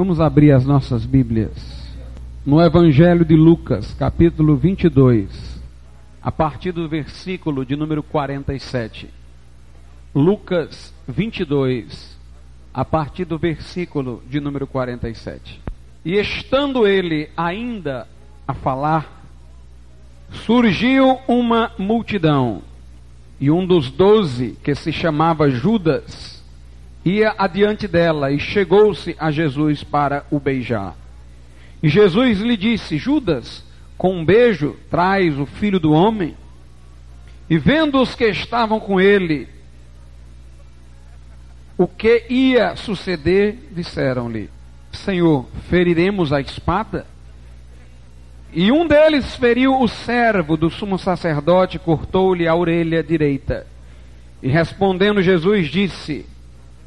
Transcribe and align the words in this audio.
Vamos 0.00 0.18
abrir 0.18 0.52
as 0.52 0.64
nossas 0.64 1.04
Bíblias 1.04 1.52
no 2.46 2.58
Evangelho 2.58 3.22
de 3.22 3.36
Lucas, 3.36 3.92
capítulo 3.92 4.56
22, 4.56 5.60
a 6.22 6.32
partir 6.32 6.72
do 6.72 6.88
versículo 6.88 7.66
de 7.66 7.76
número 7.76 8.02
47. 8.02 9.10
Lucas 10.14 10.94
22, 11.06 12.16
a 12.72 12.82
partir 12.82 13.26
do 13.26 13.36
versículo 13.36 14.22
de 14.26 14.40
número 14.40 14.66
47. 14.66 15.60
E 16.02 16.14
estando 16.14 16.86
ele 16.86 17.28
ainda 17.36 18.08
a 18.48 18.54
falar, 18.54 19.22
surgiu 20.32 21.18
uma 21.28 21.72
multidão, 21.76 22.62
e 23.38 23.50
um 23.50 23.66
dos 23.66 23.90
doze, 23.90 24.56
que 24.64 24.74
se 24.74 24.94
chamava 24.94 25.50
Judas, 25.50 26.39
ia 27.04 27.34
adiante 27.38 27.88
dela 27.88 28.30
e 28.30 28.38
chegou-se 28.38 29.16
a 29.18 29.30
Jesus 29.30 29.82
para 29.82 30.24
o 30.30 30.38
beijar. 30.38 30.96
E 31.82 31.88
Jesus 31.88 32.40
lhe 32.40 32.56
disse: 32.56 32.98
Judas, 32.98 33.64
com 33.96 34.16
um 34.16 34.24
beijo 34.24 34.76
traz 34.90 35.38
o 35.38 35.46
filho 35.46 35.80
do 35.80 35.92
homem? 35.92 36.36
E 37.48 37.58
vendo 37.58 38.00
os 38.00 38.14
que 38.14 38.26
estavam 38.26 38.78
com 38.78 39.00
ele, 39.00 39.48
o 41.76 41.86
que 41.86 42.26
ia 42.28 42.76
suceder, 42.76 43.56
disseram-lhe: 43.72 44.50
Senhor, 44.92 45.46
feriremos 45.68 46.32
a 46.32 46.40
espada? 46.40 47.06
E 48.52 48.70
um 48.70 48.86
deles 48.86 49.36
feriu 49.36 49.80
o 49.80 49.88
servo 49.88 50.56
do 50.56 50.68
sumo 50.68 50.98
sacerdote, 50.98 51.78
cortou-lhe 51.78 52.48
a 52.48 52.54
orelha 52.54 53.02
direita. 53.02 53.66
E 54.42 54.48
respondendo 54.48 55.22
Jesus 55.22 55.68
disse: 55.68 56.26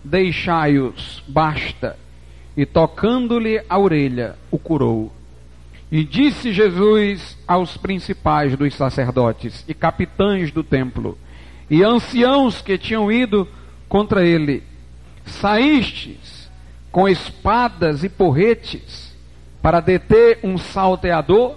deixai-os, 0.03 1.23
basta. 1.27 1.97
E 2.55 2.65
tocando-lhe 2.65 3.63
a 3.67 3.79
orelha, 3.79 4.35
o 4.51 4.59
curou. 4.59 5.11
E 5.91 6.03
disse 6.03 6.51
Jesus 6.51 7.37
aos 7.47 7.77
principais 7.77 8.55
dos 8.57 8.73
sacerdotes 8.75 9.63
e 9.67 9.73
capitães 9.73 10.51
do 10.51 10.63
templo 10.63 11.17
e 11.69 11.83
anciãos 11.83 12.61
que 12.61 12.77
tinham 12.77 13.11
ido 13.11 13.47
contra 13.87 14.25
ele: 14.25 14.63
Saístes 15.25 16.49
com 16.91 17.07
espadas 17.07 18.03
e 18.03 18.09
porretes 18.09 19.15
para 19.61 19.79
deter 19.79 20.39
um 20.43 20.57
salteador? 20.57 21.55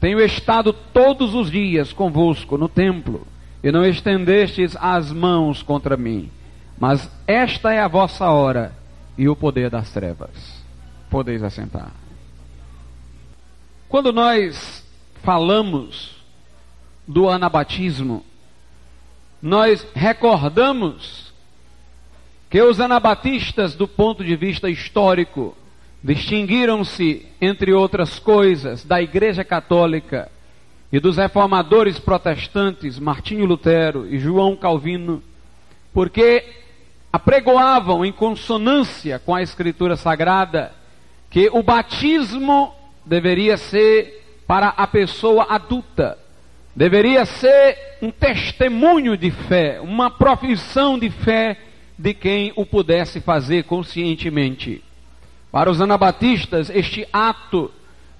Tenho 0.00 0.20
estado 0.20 0.72
todos 0.72 1.34
os 1.34 1.50
dias 1.50 1.92
convosco 1.92 2.56
no 2.56 2.68
templo 2.68 3.26
e 3.62 3.72
não 3.72 3.84
estendestes 3.84 4.76
as 4.80 5.12
mãos 5.12 5.62
contra 5.62 5.96
mim. 5.96 6.30
Mas 6.80 7.10
esta 7.26 7.72
é 7.72 7.80
a 7.80 7.88
vossa 7.88 8.30
hora 8.30 8.72
e 9.16 9.28
o 9.28 9.34
poder 9.34 9.68
das 9.68 9.90
trevas. 9.90 10.62
Podeis 11.10 11.42
assentar. 11.42 11.90
Quando 13.88 14.12
nós 14.12 14.84
falamos 15.22 16.16
do 17.06 17.28
anabatismo, 17.28 18.24
nós 19.40 19.86
recordamos 19.94 21.32
que 22.50 22.60
os 22.62 22.80
anabatistas, 22.80 23.74
do 23.74 23.88
ponto 23.88 24.24
de 24.24 24.36
vista 24.36 24.70
histórico, 24.70 25.56
distinguiram-se, 26.02 27.26
entre 27.40 27.72
outras 27.72 28.18
coisas, 28.18 28.84
da 28.84 29.02
Igreja 29.02 29.44
Católica 29.44 30.30
e 30.92 31.00
dos 31.00 31.16
reformadores 31.16 31.98
protestantes 31.98 32.98
Martinho 32.98 33.44
Lutero 33.44 34.06
e 34.06 34.18
João 34.18 34.56
Calvino, 34.56 35.22
porque 35.92 36.44
apregoavam 37.12 38.04
em 38.04 38.12
consonância 38.12 39.18
com 39.18 39.34
a 39.34 39.42
Escritura 39.42 39.96
Sagrada 39.96 40.72
que 41.30 41.48
o 41.52 41.62
batismo 41.62 42.74
deveria 43.04 43.56
ser 43.56 44.42
para 44.46 44.68
a 44.68 44.86
pessoa 44.86 45.46
adulta, 45.48 46.18
deveria 46.74 47.24
ser 47.26 47.98
um 48.00 48.10
testemunho 48.10 49.16
de 49.16 49.30
fé, 49.30 49.80
uma 49.80 50.10
profissão 50.10 50.98
de 50.98 51.10
fé 51.10 51.58
de 51.98 52.14
quem 52.14 52.52
o 52.56 52.64
pudesse 52.64 53.20
fazer 53.20 53.64
conscientemente. 53.64 54.82
Para 55.50 55.70
os 55.70 55.80
anabatistas, 55.80 56.70
este 56.70 57.06
ato, 57.12 57.70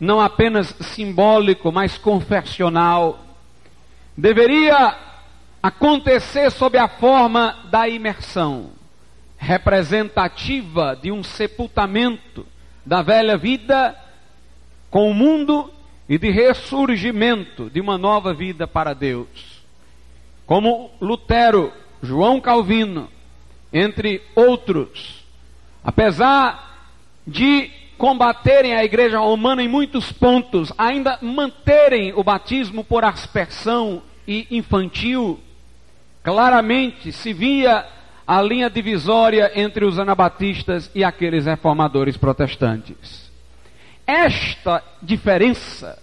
não 0.00 0.20
apenas 0.20 0.74
simbólico, 0.80 1.70
mas 1.70 1.96
confessional, 1.96 3.18
deveria 4.16 4.96
acontecer 5.62 6.50
sob 6.50 6.76
a 6.76 6.88
forma 6.88 7.56
da 7.70 7.88
imersão 7.88 8.77
representativa 9.38 10.98
de 11.00 11.12
um 11.12 11.22
sepultamento 11.22 12.44
da 12.84 13.00
velha 13.00 13.36
vida 13.36 13.96
com 14.90 15.10
o 15.10 15.14
mundo 15.14 15.72
e 16.08 16.18
de 16.18 16.30
ressurgimento 16.30 17.70
de 17.70 17.80
uma 17.80 17.96
nova 17.96 18.34
vida 18.34 18.66
para 18.66 18.94
Deus. 18.94 19.62
Como 20.44 20.90
Lutero, 21.00 21.72
João 22.02 22.40
Calvino, 22.40 23.08
entre 23.72 24.22
outros, 24.34 25.24
apesar 25.84 26.90
de 27.26 27.70
combaterem 27.98 28.74
a 28.74 28.84
igreja 28.84 29.18
romana 29.18 29.62
em 29.62 29.68
muitos 29.68 30.10
pontos, 30.10 30.72
ainda 30.78 31.18
manterem 31.20 32.12
o 32.14 32.24
batismo 32.24 32.82
por 32.82 33.04
aspersão 33.04 34.02
e 34.26 34.46
infantil, 34.50 35.38
claramente 36.22 37.12
se 37.12 37.32
via 37.32 37.84
a 38.28 38.42
linha 38.42 38.68
divisória 38.68 39.50
entre 39.54 39.86
os 39.86 39.98
anabatistas 39.98 40.90
e 40.94 41.02
aqueles 41.02 41.46
reformadores 41.46 42.14
protestantes. 42.18 43.32
Esta 44.06 44.84
diferença, 45.00 45.98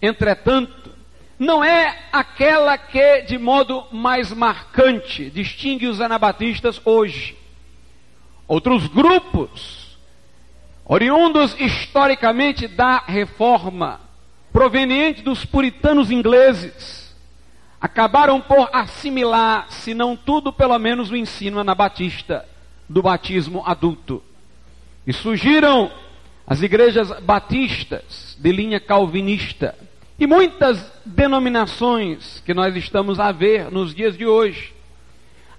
entretanto, 0.00 0.90
não 1.38 1.62
é 1.62 1.98
aquela 2.10 2.78
que, 2.78 3.20
de 3.22 3.36
modo 3.36 3.84
mais 3.92 4.32
marcante, 4.32 5.28
distingue 5.28 5.86
os 5.86 6.00
anabatistas 6.00 6.80
hoje. 6.82 7.36
Outros 8.48 8.86
grupos, 8.86 9.98
oriundos 10.82 11.54
historicamente 11.60 12.66
da 12.66 13.00
reforma, 13.06 14.00
proveniente 14.50 15.20
dos 15.20 15.44
puritanos 15.44 16.10
ingleses, 16.10 17.03
acabaram 17.84 18.40
por 18.40 18.70
assimilar, 18.72 19.66
se 19.68 19.92
não 19.92 20.16
tudo, 20.16 20.50
pelo 20.50 20.78
menos 20.78 21.10
o 21.10 21.16
ensino 21.16 21.58
anabatista 21.58 22.42
do 22.88 23.02
batismo 23.02 23.62
adulto. 23.66 24.22
E 25.06 25.12
surgiram 25.12 25.92
as 26.46 26.62
igrejas 26.62 27.10
batistas 27.20 28.38
de 28.40 28.52
linha 28.52 28.80
calvinista 28.80 29.74
e 30.18 30.26
muitas 30.26 30.90
denominações 31.04 32.42
que 32.46 32.54
nós 32.54 32.74
estamos 32.74 33.20
a 33.20 33.30
ver 33.32 33.70
nos 33.70 33.94
dias 33.94 34.16
de 34.16 34.24
hoje, 34.26 34.72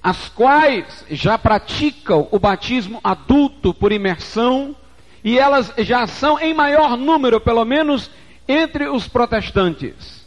as 0.01 0.27
quais 0.27 1.05
já 1.11 1.37
praticam 1.37 2.27
o 2.31 2.39
batismo 2.39 2.99
adulto 3.03 3.71
por 3.71 3.91
imersão 3.91 4.75
e 5.23 5.37
elas 5.37 5.71
já 5.77 6.07
são 6.07 6.39
em 6.39 6.55
maior 6.55 6.97
número, 6.97 7.39
pelo 7.39 7.63
menos 7.63 8.09
entre 8.47 8.87
os 8.87 9.07
protestantes 9.07 10.24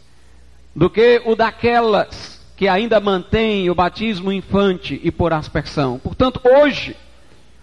do 0.75 0.89
que 0.89 1.21
o 1.25 1.35
daquelas 1.35 2.39
que 2.55 2.67
ainda 2.67 2.99
mantém 2.99 3.69
o 3.69 3.75
batismo 3.75 4.33
infante 4.33 4.99
e 5.01 5.09
por 5.11 5.31
aspersão. 5.31 5.97
Portanto, 5.97 6.41
hoje, 6.43 6.93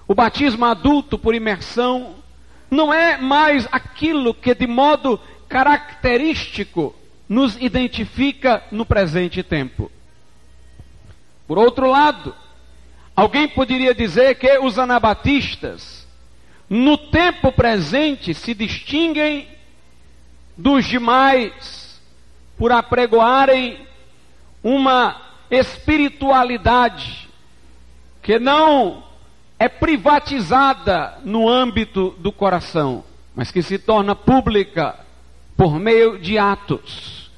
o 0.09 0.15
batismo 0.15 0.65
adulto 0.65 1.19
por 1.19 1.35
imersão 1.35 2.15
não 2.71 2.93
é 2.93 3.19
mais 3.19 3.69
aquilo 3.71 4.33
que 4.33 4.55
de 4.55 4.67
modo 4.67 5.21
característico 5.49 6.95
nos 7.29 7.57
identifica 7.61 8.63
no 8.71 8.87
presente 8.87 9.43
tempo. 9.43 9.91
Por 11.47 11.59
outro 11.59 11.91
lado, 11.91 12.35
alguém 13.15 13.47
poderia 13.47 13.95
dizer 13.95 14.37
que 14.37 14.59
os 14.59 14.79
anabatistas, 14.79 16.07
no 16.71 16.97
tempo 16.97 17.53
presente, 17.53 18.33
se 18.33 18.55
distinguem 18.55 19.47
dos 20.57 20.87
demais 20.87 21.86
por 22.59 22.73
apregoarem 22.73 23.87
uma 24.63 25.21
espiritualidade 25.51 27.29
que 28.23 28.39
não 28.39 29.05
é 29.59 29.69
privatizada 29.69 31.19
no 31.25 31.49
âmbito 31.49 32.15
do 32.19 32.33
coração, 32.33 33.05
mas 33.35 33.51
que 33.51 33.63
se 33.63 33.79
torna 33.79 34.15
pública 34.15 34.97
por 35.57 35.79
meio 35.79 36.19
de 36.19 36.39
atos, 36.39 37.31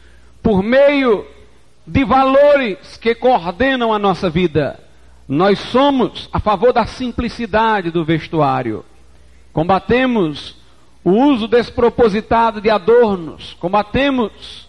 por 0.43 0.63
meio 0.63 1.27
de 1.87 2.05
valores 2.05 2.97
que 2.97 3.15
coordenam 3.15 3.93
a 3.93 3.99
nossa 3.99 4.29
vida. 4.29 4.81
Nós 5.29 5.59
somos 5.59 6.29
a 6.33 6.41
favor 6.41 6.73
da 6.73 6.87
simplicidade 6.87 7.91
do 7.91 8.05
vestuário. 8.05 8.85
Combatemos 9.53 10.57
o 11.05 11.11
uso 11.11 11.47
despropositado 11.47 12.61
de 12.61 12.71
adornos, 12.71 13.55
combatemos 13.61 14.68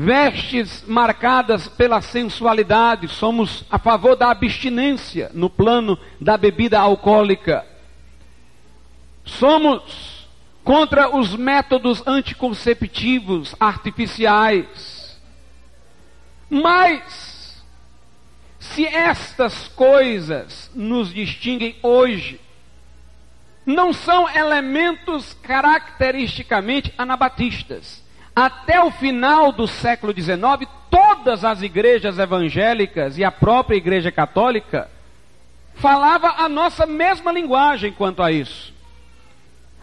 vestes 0.00 0.82
marcadas 0.86 1.68
pela 1.68 2.00
sensualidade, 2.00 3.06
somos 3.08 3.64
a 3.70 3.78
favor 3.78 4.16
da 4.16 4.30
abstinência 4.30 5.30
no 5.34 5.50
plano 5.50 5.98
da 6.18 6.38
bebida 6.38 6.80
alcoólica. 6.80 7.66
Somos 9.24 10.26
contra 10.64 11.14
os 11.14 11.36
métodos 11.36 12.02
anticonceptivos 12.06 13.54
artificiais. 13.60 15.18
Mas, 16.48 17.62
se 18.58 18.86
estas 18.86 19.68
coisas 19.68 20.70
nos 20.74 21.12
distinguem 21.12 21.76
hoje, 21.82 22.40
não 23.66 23.92
são 23.92 24.28
elementos 24.30 25.34
caracteristicamente 25.42 26.92
anabatistas. 26.96 28.02
Até 28.34 28.82
o 28.82 28.90
final 28.90 29.52
do 29.52 29.66
século 29.66 30.12
XIX, 30.12 30.68
todas 30.90 31.44
as 31.44 31.62
igrejas 31.62 32.18
evangélicas 32.18 33.18
e 33.18 33.24
a 33.24 33.30
própria 33.30 33.76
igreja 33.76 34.10
católica 34.10 34.90
falava 35.74 36.34
a 36.38 36.48
nossa 36.48 36.86
mesma 36.86 37.32
linguagem 37.32 37.92
quanto 37.92 38.22
a 38.22 38.30
isso. 38.30 38.72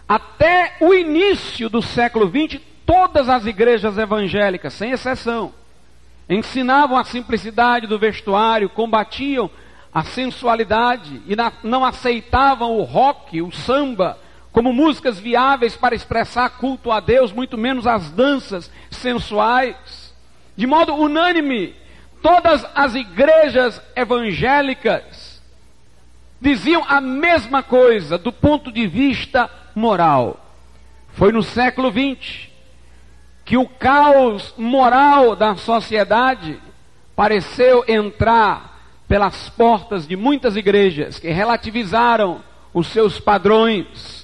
Até 0.08 0.78
o 0.80 0.94
início 0.94 1.70
do 1.70 1.82
século 1.82 2.30
XX, 2.30 2.62
todas 2.86 3.28
as 3.28 3.46
igrejas 3.46 3.98
evangélicas, 3.98 4.74
sem 4.74 4.92
exceção, 4.92 5.54
ensinavam 6.30 6.98
a 6.98 7.04
simplicidade 7.04 7.88
do 7.88 8.00
vestuário, 8.00 8.70
combatiam 8.70 9.50
a 9.94 10.04
sensualidade 10.04 11.22
e 11.28 11.36
não 11.64 11.84
aceitavam 11.84 12.78
o 12.78 12.84
rock, 12.84 13.42
o 13.42 13.52
samba, 13.52 14.18
como 14.58 14.74
músicas 14.74 15.20
viáveis 15.20 15.76
para 15.76 15.94
expressar 15.94 16.50
culto 16.50 16.92
a 16.92 17.00
Deus, 17.00 17.32
muito 17.32 17.56
menos 17.56 17.86
as 17.86 18.10
danças 18.10 18.72
sensuais. 18.90 20.12
De 20.56 20.66
modo 20.66 20.96
unânime, 20.96 21.76
todas 22.24 22.66
as 22.74 22.96
igrejas 22.96 23.80
evangélicas 23.96 25.44
diziam 26.42 26.84
a 26.88 27.00
mesma 27.00 27.62
coisa 27.62 28.18
do 28.18 28.34
ponto 28.34 28.72
de 28.72 28.88
vista 28.88 29.48
moral. 29.76 30.44
Foi 31.10 31.32
no 31.32 31.44
século 31.44 31.92
XX 31.92 32.50
que 33.46 33.58
o 33.58 33.70
caos 33.70 34.56
moral 34.58 35.36
da 35.36 35.56
sociedade 35.56 36.60
pareceu 37.16 37.86
entrar 37.88 38.76
pelas 39.08 39.50
portas 39.50 40.08
de 40.08 40.16
muitas 40.16 40.56
igrejas 40.56 41.20
que 41.20 41.30
relativizaram 41.30 42.42
os 42.74 42.88
seus 42.88 43.20
padrões, 43.20 44.17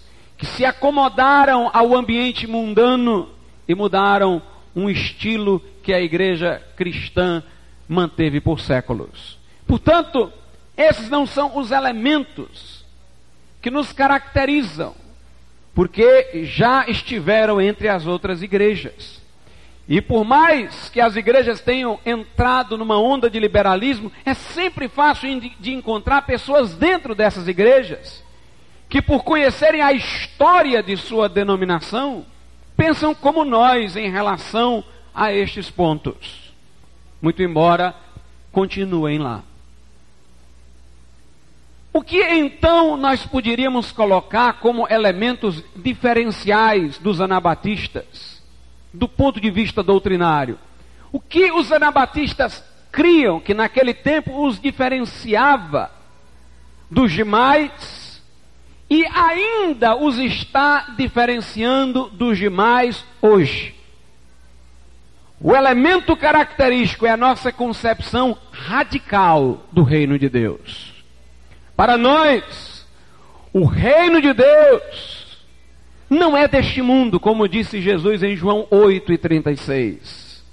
que 0.43 0.49
se 0.49 0.65
acomodaram 0.65 1.71
ao 1.73 1.95
ambiente 1.95 2.45
mundano 2.45 3.29
e 3.65 3.73
mudaram 3.73 4.41
um 4.75 4.89
estilo 4.89 5.61
que 5.81 5.93
a 5.93 6.01
igreja 6.01 6.61
cristã 6.75 7.41
manteve 7.87 8.41
por 8.41 8.59
séculos. 8.59 9.39
Portanto, 9.65 10.33
esses 10.75 11.09
não 11.09 11.25
são 11.25 11.57
os 11.57 11.71
elementos 11.71 12.83
que 13.61 13.71
nos 13.71 13.93
caracterizam 13.93 14.93
porque 15.73 16.43
já 16.43 16.89
estiveram 16.89 17.61
entre 17.61 17.87
as 17.87 18.05
outras 18.05 18.43
igrejas. 18.43 19.21
E 19.87 20.01
por 20.01 20.25
mais 20.25 20.89
que 20.89 20.99
as 20.99 21.15
igrejas 21.15 21.61
tenham 21.61 21.97
entrado 22.05 22.77
numa 22.77 22.99
onda 22.99 23.29
de 23.29 23.39
liberalismo, 23.39 24.11
é 24.25 24.33
sempre 24.33 24.89
fácil 24.89 25.39
de 25.39 25.71
encontrar 25.71 26.23
pessoas 26.23 26.75
dentro 26.75 27.15
dessas 27.15 27.47
igrejas 27.47 28.22
que, 28.93 29.01
por 29.01 29.23
conhecerem 29.23 29.81
a 29.81 29.91
história 29.91 30.83
de 30.83 30.95
sua 30.95 31.27
denominação, 31.27 32.27
pensam 32.77 33.15
como 33.15 33.43
nós 33.43 33.95
em 33.95 34.11
relação 34.11 34.83
a 35.15 35.33
estes 35.33 35.67
pontos. 35.67 36.53
Muito 37.19 37.41
embora 37.41 37.95
continuem 38.51 39.17
lá. 39.17 39.41
O 41.91 42.03
que 42.03 42.21
então 42.21 42.95
nós 42.95 43.25
poderíamos 43.25 43.91
colocar 43.91 44.59
como 44.59 44.87
elementos 44.87 45.63
diferenciais 45.75 46.99
dos 46.99 47.19
anabatistas, 47.19 48.43
do 48.93 49.09
ponto 49.09 49.41
de 49.41 49.49
vista 49.49 49.81
doutrinário? 49.81 50.59
O 51.11 51.19
que 51.19 51.51
os 51.51 51.71
anabatistas 51.71 52.63
criam 52.91 53.39
que 53.39 53.55
naquele 53.55 53.95
tempo 53.95 54.45
os 54.45 54.61
diferenciava 54.61 55.89
dos 56.91 57.11
demais 57.11 58.02
e 58.93 59.07
ainda 59.07 59.95
os 59.95 60.19
está 60.19 60.93
diferenciando 60.95 62.09
dos 62.09 62.37
demais 62.37 63.03
hoje? 63.19 63.73
O 65.41 65.55
elemento 65.55 66.15
característico 66.15 67.07
é 67.07 67.09
a 67.09 67.17
nossa 67.17 67.51
concepção 67.51 68.37
radical 68.51 69.65
do 69.71 69.81
reino 69.81 70.19
de 70.19 70.29
Deus. 70.29 70.93
Para 71.75 71.97
nós, 71.97 72.85
o 73.51 73.65
reino 73.65 74.21
de 74.21 74.31
Deus 74.31 75.39
não 76.07 76.37
é 76.37 76.47
deste 76.47 76.79
mundo, 76.83 77.19
como 77.19 77.47
disse 77.47 77.81
Jesus 77.81 78.21
em 78.21 78.35
João 78.35 78.67
8 78.69 79.11
e 79.11 79.17
36. 79.17 80.43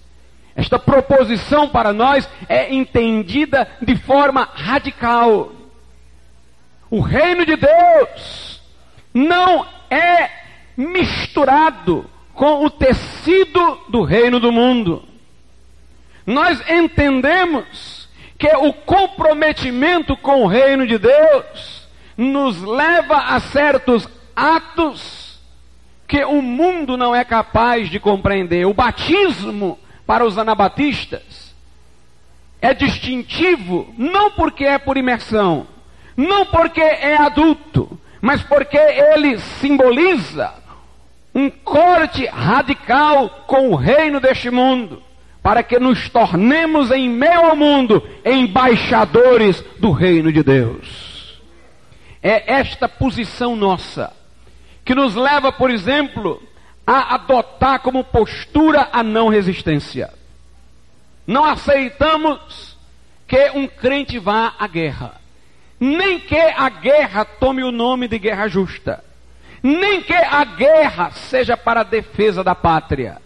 Esta 0.57 0.79
proposição 0.79 1.69
para 1.69 1.93
nós 1.93 2.27
é 2.49 2.73
entendida 2.73 3.69
de 3.83 3.97
forma 3.97 4.49
radical. 4.55 5.60
O 6.91 7.01
reino 7.01 7.47
de 7.47 7.57
Deus 7.57 8.61
não 9.15 9.65
é 9.89 10.31
misturado 10.77 12.11
com 12.35 12.65
o 12.65 12.71
tecido 12.71 13.81
do 13.89 14.03
reino 14.03 14.41
do 14.41 14.51
mundo. 14.51 15.05
Nós 16.27 16.61
entendemos 16.69 18.09
que 18.39 18.49
o 18.57 18.73
comprometimento 18.73 20.17
com 20.17 20.43
o 20.43 20.47
reino 20.47 20.87
de 20.87 20.99
Deus 20.99 21.89
nos 22.17 22.61
leva 22.63 23.17
a 23.17 23.41
certos 23.41 24.09
atos 24.35 25.39
que 26.09 26.25
o 26.25 26.43
mundo 26.43 26.97
não 26.97 27.15
é 27.15 27.25
capaz 27.25 27.89
de 27.89 28.01
compreender. 28.01 28.67
O 28.67 28.75
batismo 28.75 29.79
para 30.07 30.25
os 30.25 30.37
anabatistas 30.39 31.55
é 32.61 32.75
distintivo 32.75 33.95
não 33.97 34.31
porque 34.33 34.65
é 34.65 34.79
por 34.79 34.97
imersão, 34.97 35.67
não 36.21 36.45
porque 36.45 36.81
é 36.81 37.17
adulto, 37.17 37.99
mas 38.21 38.43
porque 38.43 38.77
ele 38.77 39.39
simboliza 39.39 40.53
um 41.35 41.49
corte 41.49 42.27
radical 42.27 43.45
com 43.47 43.71
o 43.71 43.77
reino 43.77 44.21
deste 44.21 44.51
mundo 44.51 45.03
para 45.43 45.63
que 45.63 45.79
nos 45.79 46.09
tornemos 46.11 46.91
em 46.91 47.09
meio 47.09 47.47
ao 47.47 47.57
mundo 47.57 48.07
embaixadores 48.25 49.63
do 49.79 49.91
reino 49.93 50.31
de 50.31 50.43
Deus. 50.43 51.41
É 52.23 52.53
esta 52.53 52.87
posição 52.87 53.57
nossa 53.57 54.13
que 54.85 54.95
nos 54.95 55.15
leva, 55.15 55.51
por 55.51 55.71
exemplo, 55.71 56.43
a 56.87 57.15
adotar 57.15 57.81
como 57.81 58.05
postura 58.05 58.91
a 58.93 59.03
não 59.03 59.29
resistência. 59.29 60.13
Não 61.27 61.45
aceitamos 61.45 62.77
que 63.27 63.51
um 63.55 63.67
crente 63.67 64.19
vá 64.19 64.53
à 64.59 64.67
guerra, 64.67 65.20
nem 65.81 66.21
que 66.21 66.37
a 66.37 66.69
guerra 66.69 67.25
tome 67.25 67.65
o 67.65 67.73
nome 67.73 68.07
de 68.07 68.19
guerra 68.19 68.47
justa, 68.47 69.03
nem 69.63 70.03
que 70.03 70.15
a 70.15 70.45
guerra 70.45 71.11
seja 71.11 71.57
para 71.57 71.81
a 71.81 71.85
defesa 71.85 72.45
da 72.45 72.55
pátria 72.55 73.19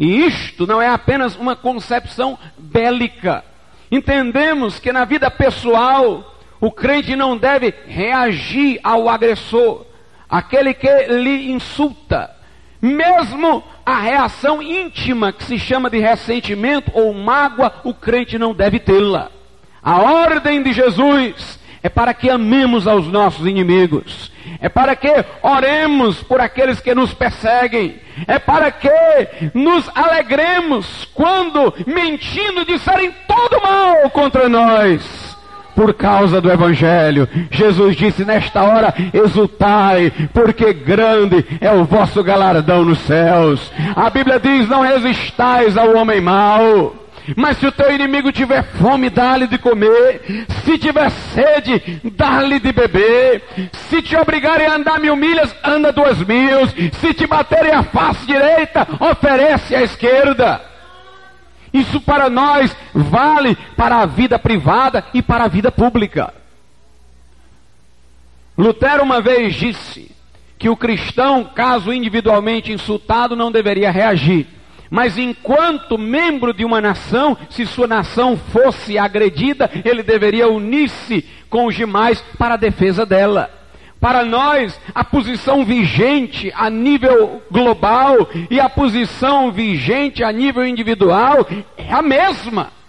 e 0.00 0.24
isto 0.24 0.66
não 0.66 0.80
é 0.80 0.88
apenas 0.88 1.36
uma 1.36 1.54
concepção 1.54 2.38
bélica. 2.56 3.44
Entendemos 3.92 4.78
que 4.78 4.90
na 4.90 5.04
vida 5.04 5.30
pessoal, 5.30 6.38
o 6.58 6.72
crente 6.72 7.14
não 7.14 7.36
deve 7.36 7.74
reagir 7.86 8.80
ao 8.82 9.10
agressor, 9.10 9.84
aquele 10.26 10.72
que 10.72 10.88
lhe 11.08 11.52
insulta. 11.52 12.34
Mesmo 12.80 13.62
a 13.84 14.00
reação 14.00 14.62
íntima, 14.62 15.34
que 15.34 15.44
se 15.44 15.58
chama 15.58 15.90
de 15.90 15.98
ressentimento 15.98 16.90
ou 16.94 17.12
mágoa, 17.12 17.70
o 17.84 17.92
crente 17.92 18.38
não 18.38 18.54
deve 18.54 18.78
tê-la. 18.78 19.30
A 19.82 20.00
ordem 20.00 20.62
de 20.62 20.72
Jesus 20.72 21.59
é 21.82 21.88
para 21.88 22.14
que 22.14 22.28
amemos 22.28 22.86
aos 22.86 23.06
nossos 23.06 23.46
inimigos 23.46 24.30
é 24.60 24.68
para 24.68 24.94
que 24.96 25.12
oremos 25.42 26.22
por 26.22 26.40
aqueles 26.40 26.80
que 26.80 26.94
nos 26.94 27.12
perseguem, 27.14 27.96
é 28.26 28.38
para 28.38 28.70
que 28.70 28.90
nos 29.54 29.88
alegremos 29.94 31.08
quando, 31.14 31.72
mentindo, 31.86 32.64
disserem 32.64 33.14
todo 33.26 33.62
mal 33.62 34.10
contra 34.10 34.48
nós. 34.48 35.30
Por 35.74 35.94
causa 35.94 36.42
do 36.42 36.52
Evangelho, 36.52 37.26
Jesus 37.50 37.96
disse 37.96 38.22
nesta 38.24 38.62
hora: 38.62 38.92
exultai, 39.14 40.12
porque 40.34 40.74
grande 40.74 41.46
é 41.60 41.72
o 41.72 41.84
vosso 41.84 42.22
galardão 42.22 42.84
nos 42.84 42.98
céus. 43.00 43.72
A 43.96 44.10
Bíblia 44.10 44.38
diz: 44.38 44.68
não 44.68 44.82
resistais 44.82 45.78
ao 45.78 45.96
homem 45.96 46.20
mau. 46.20 46.96
Mas 47.36 47.58
se 47.58 47.66
o 47.66 47.72
teu 47.72 47.94
inimigo 47.94 48.32
tiver 48.32 48.62
fome, 48.62 49.10
dá-lhe 49.10 49.46
de 49.46 49.58
comer. 49.58 50.46
Se 50.64 50.78
tiver 50.78 51.10
sede, 51.10 52.00
dá-lhe 52.16 52.58
de 52.58 52.72
beber. 52.72 53.42
Se 53.88 54.02
te 54.02 54.16
obrigarem 54.16 54.66
a 54.66 54.74
andar 54.74 54.98
mil 54.98 55.16
milhas, 55.16 55.54
anda 55.64 55.92
duas 55.92 56.18
mil. 56.18 56.66
Se 57.00 57.14
te 57.14 57.26
baterem 57.26 57.72
a 57.72 57.82
face 57.82 58.26
direita, 58.26 58.86
oferece 59.00 59.74
a 59.74 59.82
esquerda. 59.82 60.60
Isso 61.72 62.00
para 62.00 62.28
nós 62.28 62.74
vale 62.92 63.56
para 63.76 63.98
a 63.98 64.06
vida 64.06 64.38
privada 64.38 65.04
e 65.14 65.22
para 65.22 65.44
a 65.44 65.48
vida 65.48 65.70
pública. 65.70 66.34
Lutero 68.58 69.02
uma 69.02 69.20
vez 69.20 69.54
disse 69.54 70.10
que 70.58 70.68
o 70.68 70.76
cristão, 70.76 71.44
caso 71.44 71.92
individualmente 71.92 72.72
insultado, 72.72 73.34
não 73.34 73.50
deveria 73.50 73.90
reagir. 73.90 74.46
Mas 74.90 75.16
enquanto 75.16 75.96
membro 75.96 76.52
de 76.52 76.64
uma 76.64 76.80
nação, 76.80 77.38
se 77.48 77.64
sua 77.64 77.86
nação 77.86 78.36
fosse 78.36 78.98
agredida, 78.98 79.70
ele 79.84 80.02
deveria 80.02 80.48
unir-se 80.48 81.24
com 81.48 81.66
os 81.66 81.76
demais 81.76 82.20
para 82.36 82.54
a 82.54 82.58
defesa 82.58 83.06
dela. 83.06 83.48
Para 84.00 84.24
nós, 84.24 84.80
a 84.94 85.04
posição 85.04 85.64
vigente 85.64 86.50
a 86.56 86.68
nível 86.70 87.42
global 87.50 88.28
e 88.50 88.58
a 88.58 88.68
posição 88.68 89.52
vigente 89.52 90.24
a 90.24 90.32
nível 90.32 90.66
individual 90.66 91.46
é 91.76 91.92
a 91.92 92.00
mesma. 92.00 92.79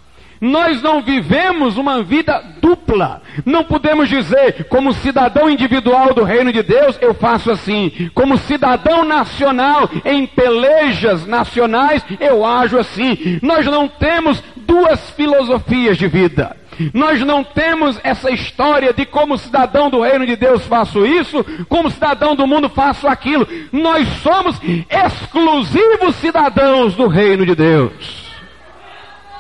Nós 0.41 0.81
não 0.81 1.03
vivemos 1.03 1.77
uma 1.77 2.01
vida 2.01 2.43
dupla. 2.59 3.21
Não 3.45 3.63
podemos 3.63 4.09
dizer, 4.09 4.65
como 4.65 4.91
cidadão 4.91 5.47
individual 5.47 6.15
do 6.15 6.23
reino 6.23 6.51
de 6.51 6.63
Deus, 6.63 6.97
eu 6.99 7.13
faço 7.13 7.51
assim. 7.51 8.09
Como 8.15 8.39
cidadão 8.39 9.05
nacional, 9.05 9.87
em 10.03 10.25
pelejas 10.25 11.27
nacionais, 11.27 12.03
eu 12.19 12.43
ajo 12.43 12.79
assim. 12.79 13.39
Nós 13.43 13.67
não 13.67 13.87
temos 13.87 14.43
duas 14.55 15.11
filosofias 15.11 15.95
de 15.95 16.07
vida. 16.07 16.57
Nós 16.91 17.21
não 17.21 17.43
temos 17.43 17.99
essa 18.03 18.31
história 18.31 18.91
de 18.93 19.05
como 19.05 19.37
cidadão 19.37 19.91
do 19.91 20.01
reino 20.01 20.25
de 20.25 20.35
Deus 20.35 20.65
faço 20.65 21.05
isso, 21.05 21.45
como 21.69 21.91
cidadão 21.91 22.35
do 22.35 22.47
mundo 22.47 22.67
faço 22.67 23.07
aquilo. 23.07 23.47
Nós 23.71 24.07
somos 24.23 24.59
exclusivos 24.89 26.15
cidadãos 26.15 26.95
do 26.95 27.07
reino 27.07 27.45
de 27.45 27.53
Deus. 27.53 28.20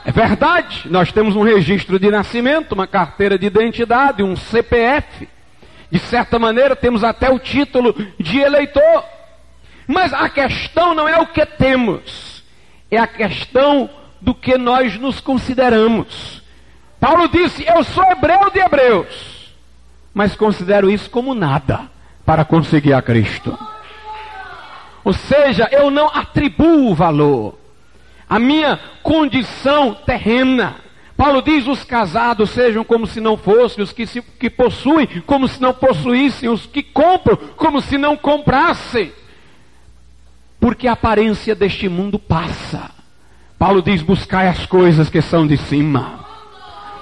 É 0.03 0.11
verdade, 0.11 0.89
nós 0.89 1.11
temos 1.11 1.35
um 1.35 1.43
registro 1.43 1.99
de 1.99 2.09
nascimento, 2.09 2.71
uma 2.71 2.87
carteira 2.87 3.37
de 3.37 3.45
identidade, 3.45 4.23
um 4.23 4.35
CPF. 4.35 5.29
De 5.91 5.99
certa 5.99 6.39
maneira, 6.39 6.75
temos 6.75 7.03
até 7.03 7.29
o 7.29 7.37
título 7.37 7.93
de 8.19 8.39
eleitor. 8.39 9.03
Mas 9.85 10.13
a 10.13 10.27
questão 10.29 10.95
não 10.95 11.07
é 11.07 11.19
o 11.19 11.27
que 11.27 11.45
temos, 11.45 12.43
é 12.89 12.97
a 12.97 13.05
questão 13.05 13.89
do 14.19 14.33
que 14.33 14.57
nós 14.57 14.97
nos 14.97 15.19
consideramos. 15.19 16.41
Paulo 16.99 17.27
disse: 17.27 17.65
Eu 17.67 17.83
sou 17.83 18.03
hebreu 18.05 18.49
de 18.51 18.59
hebreus, 18.59 19.53
mas 20.13 20.35
considero 20.35 20.89
isso 20.89 21.09
como 21.09 21.35
nada 21.35 21.89
para 22.25 22.45
conseguir 22.45 22.93
a 22.93 23.01
Cristo. 23.01 23.57
Ou 25.03 25.13
seja, 25.13 25.67
eu 25.71 25.91
não 25.91 26.07
atribuo 26.07 26.93
valor 26.95 27.60
a 28.31 28.39
minha 28.39 28.79
condição 29.03 29.93
terrena. 29.93 30.77
Paulo 31.17 31.41
diz: 31.41 31.67
os 31.67 31.83
casados 31.83 32.51
sejam 32.51 32.81
como 32.81 33.05
se 33.05 33.19
não 33.19 33.35
fossem, 33.35 33.83
os 33.83 33.91
que, 33.91 34.07
se, 34.07 34.21
que 34.21 34.49
possuem 34.49 35.05
como 35.25 35.49
se 35.49 35.61
não 35.61 35.73
possuíssem, 35.73 36.47
os 36.47 36.65
que 36.65 36.81
compram 36.81 37.35
como 37.57 37.81
se 37.81 37.97
não 37.97 38.15
comprassem. 38.15 39.11
Porque 40.61 40.87
a 40.87 40.93
aparência 40.93 41.53
deste 41.53 41.89
mundo 41.89 42.17
passa. 42.17 42.89
Paulo 43.59 43.81
diz: 43.81 44.01
buscai 44.01 44.47
as 44.47 44.65
coisas 44.65 45.09
que 45.09 45.21
são 45.21 45.45
de 45.45 45.57
cima 45.57 46.21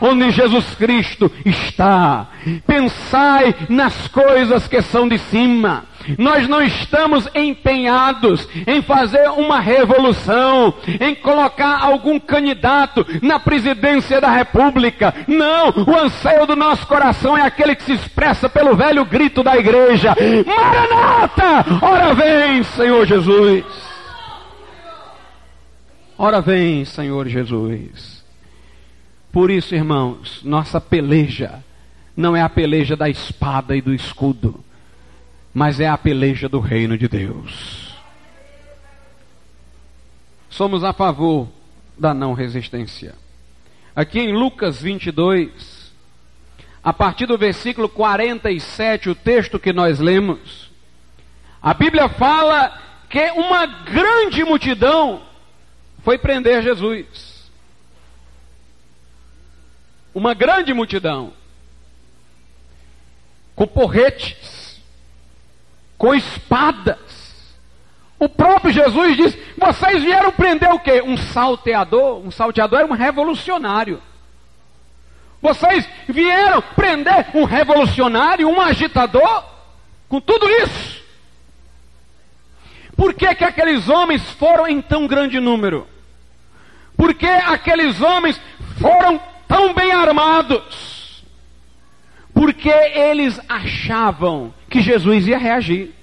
onde 0.01 0.31
Jesus 0.31 0.75
Cristo 0.75 1.29
está. 1.45 2.27
Pensai 2.65 3.53
nas 3.67 4.07
coisas 4.07 4.65
que 4.65 4.81
são 4.81 5.09
de 5.09 5.17
cima. 5.17 5.83
Nós 6.17 6.47
não 6.47 6.61
estamos 6.61 7.27
empenhados 7.35 8.47
em 8.65 8.81
fazer 8.81 9.29
uma 9.31 9.59
revolução, 9.59 10.73
em 10.99 11.13
colocar 11.15 11.83
algum 11.83 12.19
candidato 12.19 13.05
na 13.21 13.39
presidência 13.39 14.19
da 14.19 14.29
República. 14.29 15.13
Não, 15.27 15.69
o 15.69 15.97
anseio 15.97 16.45
do 16.45 16.55
nosso 16.55 16.85
coração 16.87 17.37
é 17.37 17.41
aquele 17.41 17.75
que 17.75 17.83
se 17.83 17.93
expressa 17.93 18.49
pelo 18.49 18.75
velho 18.75 19.05
grito 19.05 19.43
da 19.43 19.57
igreja: 19.57 20.15
Maranata! 20.45 21.65
Ora 21.81 22.13
vem, 22.13 22.63
Senhor 22.63 23.05
Jesus! 23.05 23.63
Ora 26.17 26.41
vem, 26.41 26.83
Senhor 26.85 27.27
Jesus! 27.27 28.23
Por 29.31 29.51
isso, 29.51 29.75
irmãos, 29.75 30.41
nossa 30.43 30.81
peleja 30.81 31.63
não 32.15 32.35
é 32.35 32.41
a 32.41 32.49
peleja 32.49 32.95
da 32.97 33.07
espada 33.07 33.75
e 33.75 33.81
do 33.81 33.93
escudo, 33.93 34.59
mas 35.59 35.81
é 35.81 35.89
a 35.89 35.97
peleja 35.97 36.47
do 36.47 36.61
reino 36.61 36.97
de 36.97 37.09
Deus. 37.09 37.93
Somos 40.49 40.85
a 40.85 40.93
favor 40.93 41.49
da 41.97 42.13
não 42.13 42.31
resistência. 42.31 43.13
Aqui 43.93 44.21
em 44.21 44.31
Lucas 44.31 44.81
22, 44.81 45.91
a 46.81 46.93
partir 46.93 47.25
do 47.25 47.37
versículo 47.37 47.89
47, 47.89 49.09
o 49.09 49.15
texto 49.15 49.59
que 49.59 49.73
nós 49.73 49.99
lemos, 49.99 50.71
a 51.61 51.73
Bíblia 51.73 52.07
fala 52.07 52.81
que 53.09 53.29
uma 53.31 53.65
grande 53.65 54.45
multidão 54.45 55.23
foi 56.05 56.17
prender 56.17 56.63
Jesus 56.63 57.51
uma 60.13 60.33
grande 60.33 60.73
multidão, 60.73 61.33
com 63.55 63.67
porretes, 63.67 64.58
com 65.99 66.15
espadas. 66.15 66.97
O 68.17 68.27
próprio 68.27 68.73
Jesus 68.73 69.17
diz: 69.17 69.37
vocês 69.57 70.01
vieram 70.01 70.31
prender 70.31 70.73
o 70.73 70.79
quê? 70.79 71.03
Um 71.05 71.17
salteador? 71.17 72.25
Um 72.25 72.31
salteador 72.31 72.79
era 72.79 72.87
um 72.87 72.95
revolucionário. 72.95 74.01
Vocês 75.41 75.87
vieram 76.07 76.61
prender 76.75 77.27
um 77.33 77.43
revolucionário, 77.43 78.49
um 78.49 78.59
agitador, 78.59 79.43
com 80.07 80.19
tudo 80.19 80.49
isso. 80.49 80.99
Por 82.95 83.13
que, 83.13 83.33
que 83.35 83.45
aqueles 83.45 83.87
homens 83.87 84.21
foram 84.31 84.67
em 84.67 84.81
tão 84.81 85.07
grande 85.07 85.39
número? 85.39 85.87
Por 86.97 87.13
que 87.13 87.25
aqueles 87.25 88.01
homens 88.01 88.39
foram 88.81 89.21
tão 89.47 89.73
bem 89.73 89.93
armados, 89.93 90.98
porque 92.39 92.69
eles 92.69 93.37
achavam 93.49 94.53
que 94.69 94.79
Jesus 94.79 95.27
ia 95.27 95.37
reagir. 95.37 95.93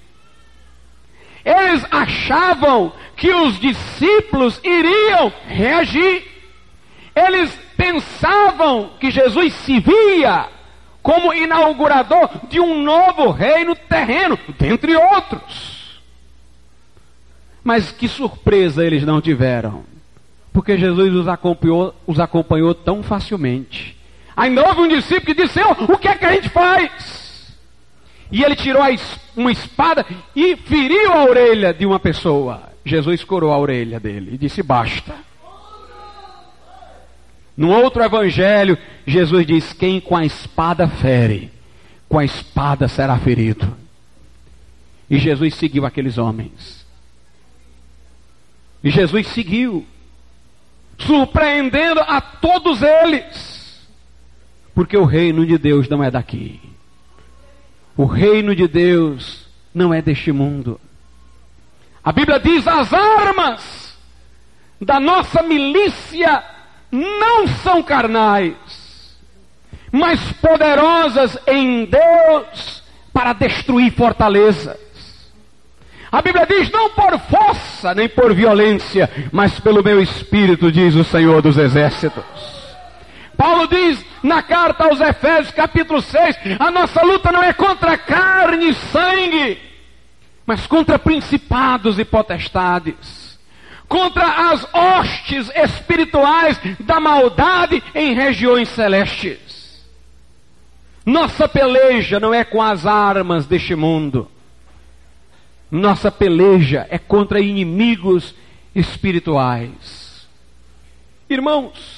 Eles 1.43 1.83
achavam 1.89 2.93
que 3.15 3.33
os 3.33 3.59
discípulos 3.59 4.61
iriam 4.63 5.33
reagir. 5.47 6.27
Eles 7.15 7.51
pensavam 7.75 8.91
que 8.99 9.09
Jesus 9.09 9.51
se 9.51 9.79
via 9.79 10.47
como 11.01 11.33
inaugurador 11.33 12.29
de 12.47 12.59
um 12.59 12.83
novo 12.83 13.31
reino 13.31 13.75
terreno, 13.75 14.37
dentre 14.59 14.95
outros. 14.95 15.99
Mas 17.63 17.91
que 17.91 18.07
surpresa 18.07 18.85
eles 18.85 19.03
não 19.03 19.19
tiveram 19.19 19.85
porque 20.53 20.77
Jesus 20.77 21.13
os 21.15 21.27
acompanhou, 21.27 21.95
os 22.05 22.19
acompanhou 22.19 22.75
tão 22.75 23.01
facilmente. 23.01 23.96
Ainda 24.37 24.67
houve 24.67 24.81
um 24.81 24.87
discípulo 24.87 25.25
que 25.25 25.33
disse: 25.33 25.55
Senhor, 25.55 25.75
o 25.91 25.97
que 25.97 26.07
é 26.07 26.15
que 26.15 26.25
a 26.25 26.31
gente 26.31 26.49
faz? 26.49 27.57
E 28.31 28.43
ele 28.43 28.55
tirou 28.55 28.83
uma 29.35 29.51
espada 29.51 30.05
e 30.35 30.55
feriu 30.55 31.11
a 31.11 31.23
orelha 31.23 31.73
de 31.73 31.85
uma 31.85 31.99
pessoa. 31.99 32.71
Jesus 32.85 33.23
curou 33.23 33.51
a 33.51 33.57
orelha 33.57 33.99
dele 33.99 34.35
e 34.35 34.37
disse: 34.37 34.61
Basta. 34.61 35.15
No 37.55 37.71
outro 37.71 38.03
evangelho, 38.03 38.77
Jesus 39.07 39.45
diz: 39.47 39.73
Quem 39.73 39.99
com 39.99 40.15
a 40.15 40.23
espada 40.23 40.87
fere, 40.87 41.51
com 42.07 42.19
a 42.19 42.23
espada 42.23 42.87
será 42.87 43.17
ferido. 43.17 43.75
E 45.09 45.17
Jesus 45.17 45.55
seguiu 45.55 45.83
aqueles 45.85 46.19
homens. 46.19 46.85
E 48.83 48.91
Jesus 48.91 49.27
seguiu 49.27 49.85
surpreendendo 50.99 52.01
a 52.01 52.21
todos 52.21 52.81
eles, 52.83 53.56
porque 54.77 54.95
o 54.95 55.05
reino 55.05 55.43
de 55.43 55.57
Deus 55.57 55.89
não 55.89 56.03
é 56.03 56.11
daqui. 56.11 56.61
O 57.95 58.05
reino 58.05 58.55
de 58.55 58.67
Deus 58.67 59.47
não 59.73 59.91
é 59.91 60.03
deste 60.03 60.31
mundo. 60.31 60.79
A 62.03 62.11
Bíblia 62.11 62.39
diz: 62.39 62.67
as 62.67 62.93
armas 62.93 63.97
da 64.79 64.99
nossa 64.99 65.41
milícia 65.41 66.43
não 66.91 67.47
são 67.47 67.81
carnais, 67.81 68.53
mas 69.91 70.31
poderosas 70.33 71.39
em 71.47 71.85
Deus 71.85 72.83
para 73.11 73.33
destruir 73.33 73.91
fortalezas. 73.93 74.77
A 76.11 76.21
Bíblia 76.21 76.45
diz: 76.45 76.69
não 76.69 76.91
por 76.91 77.17
força 77.21 77.95
nem 77.95 78.07
por 78.07 78.31
violência, 78.31 79.09
mas 79.31 79.59
pelo 79.59 79.83
meu 79.83 79.99
espírito, 79.99 80.71
diz 80.71 80.93
o 80.93 81.03
Senhor 81.03 81.41
dos 81.41 81.57
Exércitos. 81.57 82.66
Paulo 83.37 83.67
diz 83.67 84.03
na 84.23 84.41
carta 84.41 84.85
aos 84.85 84.99
Efésios, 84.99 85.51
capítulo 85.51 86.01
6, 86.01 86.35
a 86.59 86.71
nossa 86.71 87.03
luta 87.03 87.31
não 87.31 87.43
é 87.43 87.53
contra 87.53 87.95
carne 87.95 88.69
e 88.69 88.73
sangue, 88.73 89.59
mas 90.45 90.65
contra 90.65 90.97
principados 90.97 91.99
e 91.99 92.03
potestades, 92.03 93.39
contra 93.87 94.51
as 94.51 94.67
hostes 94.73 95.51
espirituais 95.55 96.59
da 96.79 96.99
maldade 96.99 97.81
em 97.93 98.15
regiões 98.15 98.69
celestes. 98.69 99.85
Nossa 101.05 101.47
peleja 101.47 102.19
não 102.19 102.33
é 102.33 102.43
com 102.43 102.61
as 102.61 102.85
armas 102.85 103.45
deste 103.45 103.75
mundo 103.75 104.29
Nossa 105.71 106.11
peleja 106.11 106.85
é 106.89 106.97
contra 106.97 107.39
inimigos 107.39 108.35
espirituais. 108.75 110.27
Irmãos, 111.29 111.96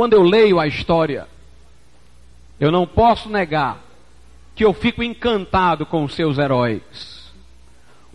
quando 0.00 0.14
eu 0.14 0.22
leio 0.22 0.58
a 0.58 0.66
história, 0.66 1.28
eu 2.58 2.72
não 2.72 2.86
posso 2.86 3.28
negar 3.28 3.82
que 4.54 4.64
eu 4.64 4.72
fico 4.72 5.02
encantado 5.02 5.84
com 5.84 6.04
os 6.04 6.14
seus 6.14 6.38
heróis. 6.38 7.30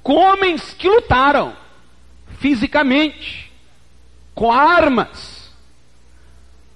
Com 0.01 0.15
homens 0.15 0.73
que 0.73 0.89
lutaram 0.89 1.55
fisicamente, 2.39 3.51
com 4.33 4.51
armas, 4.51 5.53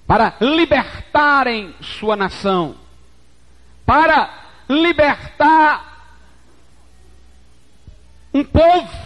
para 0.06 0.36
libertarem 0.40 1.74
sua 1.80 2.14
nação, 2.14 2.76
para 3.84 4.44
libertar 4.68 6.06
um 8.32 8.44
povo. 8.44 8.96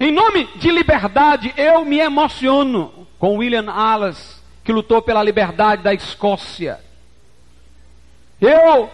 Em 0.00 0.10
nome 0.10 0.48
de 0.56 0.68
liberdade, 0.68 1.54
eu 1.56 1.84
me 1.84 2.00
emociono 2.00 2.97
com 3.18 3.36
William 3.36 3.66
Wallace, 3.66 4.36
que 4.62 4.72
lutou 4.72 5.02
pela 5.02 5.22
liberdade 5.22 5.82
da 5.82 5.92
Escócia. 5.92 6.80
Eu 8.40 8.90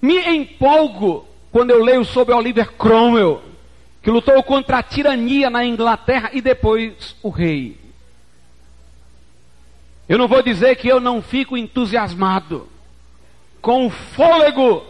me 0.00 0.18
empolgo 0.36 1.26
quando 1.50 1.70
eu 1.70 1.82
leio 1.82 2.04
sobre 2.04 2.34
Oliver 2.34 2.72
Cromwell, 2.72 3.42
que 4.02 4.10
lutou 4.10 4.42
contra 4.42 4.78
a 4.78 4.82
tirania 4.82 5.50
na 5.50 5.64
Inglaterra 5.64 6.30
e 6.32 6.40
depois 6.40 7.16
o 7.22 7.28
rei. 7.28 7.78
Eu 10.08 10.18
não 10.18 10.28
vou 10.28 10.42
dizer 10.42 10.76
que 10.76 10.86
eu 10.86 11.00
não 11.00 11.20
fico 11.20 11.56
entusiasmado 11.56 12.68
com 13.60 13.86
o 13.86 13.90
fôlego 13.90 14.84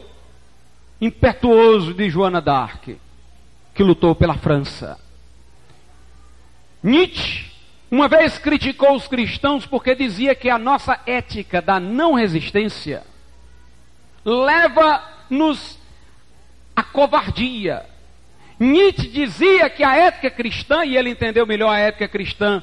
impetuoso 1.01 1.95
de 1.95 2.11
Joana 2.11 2.41
d'Arc, 2.41 2.99
que 3.75 3.83
lutou 3.83 4.15
pela 4.15 4.35
França. 4.35 4.99
Nietzsche 6.83 7.56
uma 7.91 8.09
vez 8.09 8.39
criticou 8.39 8.97
os 8.97 9.07
cristãos 9.07 9.65
porque 9.65 9.95
dizia 9.95 10.35
que 10.35 10.51
a 10.51 10.59
nossa 10.59 10.99
ética 11.07 11.63
da 11.63 11.79
não 11.79 12.15
resistência 12.15 13.03
leva-nos 14.25 15.79
à 16.75 16.83
covardia. 16.83 17.85
Nietzsche 18.59 19.09
dizia 19.09 19.71
que 19.71 19.85
a 19.85 19.97
ética 19.97 20.31
cristã, 20.31 20.85
e 20.85 20.97
ele 20.97 21.11
entendeu 21.11 21.47
melhor 21.47 21.71
a 21.71 21.79
ética 21.79 22.09
cristã 22.09 22.63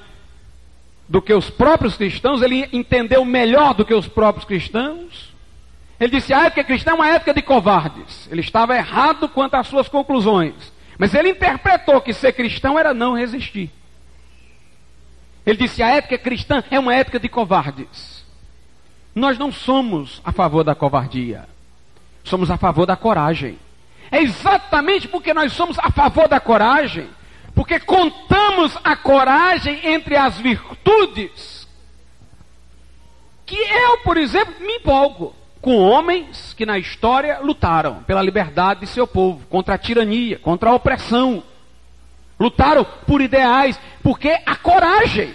do 1.08 1.22
que 1.22 1.34
os 1.34 1.50
próprios 1.50 1.96
cristãos, 1.96 2.42
ele 2.42 2.68
entendeu 2.74 3.24
melhor 3.24 3.74
do 3.74 3.86
que 3.86 3.94
os 3.94 4.08
próprios 4.08 4.46
cristãos. 4.46 5.34
Ele 6.00 6.12
disse: 6.12 6.34
a 6.34 6.46
ética 6.46 6.64
cristã 6.64 6.92
é 6.92 6.96
uma 6.96 7.10
ética 7.10 7.34
de 7.34 7.42
covardes. 7.42 8.28
Ele 8.30 8.42
estava 8.42 8.76
errado 8.76 9.30
quanto 9.30 9.56
às 9.56 9.68
suas 9.68 9.88
conclusões. 9.88 10.74
Mas 10.98 11.14
ele 11.14 11.30
interpretou 11.30 12.02
que 12.02 12.14
ser 12.14 12.34
cristão 12.34 12.78
era 12.78 12.94
não 12.94 13.14
resistir. 13.14 13.72
Ele 15.46 15.58
disse: 15.58 15.84
a 15.84 15.90
ética 15.90 16.18
cristã 16.18 16.64
é 16.72 16.80
uma 16.80 16.94
ética 16.96 17.20
de 17.20 17.30
covardes. 17.30 18.24
Nós 19.14 19.38
não 19.38 19.52
somos 19.52 20.22
a 20.24 20.32
favor 20.32 20.64
da 20.64 20.74
covardia, 20.74 21.48
somos 22.24 22.50
a 22.50 22.58
favor 22.58 22.86
da 22.86 22.96
coragem. 22.96 23.60
É 24.12 24.22
exatamente 24.22 25.08
porque 25.08 25.34
nós 25.34 25.54
somos 25.54 25.78
a 25.80 25.92
favor 25.92 26.28
da 26.28 26.40
coragem, 26.40 27.10
porque 27.54 27.80
contamos 27.80 28.78
a 28.84 28.96
coragem 28.96 29.80
entre 29.84 30.16
as 30.16 30.38
virtudes, 30.40 31.68
que 33.46 33.56
eu, 33.56 34.00
por 34.00 34.18
exemplo, 34.18 34.56
me 34.60 34.78
empolgo 34.78 35.36
com 35.62 35.78
homens 35.78 36.54
que 36.54 36.66
na 36.66 36.78
história 36.78 37.40
lutaram 37.40 38.04
pela 38.04 38.22
liberdade 38.22 38.82
de 38.82 38.88
seu 38.88 39.08
povo, 39.08 39.46
contra 39.48 39.76
a 39.76 39.78
tirania, 39.78 40.38
contra 40.40 40.70
a 40.70 40.76
opressão. 40.76 41.42
Lutaram 42.44 42.84
por 43.08 43.22
ideais, 43.22 43.80
porque 44.04 44.38
a 44.46 44.54
coragem. 44.58 45.34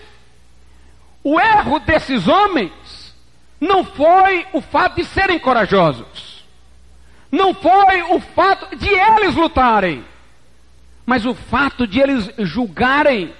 O 1.24 1.40
erro 1.40 1.78
desses 1.78 2.28
homens 2.28 3.16
não 3.58 3.82
foi 3.82 4.46
o 4.52 4.60
fato 4.60 4.96
de 4.96 5.06
serem 5.06 5.38
corajosos. 5.38 6.44
Não 7.32 7.54
foi 7.54 8.02
o 8.02 8.20
fato 8.20 8.76
de 8.76 8.90
eles 8.90 9.34
lutarem. 9.34 10.04
Mas 11.06 11.24
o 11.24 11.34
fato 11.34 11.86
de 11.86 11.98
eles 11.98 12.30
julgarem 12.40 13.34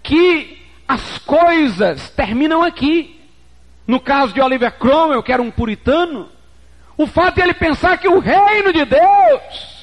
que 0.00 0.64
as 0.86 1.18
coisas 1.18 2.10
terminam 2.10 2.62
aqui. 2.62 3.20
No 3.84 3.98
caso 3.98 4.32
de 4.32 4.40
Oliver 4.40 4.70
Cromwell, 4.78 5.24
que 5.24 5.32
era 5.32 5.42
um 5.42 5.50
puritano, 5.50 6.28
o 6.96 7.04
fato 7.08 7.34
de 7.34 7.40
ele 7.40 7.54
pensar 7.54 7.98
que 7.98 8.06
o 8.06 8.20
reino 8.20 8.72
de 8.72 8.84
Deus 8.84 9.79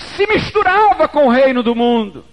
se 0.00 0.26
misturava 0.26 1.08
com 1.08 1.26
o 1.26 1.30
reino 1.30 1.62
do 1.62 1.74
mundo. 1.74 2.24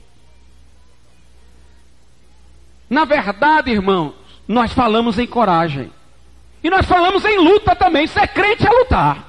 Na 2.90 3.06
verdade, 3.06 3.72
irmãos, 3.72 4.14
nós 4.48 4.72
falamos 4.72 5.20
em 5.20 5.28
coragem. 5.28 5.92
E 6.64 6.70
nós 6.70 6.86
falamos 6.86 7.24
em 7.26 7.38
luta 7.38 7.76
também. 7.76 8.08
Ser 8.08 8.28
crente 8.30 8.66
é 8.66 8.70
lutar. 8.70 9.26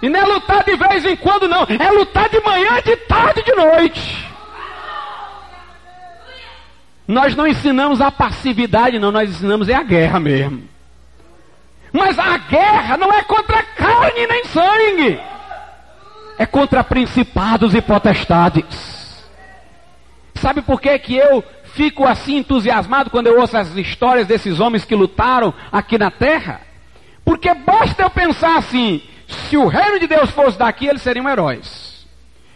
E 0.00 0.08
não 0.08 0.20
é 0.20 0.24
lutar 0.24 0.64
de 0.64 0.74
vez 0.74 1.04
em 1.04 1.16
quando, 1.16 1.46
não. 1.46 1.62
É 1.62 1.90
lutar 1.90 2.28
de 2.28 2.40
manhã, 2.40 2.80
de 2.82 2.96
tarde, 2.96 3.42
de 3.42 3.54
noite. 3.54 4.32
Nós 7.06 7.36
não 7.36 7.46
ensinamos 7.46 8.00
a 8.00 8.10
passividade, 8.10 8.98
não, 8.98 9.12
nós 9.12 9.30
ensinamos 9.30 9.68
é 9.68 9.74
a 9.74 9.82
guerra 9.82 10.18
mesmo. 10.18 10.68
Mas 11.92 12.18
a 12.18 12.38
guerra 12.38 12.96
não 12.96 13.12
é 13.12 13.22
contra 13.22 13.62
carne 13.62 14.26
nem 14.26 14.44
sangue, 14.46 15.20
é 16.42 16.46
contra 16.46 16.82
principados 16.82 17.72
e 17.72 17.80
potestades. 17.80 19.22
Sabe 20.34 20.60
por 20.60 20.80
que, 20.80 20.98
que 20.98 21.14
eu 21.14 21.44
fico 21.74 22.04
assim 22.04 22.38
entusiasmado 22.38 23.10
quando 23.10 23.28
eu 23.28 23.40
ouço 23.40 23.56
as 23.56 23.76
histórias 23.76 24.26
desses 24.26 24.58
homens 24.58 24.84
que 24.84 24.94
lutaram 24.94 25.54
aqui 25.70 25.96
na 25.96 26.10
terra? 26.10 26.60
Porque 27.24 27.54
basta 27.54 28.02
eu 28.02 28.10
pensar 28.10 28.56
assim: 28.56 29.00
se 29.28 29.56
o 29.56 29.68
reino 29.68 30.00
de 30.00 30.08
Deus 30.08 30.30
fosse 30.30 30.58
daqui, 30.58 30.86
eles 30.86 31.02
seriam 31.02 31.28
heróis. 31.28 32.06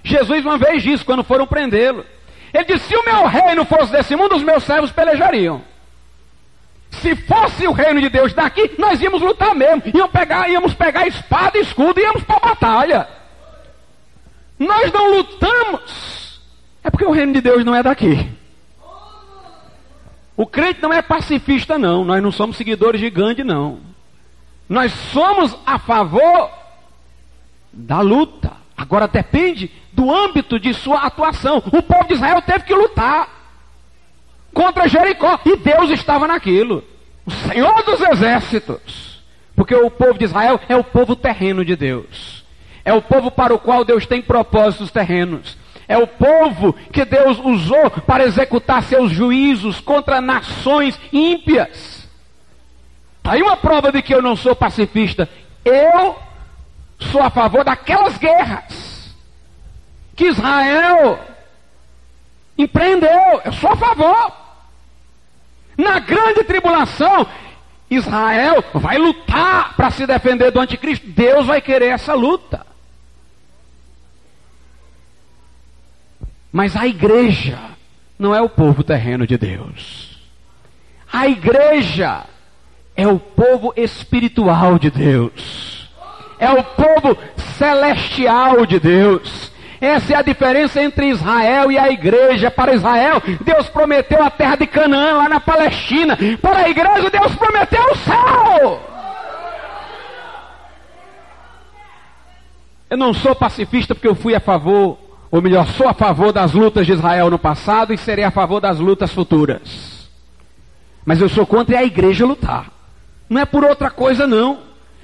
Jesus 0.03 0.45
uma 0.45 0.59
vez 0.59 0.83
disse 0.83 1.05
quando 1.05 1.23
foram 1.23 1.47
prendê-lo. 1.47 2.05
Ele 2.53 2.65
disse: 2.65 2.89
se 2.89 2.97
o 2.97 3.05
meu 3.05 3.25
reino 3.27 3.65
fosse 3.65 3.93
desse 3.93 4.17
mundo, 4.17 4.35
os 4.35 4.43
meus 4.43 4.65
servos 4.65 4.91
pelejariam. 4.91 5.63
Se 6.91 7.15
fosse 7.15 7.69
o 7.69 7.73
reino 7.73 8.01
de 8.01 8.09
Deus 8.09 8.33
daqui, 8.33 8.73
nós 8.79 9.01
íamos 9.01 9.23
lutar 9.23 9.55
mesmo. 9.55 9.83
Íamos 9.95 10.11
pegar, 10.11 10.49
íamos 10.49 10.75
pegar 10.75 11.07
espada 11.07 11.57
e 11.57 11.61
escudo 11.61 12.01
e 12.01 12.03
íamos 12.03 12.25
para 12.25 12.37
a 12.37 12.49
batalha. 12.49 13.16
Nós 14.59 14.93
não 14.93 15.17
lutamos. 15.17 16.41
É 16.83 16.91
porque 16.91 17.05
o 17.05 17.11
reino 17.11 17.33
de 17.33 17.41
Deus 17.41 17.65
não 17.65 17.75
é 17.75 17.83
daqui. 17.83 18.31
O 20.37 20.47
crente 20.47 20.83
não 20.83 20.93
é 20.93 21.01
pacifista, 21.01 21.79
não. 21.79 22.05
Nós 22.05 22.23
não 22.23 22.31
somos 22.31 22.57
seguidores 22.57 23.01
de 23.01 23.09
Gandhi, 23.09 23.43
não. 23.43 23.81
Nós 24.69 24.93
somos 25.13 25.57
a 25.65 25.79
favor 25.79 26.51
da 27.73 28.01
luta. 28.01 28.53
Agora 28.77 29.09
depende 29.09 29.71
do 29.93 30.15
âmbito 30.15 30.61
de 30.61 30.75
sua 30.75 31.07
atuação. 31.07 31.59
O 31.59 31.83
povo 31.83 32.07
de 32.07 32.15
Israel 32.15 32.43
teve 32.43 32.65
que 32.65 32.75
lutar 32.75 33.29
contra 34.53 34.89
Jericó 34.89 35.39
e 35.45 35.57
Deus 35.57 35.91
estava 35.91 36.27
naquilo. 36.27 36.85
O 37.25 37.31
Senhor 37.31 37.83
dos 37.83 38.01
exércitos. 38.01 39.23
Porque 39.55 39.75
o 39.75 39.91
povo 39.91 40.19
de 40.19 40.25
Israel 40.27 40.61
é 40.69 40.77
o 40.77 40.85
povo 40.85 41.17
terreno 41.17 41.65
de 41.65 41.75
Deus. 41.75 42.36
É 42.87 42.95
o 42.95 43.03
povo 43.03 43.33
para 43.33 43.53
o 43.53 43.59
qual 43.59 43.85
Deus 43.85 44.07
tem 44.07 44.23
propósitos 44.23 44.93
terrenos. 44.93 45.59
É 45.89 45.99
o 45.99 46.07
povo 46.07 46.73
que 46.93 47.05
Deus 47.05 47.37
usou 47.41 47.91
para 47.91 48.23
executar 48.23 48.81
seus 48.85 49.11
juízos 49.11 49.81
contra 49.81 50.21
nações 50.21 50.97
ímpias. 51.13 52.09
Está 53.19 53.33
aí 53.33 53.43
uma 53.43 53.57
prova 53.57 53.91
de 53.91 54.01
que 54.03 54.15
eu 54.15 54.23
não 54.23 54.37
sou 54.37 54.55
pacifista. 54.55 55.29
Eu 55.65 56.17
sou 57.11 57.21
a 57.21 57.29
favor 57.29 57.65
daquelas 57.65 58.17
guerras 58.19 59.13
que 60.15 60.27
Israel 60.27 61.19
empreendeu. 62.57 63.41
Eu 63.45 63.53
sou 63.55 63.73
a 63.73 63.77
favor. 63.77 64.33
Na 65.77 65.99
grande 65.99 66.45
tribulação, 66.45 67.27
Israel 67.91 68.63
vai 68.73 68.97
lutar 68.97 69.75
para 69.75 69.91
se 69.91 70.07
defender 70.07 70.53
do 70.53 70.61
anticristo. 70.61 71.05
Deus 71.09 71.47
vai 71.47 71.61
querer 71.61 71.89
essa 71.89 72.15
luta. 72.15 72.76
Mas 76.57 76.75
a 76.75 76.87
igreja 76.87 77.59
não 78.19 78.35
é 78.35 78.41
o 78.41 78.49
povo 78.49 78.83
terreno 78.83 79.27
de 79.27 79.37
Deus. 79.37 80.19
A 81.13 81.29
igreja 81.29 82.25
é 82.97 83.07
o 83.07 83.19
povo 83.19 83.75
espiritual 83.77 84.79
de 84.79 84.91
Deus 84.91 85.77
é 86.39 86.51
o 86.51 86.63
povo 86.63 87.17
celestial 87.37 88.67
de 88.67 88.79
Deus. 88.79 89.53
Essa 89.81 90.15
é 90.15 90.17
a 90.17 90.23
diferença 90.23 90.83
entre 90.83 91.09
Israel 91.09 91.71
e 91.71 91.79
a 91.79 91.91
igreja. 91.91 92.51
Para 92.51 92.75
Israel, 92.75 93.23
Deus 93.43 93.69
prometeu 93.69 94.23
a 94.23 94.31
terra 94.31 94.57
de 94.57 94.67
Canaã, 94.67 95.19
lá 95.19 95.29
na 95.29 95.41
Palestina. 95.41 96.17
Para 96.41 96.61
a 96.61 96.69
igreja, 96.69 97.11
Deus 97.11 97.35
prometeu 97.35 97.85
o 97.91 97.97
céu. 97.97 98.81
Eu 102.89 102.97
não 102.97 103.13
sou 103.13 103.35
pacifista 103.35 103.95
porque 103.95 104.09
eu 104.09 104.15
fui 104.15 104.35
a 104.35 104.41
favor, 104.41 104.99
ou 105.37 105.43
melhor, 105.43 105.67
sou 105.67 105.87
a 105.87 105.93
favor 105.93 106.33
das 106.33 106.53
lutas 106.53 106.87
de 106.87 106.93
Israel 106.93 107.29
no 107.29 107.39
passado 107.39 107.93
e 107.93 107.99
serei 107.99 108.25
a 108.25 108.31
favor 108.31 108.59
das 108.59 108.79
lutas 108.79 109.13
futuras. 109.13 110.09
Mas 111.05 111.21
eu 111.21 111.29
sou 111.29 111.47
contra 111.47 111.79
a 111.79 111.85
igreja 111.85 112.25
lutar. 112.25 112.73
Não 113.29 113.43
é 113.43 113.45
por 113.45 113.63
outra 113.63 113.91
coisa, 113.91 114.27
não. 114.27 114.61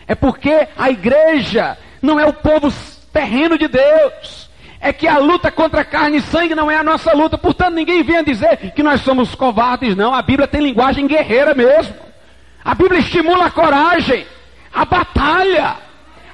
É 0.06 0.14
porque 0.14 0.68
a 0.76 0.90
igreja 0.90 1.76
não 2.00 2.18
é 2.18 2.24
o 2.24 2.32
povo 2.32 2.72
terreno 3.12 3.58
de 3.58 3.68
Deus. 3.68 4.48
É 4.80 4.90
que 4.90 5.06
a 5.06 5.18
luta 5.18 5.52
contra 5.52 5.84
carne 5.84 6.16
e 6.16 6.22
sangue 6.22 6.54
não 6.54 6.70
é 6.70 6.78
a 6.78 6.82
nossa 6.82 7.12
luta. 7.12 7.36
Portanto, 7.36 7.74
ninguém 7.74 8.02
venha 8.02 8.24
dizer 8.24 8.72
que 8.74 8.82
nós 8.82 9.02
somos 9.02 9.34
covardes, 9.34 9.94
não. 9.94 10.14
A 10.14 10.22
Bíblia 10.22 10.48
tem 10.48 10.62
linguagem 10.62 11.06
guerreira 11.06 11.54
mesmo. 11.54 11.94
A 12.64 12.74
Bíblia 12.74 13.00
estimula 13.00 13.46
a 13.46 13.50
coragem, 13.50 14.26
a 14.72 14.86
batalha. 14.86 15.76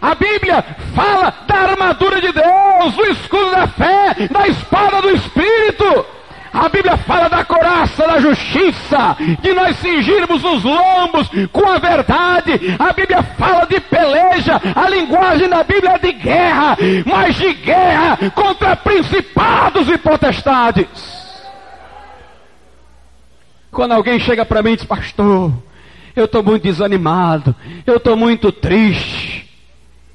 A 0.01 0.15
Bíblia 0.15 0.65
fala 0.95 1.35
da 1.47 1.55
armadura 1.55 2.21
de 2.21 2.33
Deus, 2.33 2.95
do 2.95 3.05
escudo 3.07 3.51
da 3.51 3.67
fé, 3.67 4.29
da 4.31 4.47
espada 4.47 5.03
do 5.03 5.11
Espírito. 5.11 6.07
A 6.53 6.69
Bíblia 6.69 6.97
fala 6.97 7.29
da 7.29 7.45
coraça 7.45 8.07
da 8.07 8.21
justiça, 8.21 9.17
de 9.41 9.53
nós 9.53 9.77
cingirmos 9.77 10.43
os 10.45 10.65
lombos 10.65 11.29
com 11.53 11.69
a 11.69 11.79
verdade. 11.79 12.75
A 12.79 12.93
Bíblia 12.93 13.23
fala 13.23 13.67
de 13.67 13.79
peleja, 13.81 14.61
a 14.75 14.89
linguagem 14.89 15.49
da 15.49 15.63
Bíblia 15.63 15.93
é 15.93 15.99
de 15.99 16.13
guerra, 16.13 16.77
mas 17.05 17.37
de 17.37 17.53
guerra 17.53 18.19
contra 18.35 18.75
principados 18.77 19.89
e 19.89 19.99
potestades. 19.99 21.19
Quando 23.71 23.93
alguém 23.93 24.19
chega 24.19 24.45
para 24.45 24.63
mim 24.63 24.73
e 24.73 24.77
diz, 24.77 24.87
pastor, 24.87 25.53
eu 26.17 26.25
estou 26.25 26.43
muito 26.43 26.63
desanimado, 26.63 27.55
eu 27.87 27.97
estou 27.97 28.17
muito 28.17 28.51
triste. 28.51 29.38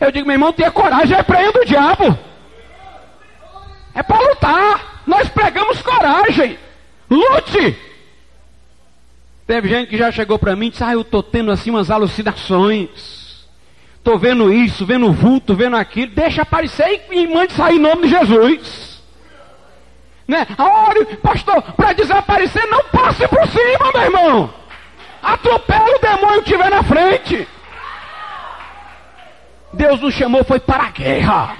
Eu 0.03 0.11
digo, 0.11 0.27
meu 0.27 0.35
irmão, 0.35 0.51
tenha 0.51 0.69
coragem, 0.69 1.15
repreenda 1.15 1.61
o 1.61 1.65
diabo. 1.65 2.19
É 3.95 4.03
para 4.03 4.19
lutar. 4.19 5.01
Nós 5.07 5.29
pregamos 5.29 5.81
coragem. 5.81 6.57
Lute. 7.09 7.77
Teve 9.45 9.69
gente 9.69 9.89
que 9.89 9.97
já 9.97 10.11
chegou 10.11 10.39
para 10.39 10.55
mim 10.55 10.67
e 10.67 10.69
disse: 10.71 10.83
Ah, 10.83 10.93
eu 10.93 11.01
estou 11.01 11.21
tendo 11.21 11.51
assim 11.51 11.69
umas 11.69 11.91
alucinações. 11.91 13.45
Estou 13.97 14.17
vendo 14.17 14.51
isso, 14.51 14.85
vendo 14.85 15.11
vulto, 15.13 15.55
vendo 15.55 15.77
aquilo. 15.77 16.11
Deixa 16.11 16.41
aparecer 16.41 17.05
e, 17.09 17.21
e 17.21 17.27
mande 17.27 17.53
sair 17.53 17.75
em 17.75 17.79
nome 17.79 18.03
de 18.03 18.09
Jesus. 18.09 19.01
Né? 20.27 20.45
Ore, 20.57 21.05
pastor, 21.17 21.61
para 21.73 21.93
desaparecer, 21.93 22.65
não 22.67 22.83
passe 22.85 23.27
por 23.27 23.47
cima, 23.47 23.91
meu 23.93 24.01
irmão. 24.01 24.53
Atropela 25.21 25.95
o 25.95 25.99
demônio 25.99 26.43
que 26.43 26.51
estiver 26.51 26.69
na 26.69 26.83
frente. 26.83 27.47
Deus 29.73 29.99
nos 29.99 30.13
chamou 30.13 30.43
foi 30.43 30.59
para 30.59 30.83
a 30.83 30.91
guerra. 30.91 31.57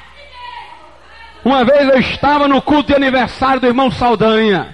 Uma 1.43 1.65
vez 1.65 1.89
eu 1.89 1.99
estava 1.99 2.47
no 2.47 2.62
culto 2.62 2.88
de 2.89 2.95
aniversário 2.95 3.60
do 3.60 3.67
irmão 3.67 3.91
Saldanha, 3.91 4.73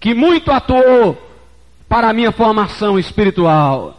que 0.00 0.12
muito 0.14 0.50
atuou 0.50 1.16
para 1.88 2.08
a 2.08 2.12
minha 2.12 2.32
formação 2.32 2.98
espiritual. 2.98 3.96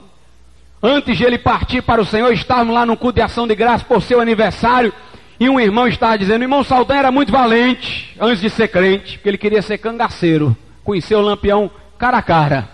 Antes 0.83 1.17
de 1.17 1.23
ele 1.23 1.37
partir 1.37 1.81
para 1.83 2.01
o 2.01 2.05
Senhor, 2.05 2.33
estávamos 2.33 2.73
lá 2.73 2.85
no 2.85 2.97
culto 2.97 3.15
de 3.15 3.21
ação 3.21 3.47
de 3.47 3.55
graça 3.55 3.85
por 3.85 4.01
seu 4.01 4.19
aniversário, 4.19 4.91
e 5.39 5.47
um 5.47 5.59
irmão 5.59 5.87
estava 5.87 6.17
dizendo: 6.17 6.43
irmão 6.43 6.63
Saldanha 6.63 7.01
era 7.01 7.11
muito 7.11 7.31
valente 7.31 8.15
antes 8.19 8.41
de 8.41 8.49
ser 8.49 8.67
crente, 8.67 9.17
porque 9.17 9.29
ele 9.29 9.37
queria 9.37 9.61
ser 9.61 9.77
cangaceiro, 9.77 10.57
conheceu 10.83 11.19
o 11.19 11.21
lampião 11.21 11.69
cara 11.97 12.17
a 12.17 12.21
cara. 12.21 12.69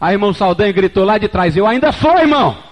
Aí 0.00 0.14
irmão 0.14 0.34
Saldanha 0.34 0.72
gritou 0.72 1.04
lá 1.04 1.18
de 1.18 1.28
trás: 1.28 1.56
Eu 1.56 1.66
ainda 1.66 1.92
sou, 1.92 2.18
irmão. 2.18 2.71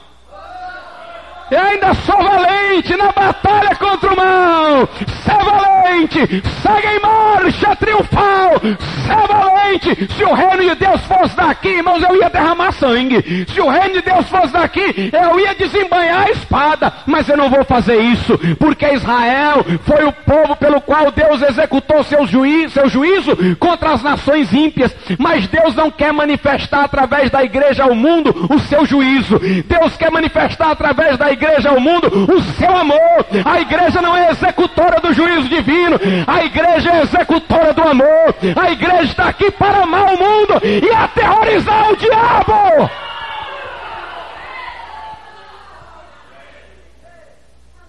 Eu 1.50 1.60
ainda 1.60 1.92
sou 1.94 2.16
valente 2.16 2.96
na 2.96 3.10
batalha 3.10 3.74
contra 3.74 4.12
o 4.12 4.16
mal. 4.16 4.88
Sê 5.24 5.32
valente, 5.44 6.42
segue 6.62 6.86
em 6.86 7.00
marcha 7.00 7.74
triunfal. 7.74 8.52
Sê 8.60 9.26
valente. 9.26 10.14
Se 10.14 10.24
o 10.24 10.32
reino 10.32 10.62
de 10.62 10.74
Deus 10.76 11.00
fosse 11.06 11.34
daqui, 11.36 11.68
irmãos, 11.68 12.02
eu 12.02 12.16
ia 12.16 12.30
derramar 12.30 12.70
sangue. 12.72 13.46
Se 13.52 13.60
o 13.60 13.68
reino 13.68 13.94
de 13.94 14.02
Deus 14.02 14.28
fosse 14.28 14.52
daqui, 14.52 15.10
eu 15.12 15.40
ia 15.40 15.54
desembanhar 15.56 16.28
a 16.28 16.30
espada. 16.30 16.92
Mas 17.04 17.28
eu 17.28 17.36
não 17.36 17.50
vou 17.50 17.64
fazer 17.64 17.98
isso, 17.98 18.38
porque 18.56 18.86
Israel 18.86 19.66
foi 19.84 20.04
o 20.04 20.12
povo 20.12 20.54
pelo 20.54 20.80
qual 20.80 21.10
Deus 21.10 21.42
executou 21.42 22.04
seu 22.04 22.26
juízo, 22.28 22.74
seu 22.74 22.88
juízo 22.88 23.36
contra 23.58 23.90
as 23.90 24.02
nações 24.04 24.52
ímpias. 24.52 24.94
Mas 25.18 25.48
Deus 25.48 25.74
não 25.74 25.90
quer 25.90 26.12
manifestar 26.12 26.84
através 26.84 27.28
da 27.28 27.42
igreja 27.42 27.82
ao 27.82 27.94
mundo 27.94 28.46
o 28.48 28.58
seu 28.60 28.86
juízo. 28.86 29.40
Deus 29.66 29.96
quer 29.96 30.12
manifestar 30.12 30.70
através 30.70 31.18
da 31.18 31.26
igreja 31.26 31.39
igreja 31.40 31.70
ao 31.70 31.80
mundo 31.80 32.08
o 32.30 32.42
seu 32.54 32.76
amor. 32.76 33.26
A 33.44 33.60
igreja 33.60 34.02
não 34.02 34.14
é 34.14 34.30
executora 34.30 35.00
do 35.00 35.14
juízo 35.14 35.48
divino, 35.48 35.98
a 36.26 36.44
igreja 36.44 36.90
é 36.90 37.02
executora 37.02 37.72
do 37.72 37.82
amor. 37.82 38.34
A 38.54 38.70
igreja 38.70 39.04
está 39.04 39.28
aqui 39.28 39.50
para 39.50 39.82
amar 39.82 40.14
o 40.14 40.18
mundo 40.18 40.60
e 40.62 40.90
aterrorizar 40.92 41.90
o 41.90 41.96
diabo. 41.96 42.90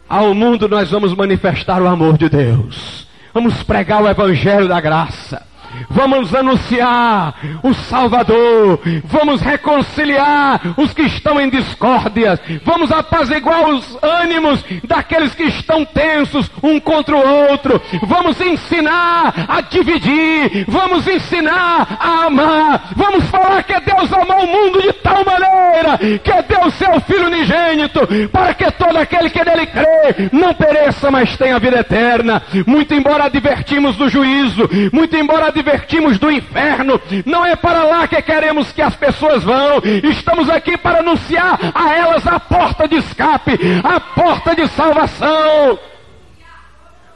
Ao 0.07 0.33
mundo 0.33 0.67
nós 0.67 0.89
vamos 0.89 1.13
manifestar 1.15 1.81
o 1.81 1.87
amor 1.87 2.17
de 2.17 2.29
Deus. 2.29 3.07
Vamos 3.33 3.63
pregar 3.63 4.01
o 4.01 4.09
evangelho 4.09 4.67
da 4.67 4.79
graça. 4.81 5.50
Vamos 5.89 6.33
anunciar 6.33 7.35
o 7.63 7.73
Salvador. 7.73 8.79
Vamos 9.05 9.41
reconciliar 9.41 10.61
os 10.77 10.93
que 10.93 11.03
estão 11.03 11.39
em 11.39 11.49
discórdia. 11.49 12.39
Vamos 12.63 12.91
apaziguar 12.91 13.69
os 13.69 13.97
ânimos 14.01 14.63
daqueles 14.83 15.33
que 15.33 15.43
estão 15.43 15.85
tensos 15.85 16.49
um 16.61 16.79
contra 16.79 17.15
o 17.15 17.49
outro. 17.49 17.81
Vamos 18.03 18.39
ensinar 18.39 19.33
a 19.47 19.61
dividir. 19.61 20.65
Vamos 20.67 21.07
ensinar 21.07 21.97
a 21.99 22.25
amar. 22.25 22.89
Vamos 22.95 23.25
falar 23.25 23.63
que 23.63 23.79
Deus 23.79 24.11
amou 24.13 24.43
o 24.43 24.47
mundo 24.47 24.81
de 24.81 24.93
tal 24.93 25.23
maneira 25.25 25.97
que 25.97 26.41
deu 26.53 26.69
seu 26.71 27.01
Filho 27.01 27.27
unigênito 27.27 27.99
para 28.31 28.53
que 28.53 28.69
todo 28.71 28.97
aquele 28.97 29.29
que 29.29 29.43
nele 29.43 29.65
crê 29.65 30.29
não 30.31 30.53
pereça, 30.53 31.09
mas 31.09 31.35
tenha 31.37 31.59
vida 31.59 31.79
eterna. 31.79 32.41
Muito 32.65 32.93
embora 32.93 33.25
advertimos 33.25 33.95
do 33.95 34.09
juízo, 34.09 34.69
muito 34.91 35.15
embora 35.15 35.47
advertimos 35.47 35.60
advertimos 35.61 36.17
do 36.17 36.31
inferno. 36.31 36.99
Não 37.25 37.45
é 37.45 37.55
para 37.55 37.83
lá 37.83 38.07
que 38.07 38.21
queremos 38.21 38.71
que 38.71 38.81
as 38.81 38.95
pessoas 38.95 39.43
vão. 39.43 39.81
Estamos 40.03 40.49
aqui 40.49 40.77
para 40.77 40.99
anunciar 40.99 41.57
a 41.73 41.93
elas 41.93 42.27
a 42.27 42.39
porta 42.39 42.87
de 42.87 42.97
escape, 42.97 43.57
a 43.83 43.99
porta 43.99 44.55
de 44.55 44.67
salvação. 44.67 45.79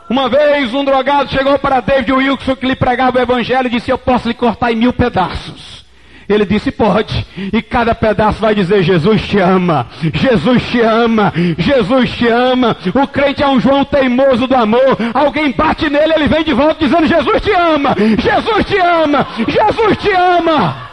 Uma 0.10 0.29
vez 0.29 0.73
um 0.73 0.86
drogado 0.86 1.31
chegou 1.31 1.58
para 1.58 1.79
David 1.81 2.13
Wilson 2.13 2.55
que 2.55 2.67
lhe 2.67 2.75
pregava 2.75 3.17
o 3.17 3.21
evangelho 3.21 3.67
e 3.67 3.71
disse: 3.71 3.89
Eu 3.91 3.97
posso 3.97 4.27
lhe 4.27 4.36
cortar 4.36 4.71
em 4.71 4.75
mil 4.75 4.93
pedaços. 4.93 5.84
Ele 6.27 6.45
disse: 6.45 6.71
Pode. 6.71 7.25
E 7.53 7.61
cada 7.61 7.93
pedaço 7.93 8.39
vai 8.39 8.55
dizer: 8.55 8.83
Jesus 8.83 9.21
te 9.27 9.38
ama, 9.38 9.88
Jesus 10.13 10.63
te 10.63 10.81
ama, 10.81 11.33
Jesus 11.57 12.11
te 12.11 12.27
ama. 12.27 12.75
O 12.93 13.07
crente 13.07 13.43
é 13.43 13.47
um 13.47 13.59
João 13.59 13.85
teimoso 13.85 14.47
do 14.47 14.55
amor. 14.55 14.97
Alguém 15.13 15.51
bate 15.51 15.89
nele, 15.89 16.13
ele 16.13 16.27
vem 16.27 16.43
de 16.43 16.53
volta 16.53 16.83
dizendo: 16.83 17.05
Jesus 17.05 17.41
te 17.41 17.51
ama, 17.51 17.95
Jesus 17.97 18.65
te 18.65 18.77
ama, 18.77 19.27
Jesus 19.47 19.97
te 19.97 20.11
ama. 20.11 20.85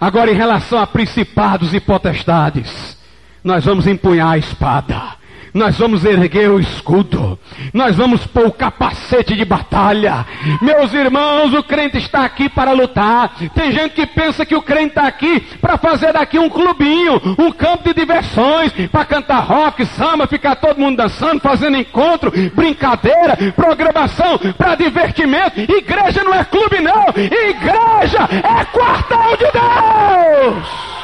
Agora, 0.00 0.30
em 0.30 0.34
relação 0.34 0.80
a 0.80 0.86
principados 0.86 1.74
e 1.74 1.80
potestades, 1.80 2.96
nós 3.42 3.64
vamos 3.64 3.86
empunhar 3.86 4.30
a 4.30 4.38
espada 4.38 5.17
nós 5.52 5.78
vamos 5.78 6.04
erguer 6.04 6.50
o 6.50 6.60
escudo, 6.60 7.38
nós 7.72 7.96
vamos 7.96 8.26
pôr 8.26 8.46
o 8.46 8.52
capacete 8.52 9.34
de 9.34 9.44
batalha. 9.44 10.26
Meus 10.60 10.92
irmãos, 10.92 11.52
o 11.54 11.62
crente 11.62 11.98
está 11.98 12.24
aqui 12.24 12.48
para 12.48 12.72
lutar. 12.72 13.34
Tem 13.54 13.72
gente 13.72 13.94
que 13.94 14.06
pensa 14.06 14.44
que 14.44 14.54
o 14.54 14.62
crente 14.62 14.88
está 14.88 15.06
aqui 15.06 15.40
para 15.60 15.78
fazer 15.78 16.12
daqui 16.12 16.38
um 16.38 16.48
clubinho, 16.48 17.20
um 17.38 17.50
campo 17.50 17.84
de 17.84 17.94
diversões, 17.94 18.72
para 18.90 19.04
cantar 19.04 19.40
rock, 19.40 19.84
samba, 19.86 20.26
ficar 20.26 20.56
todo 20.56 20.78
mundo 20.78 20.96
dançando, 20.96 21.40
fazendo 21.40 21.76
encontro, 21.76 22.32
brincadeira, 22.54 23.36
programação, 23.54 24.38
para 24.56 24.74
divertimento. 24.74 25.60
Igreja 25.60 26.22
não 26.24 26.34
é 26.34 26.44
clube, 26.44 26.80
não. 26.80 27.06
Igreja 27.16 28.28
é 28.30 28.64
quartel 28.64 29.36
de 29.36 29.52
Deus. 29.52 30.97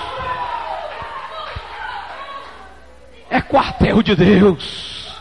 É 3.35 3.41
quartel 3.41 4.01
de 4.01 4.15
Deus. 4.15 5.13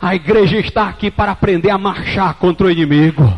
A 0.00 0.14
igreja 0.14 0.56
está 0.58 0.88
aqui 0.88 1.10
para 1.10 1.32
aprender 1.32 1.70
a 1.70 1.76
marchar 1.76 2.34
contra 2.34 2.68
o 2.68 2.70
inimigo. 2.70 3.36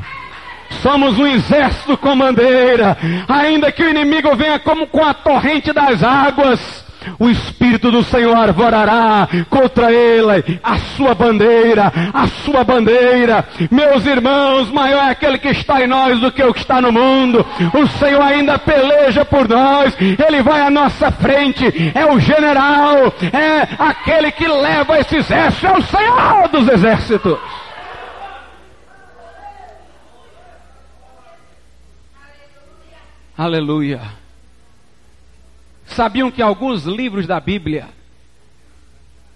Somos 0.83 1.19
um 1.19 1.27
exército 1.27 1.97
com 1.97 2.17
bandeira. 2.17 2.99
Ainda 3.27 3.73
que 3.73 3.83
o 3.83 3.89
inimigo 3.89 4.37
venha 4.37 4.59
como 4.59 4.87
com 4.87 5.03
a 5.03 5.15
torrente 5.15 5.73
das 5.73 6.03
águas, 6.03 6.85
o 7.19 7.29
Espírito 7.29 7.91
do 7.91 8.03
Senhor 8.03 8.37
arvorará 8.37 9.29
contra 9.49 9.93
ele 9.93 10.61
a 10.63 10.79
sua 10.79 11.15
bandeira, 11.15 11.93
a 12.13 12.27
sua 12.27 12.65
bandeira. 12.65 13.45
Meus 13.71 14.07
irmãos, 14.07 14.71
maior 14.71 15.05
é 15.05 15.11
aquele 15.11 15.39
que 15.39 15.49
está 15.49 15.83
em 15.83 15.87
nós 15.87 16.21
do 16.21 16.33
que 16.33 16.43
o 16.43 16.53
que 16.53 16.61
está 16.61 16.81
no 16.81 16.93
mundo. 16.93 17.45
O 17.75 17.87
Senhor 17.99 18.23
ainda 18.23 18.59
peleja 18.59 19.25
por 19.25 19.49
nós, 19.49 19.97
ele 20.01 20.43
vai 20.43 20.61
à 20.61 20.71
nossa 20.71 21.11
frente, 21.11 21.93
é 21.95 22.07
o 22.07 22.19
general, 22.19 23.13
é 23.33 23.69
aquele 23.79 24.31
que 24.31 24.47
leva 24.47 24.99
esse 24.99 25.17
exército, 25.17 25.67
é 25.67 25.73
o 25.73 25.83
Senhor 25.83 26.49
dos 26.49 26.69
exércitos. 26.69 27.39
Aleluia. 33.37 34.20
Sabiam 35.91 36.31
que 36.31 36.41
alguns 36.41 36.85
livros 36.85 37.27
da 37.27 37.41
Bíblia 37.41 37.89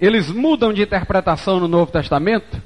eles 0.01 0.31
mudam 0.31 0.73
de 0.73 0.83
interpretação 0.83 1.59
no 1.59 1.69
Novo 1.69 1.91
Testamento? 1.91 2.63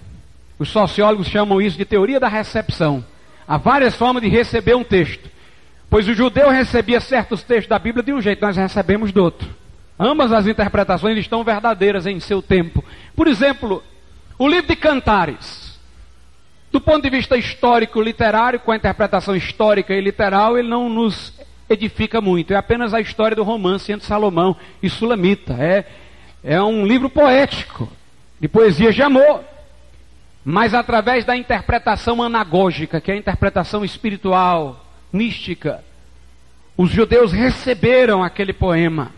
Os 0.58 0.68
sociólogos 0.70 1.28
chamam 1.28 1.60
isso 1.60 1.76
de 1.76 1.84
teoria 1.84 2.18
da 2.18 2.28
recepção. 2.28 3.04
Há 3.46 3.56
várias 3.56 3.94
formas 3.94 4.22
de 4.22 4.28
receber 4.28 4.74
um 4.74 4.84
texto. 4.84 5.28
Pois 5.88 6.06
o 6.06 6.14
judeu 6.14 6.50
recebia 6.50 7.00
certos 7.00 7.42
textos 7.42 7.68
da 7.68 7.78
Bíblia 7.78 8.02
de 8.02 8.12
um 8.12 8.20
jeito, 8.20 8.44
nós 8.44 8.56
recebemos 8.56 9.10
do 9.10 9.22
outro. 9.22 9.48
Ambas 9.98 10.32
as 10.32 10.46
interpretações 10.46 11.16
estão 11.18 11.42
verdadeiras 11.42 12.06
em 12.06 12.20
seu 12.20 12.42
tempo. 12.42 12.84
Por 13.16 13.26
exemplo, 13.26 13.82
o 14.38 14.46
livro 14.46 14.68
de 14.68 14.76
Cantares. 14.76 15.78
Do 16.70 16.80
ponto 16.80 17.02
de 17.02 17.10
vista 17.10 17.36
histórico, 17.36 18.02
literário, 18.02 18.60
com 18.60 18.70
a 18.70 18.76
interpretação 18.76 19.34
histórica 19.34 19.94
e 19.94 20.00
literal, 20.00 20.58
ele 20.58 20.68
não 20.68 20.90
nos 20.90 21.32
edifica 21.68 22.20
muito. 22.20 22.52
É 22.52 22.56
apenas 22.56 22.94
a 22.94 23.00
história 23.00 23.36
do 23.36 23.42
romance 23.42 23.92
entre 23.92 24.06
Salomão 24.06 24.56
e 24.82 24.88
Sulamita. 24.88 25.54
É, 25.54 25.84
é 26.42 26.62
um 26.62 26.86
livro 26.86 27.10
poético, 27.10 27.90
de 28.40 28.48
poesias 28.48 28.94
de 28.94 29.02
amor. 29.02 29.42
Mas 30.44 30.72
através 30.72 31.24
da 31.24 31.36
interpretação 31.36 32.22
anagógica, 32.22 33.00
que 33.00 33.10
é 33.10 33.14
a 33.14 33.18
interpretação 33.18 33.84
espiritual, 33.84 34.84
mística, 35.12 35.84
os 36.76 36.90
judeus 36.90 37.32
receberam 37.32 38.22
aquele 38.22 38.52
poema 38.52 39.12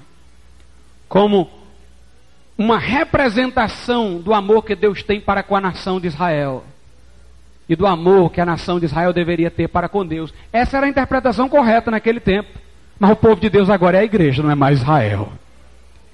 como 1.09 1.51
uma 2.57 2.79
representação 2.79 4.21
do 4.21 4.35
amor 4.35 4.65
que 4.65 4.75
Deus 4.75 5.03
tem 5.03 5.21
para 5.21 5.43
com 5.43 5.57
a 5.57 5.61
nação 5.61 6.01
de 6.01 6.07
Israel 6.07 6.65
e 7.71 7.77
do 7.77 7.87
amor 7.87 8.33
que 8.33 8.41
a 8.41 8.45
nação 8.45 8.81
de 8.81 8.87
Israel 8.87 9.13
deveria 9.13 9.49
ter 9.49 9.69
para 9.69 9.89
com 9.89 10.05
Deus. 10.05 10.35
Essa 10.53 10.77
era 10.77 10.87
a 10.87 10.89
interpretação 10.89 11.49
correta 11.49 11.89
naquele 11.89 12.19
tempo. 12.19 12.49
Mas 12.99 13.13
o 13.13 13.17
povo 13.17 13.41
de 13.41 13.49
Deus 13.49 13.71
agora 13.71 13.97
é 13.97 14.01
a 14.01 14.05
igreja, 14.05 14.43
não 14.43 14.51
é 14.51 14.57
mais 14.57 14.81
Israel. 14.81 15.33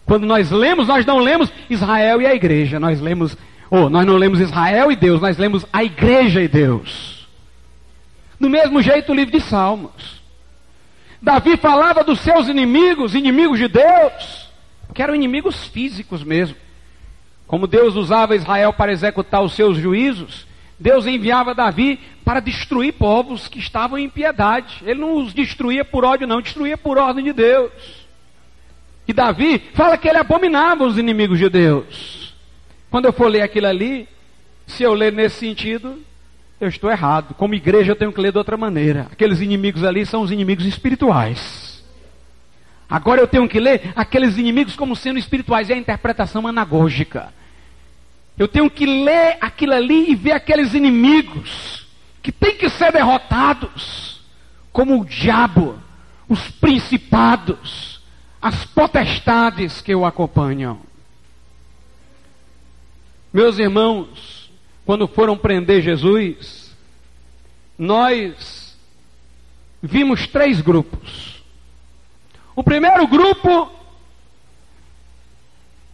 Quando 0.05 0.27
nós 0.27 0.51
lemos, 0.51 0.87
nós 0.87 1.07
não 1.07 1.19
lemos 1.19 1.51
Israel 1.71 2.21
e 2.21 2.27
a 2.27 2.35
igreja, 2.35 2.79
nós 2.79 3.01
lemos, 3.01 3.39
ou 3.71 3.85
oh, 3.87 3.89
nós 3.89 4.05
não 4.05 4.19
lemos 4.19 4.39
Israel 4.39 4.93
e 4.93 4.97
Deus, 4.97 5.19
nós 5.19 5.39
lemos 5.39 5.65
a 5.73 5.83
igreja 5.83 6.43
e 6.43 6.47
Deus. 6.47 7.27
Do 8.39 8.51
mesmo 8.51 8.83
jeito 8.83 9.11
o 9.11 9.15
livro 9.15 9.33
de 9.33 9.41
Salmos. 9.41 10.23
Davi 11.23 11.57
falava 11.57 12.05
dos 12.05 12.21
seus 12.21 12.49
inimigos, 12.49 13.15
inimigos 13.15 13.59
de 13.59 13.69
Deus, 13.69 14.51
que 14.93 15.03
eram 15.03 15.15
inimigos 15.15 15.67
físicos 15.69 16.23
mesmo. 16.23 16.57
Como 17.47 17.67
Deus 17.67 17.97
usava 17.97 18.37
Israel 18.37 18.75
para 18.75 18.93
executar 18.93 19.41
os 19.41 19.55
seus 19.55 19.79
juízos, 19.79 20.47
Deus 20.79 21.07
enviava 21.07 21.55
Davi 21.55 21.99
para 22.25 22.41
destruir 22.41 22.93
povos 22.93 23.49
que 23.49 23.59
estavam 23.59 23.99
em 23.99 24.09
piedade. 24.09 24.83
Ele 24.85 25.01
não 25.01 25.15
os 25.17 25.33
destruía 25.33 25.85
por 25.85 26.05
ódio, 26.05 26.27
não, 26.27 26.41
destruía 26.41 26.77
por 26.77 26.99
ordem 26.99 27.25
de 27.25 27.33
Deus. 27.33 27.73
E 29.09 29.13
Davi 29.13 29.63
fala 29.75 29.97
que 29.97 30.09
ele 30.09 30.19
abominava 30.19 30.85
os 30.85 30.99
inimigos 30.99 31.39
de 31.39 31.49
Deus. 31.49 32.35
Quando 32.91 33.07
eu 33.07 33.13
for 33.13 33.29
ler 33.29 33.43
aquilo 33.43 33.67
ali, 33.67 34.09
se 34.67 34.83
eu 34.83 34.93
ler 34.93 35.13
nesse 35.13 35.37
sentido, 35.39 35.99
eu 36.61 36.69
estou 36.69 36.91
errado. 36.91 37.35
Como 37.35 37.55
igreja 37.55 37.93
eu 37.93 37.97
tenho 37.97 38.13
que 38.13 38.21
ler 38.21 38.33
de 38.33 38.39
outra 38.39 38.57
maneira. 38.57 39.07
Aqueles 39.13 39.41
inimigos 39.41 39.85
ali 39.85 40.05
são 40.05 40.23
os 40.23 40.31
inimigos 40.31 40.67
espirituais. 40.67 41.85
Agora 42.89 43.21
eu 43.21 43.27
tenho 43.27 43.49
que 43.49 43.59
ler 43.59 43.93
aqueles 43.97 44.37
inimigos 44.39 44.77
como 44.77 44.95
sendo 44.95 45.19
espirituais. 45.19 45.71
É 45.71 45.75
a 45.75 45.79
interpretação 45.79 46.47
anagógica. 46.47 47.33
Eu 48.39 48.47
tenho 48.47 48.71
que 48.71 48.85
ler 48.85 49.39
aquilo 49.41 49.73
ali 49.73 50.11
e 50.11 50.15
ver 50.15 50.33
aqueles 50.33 50.75
inimigos 50.75 51.87
que 52.23 52.31
têm 52.31 52.57
que 52.57 52.69
ser 52.69 52.93
derrotados, 52.93 54.21
como 54.73 55.01
o 55.01 55.05
diabo, 55.05 55.79
os 56.29 56.51
principados, 56.51 58.01
as 58.43 58.65
potestades 58.67 59.81
que 59.81 59.95
o 59.95 60.05
acompanham. 60.05 60.81
Meus 63.33 63.59
irmãos, 63.59 64.51
quando 64.85 65.09
foram 65.09 65.37
prender 65.37 65.83
Jesus, 65.83 66.75
nós 67.79 68.77
vimos 69.83 70.27
três 70.27 70.61
grupos. 70.61 71.43
O 72.55 72.63
primeiro 72.63 73.07
grupo 73.07 73.71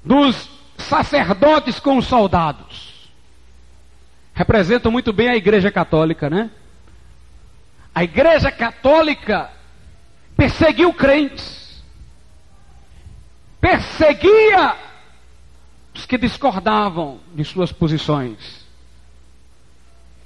dos 0.05 0.52
sacerdotes 0.93 1.81
com 1.81 1.97
os 1.97 2.07
soldados. 2.07 3.09
Representam 4.35 4.93
muito 4.93 5.11
bem 5.11 5.31
a 5.31 5.37
Igreja 5.37 5.71
Católica, 5.71 6.29
né? 6.29 6.51
A 7.95 8.05
Igreja 8.05 8.53
Católica 8.53 9.51
perseguiu 10.37 10.93
crentes, 10.93 11.83
perseguia 13.59 14.77
os 15.95 16.05
que 16.05 16.19
discordavam 16.19 17.21
de 17.35 17.45
suas 17.45 17.73
posições 17.73 18.67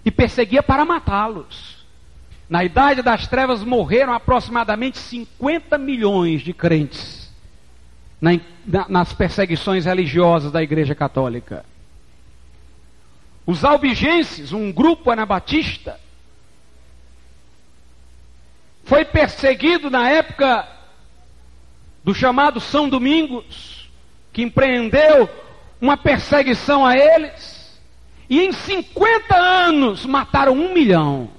e 0.04 0.10
perseguia 0.10 0.64
para 0.64 0.84
matá-los. 0.84 1.84
Na 2.48 2.64
idade 2.64 3.02
das 3.02 3.28
trevas 3.28 3.62
morreram 3.62 4.12
aproximadamente 4.12 4.98
50 4.98 5.78
milhões 5.78 6.42
de 6.42 6.52
crentes 6.52 7.25
nas 8.88 9.12
perseguições 9.12 9.84
religiosas 9.84 10.50
da 10.50 10.62
Igreja 10.62 10.94
Católica. 10.94 11.64
Os 13.46 13.64
albigenses, 13.64 14.52
um 14.52 14.72
grupo 14.72 15.10
anabatista, 15.10 16.00
foi 18.84 19.04
perseguido 19.04 19.88
na 19.88 20.08
época 20.08 20.66
do 22.02 22.14
chamado 22.14 22.60
São 22.60 22.88
Domingos, 22.88 23.88
que 24.32 24.42
empreendeu 24.42 25.28
uma 25.80 25.96
perseguição 25.96 26.84
a 26.84 26.96
eles, 26.96 27.80
e 28.28 28.40
em 28.40 28.52
50 28.52 29.36
anos 29.36 30.04
mataram 30.04 30.52
um 30.52 30.72
milhão. 30.72 31.30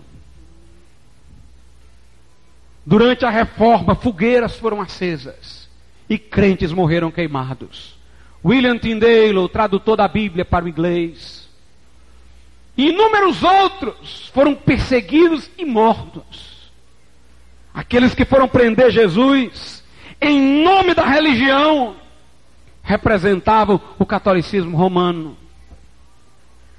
Durante 2.86 3.26
a 3.26 3.30
reforma, 3.30 3.95
fogueiras 3.95 4.56
foram 4.56 4.82
acesas 4.82 5.57
e 6.10 6.17
crentes 6.17 6.72
morreram 6.72 7.12
queimados. 7.12 7.98
William 8.43 8.78
Tyndale, 8.78 9.50
tradutor 9.50 9.98
da 9.98 10.08
Bíblia 10.08 10.46
para 10.46 10.65
o 10.65 10.70
inglês. 10.70 11.50
Inúmeros 12.78 13.43
outros 13.43 14.30
foram 14.34 14.54
perseguidos 14.54 15.50
e 15.58 15.65
mortos. 15.65 16.72
Aqueles 17.74 18.13
que 18.13 18.26
foram 18.26 18.48
prender 18.48 18.91
Jesus 18.91 19.84
em 20.22 20.63
nome 20.63 20.93
da 20.93 21.06
religião 21.06 21.96
representavam 22.84 23.82
o 24.00 24.06
catolicismo 24.06 24.78
romano. 24.78 25.38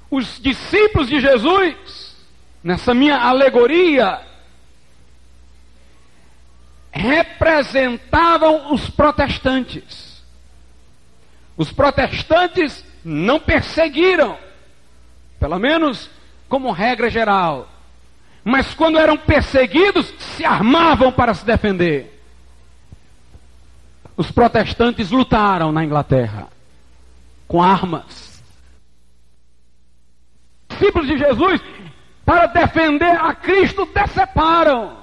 Os 0.09 0.39
discípulos 0.41 1.07
de 1.07 1.19
Jesus, 1.19 2.15
nessa 2.63 2.93
minha 2.93 3.17
alegoria, 3.17 4.19
representavam 6.91 8.73
os 8.73 8.89
protestantes. 8.89 10.23
Os 11.55 11.71
protestantes 11.71 12.83
não 13.03 13.39
perseguiram, 13.39 14.37
pelo 15.39 15.59
menos 15.59 16.09
como 16.47 16.71
regra 16.71 17.09
geral. 17.09 17.69
Mas 18.43 18.73
quando 18.73 18.97
eram 18.97 19.17
perseguidos, 19.17 20.13
se 20.19 20.45
armavam 20.45 21.11
para 21.11 21.33
se 21.33 21.45
defender. 21.45 22.19
Os 24.15 24.31
protestantes 24.31 25.11
lutaram 25.11 25.71
na 25.71 25.83
Inglaterra 25.83 26.47
com 27.47 27.61
armas. 27.61 28.43
Os 30.69 30.77
discípulos 30.77 31.07
de 31.07 31.17
Jesus, 31.17 31.61
para 32.25 32.45
defender 32.47 33.15
a 33.19 33.33
Cristo, 33.33 33.85
deceparam 33.93 34.97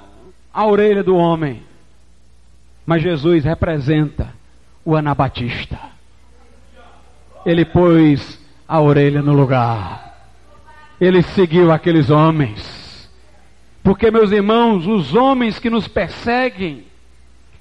a 0.53 0.67
orelha 0.67 1.03
do 1.03 1.17
homem. 1.17 1.63
Mas 2.87 3.03
Jesus 3.03 3.45
representa 3.45 4.33
o 4.85 4.95
anabatista. 4.95 5.79
Ele 7.45 7.65
pôs 7.65 8.41
a 8.67 8.81
orelha 8.81 9.21
no 9.21 9.33
lugar. 9.33 10.31
Ele 11.01 11.21
seguiu 11.23 11.73
aqueles 11.73 12.09
homens. 12.09 13.11
Porque, 13.83 14.11
meus 14.11 14.31
irmãos, 14.31 14.87
os 14.87 15.15
homens 15.15 15.59
que 15.59 15.69
nos 15.69 15.87
perseguem 15.89 16.85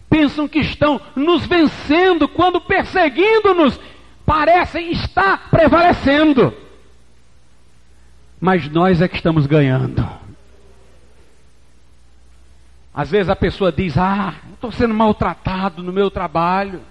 pensam 0.09 0.47
que 0.47 0.59
estão 0.59 1.01
nos 1.15 1.45
vencendo 1.45 2.27
quando 2.27 2.61
perseguindo-nos 2.61 3.79
parecem 4.25 4.91
estar 4.91 5.49
prevalecendo. 5.49 6.53
Mas 8.39 8.69
nós 8.69 9.01
é 9.01 9.07
que 9.07 9.15
estamos 9.15 9.45
ganhando. 9.45 10.07
Às 12.95 13.11
vezes 13.11 13.29
a 13.29 13.35
pessoa 13.35 13.73
diz: 13.73 13.97
Ah, 13.97 14.33
estou 14.53 14.71
sendo 14.71 14.93
maltratado 14.93 15.83
no 15.83 15.91
meu 15.91 16.09
trabalho, 16.09 16.81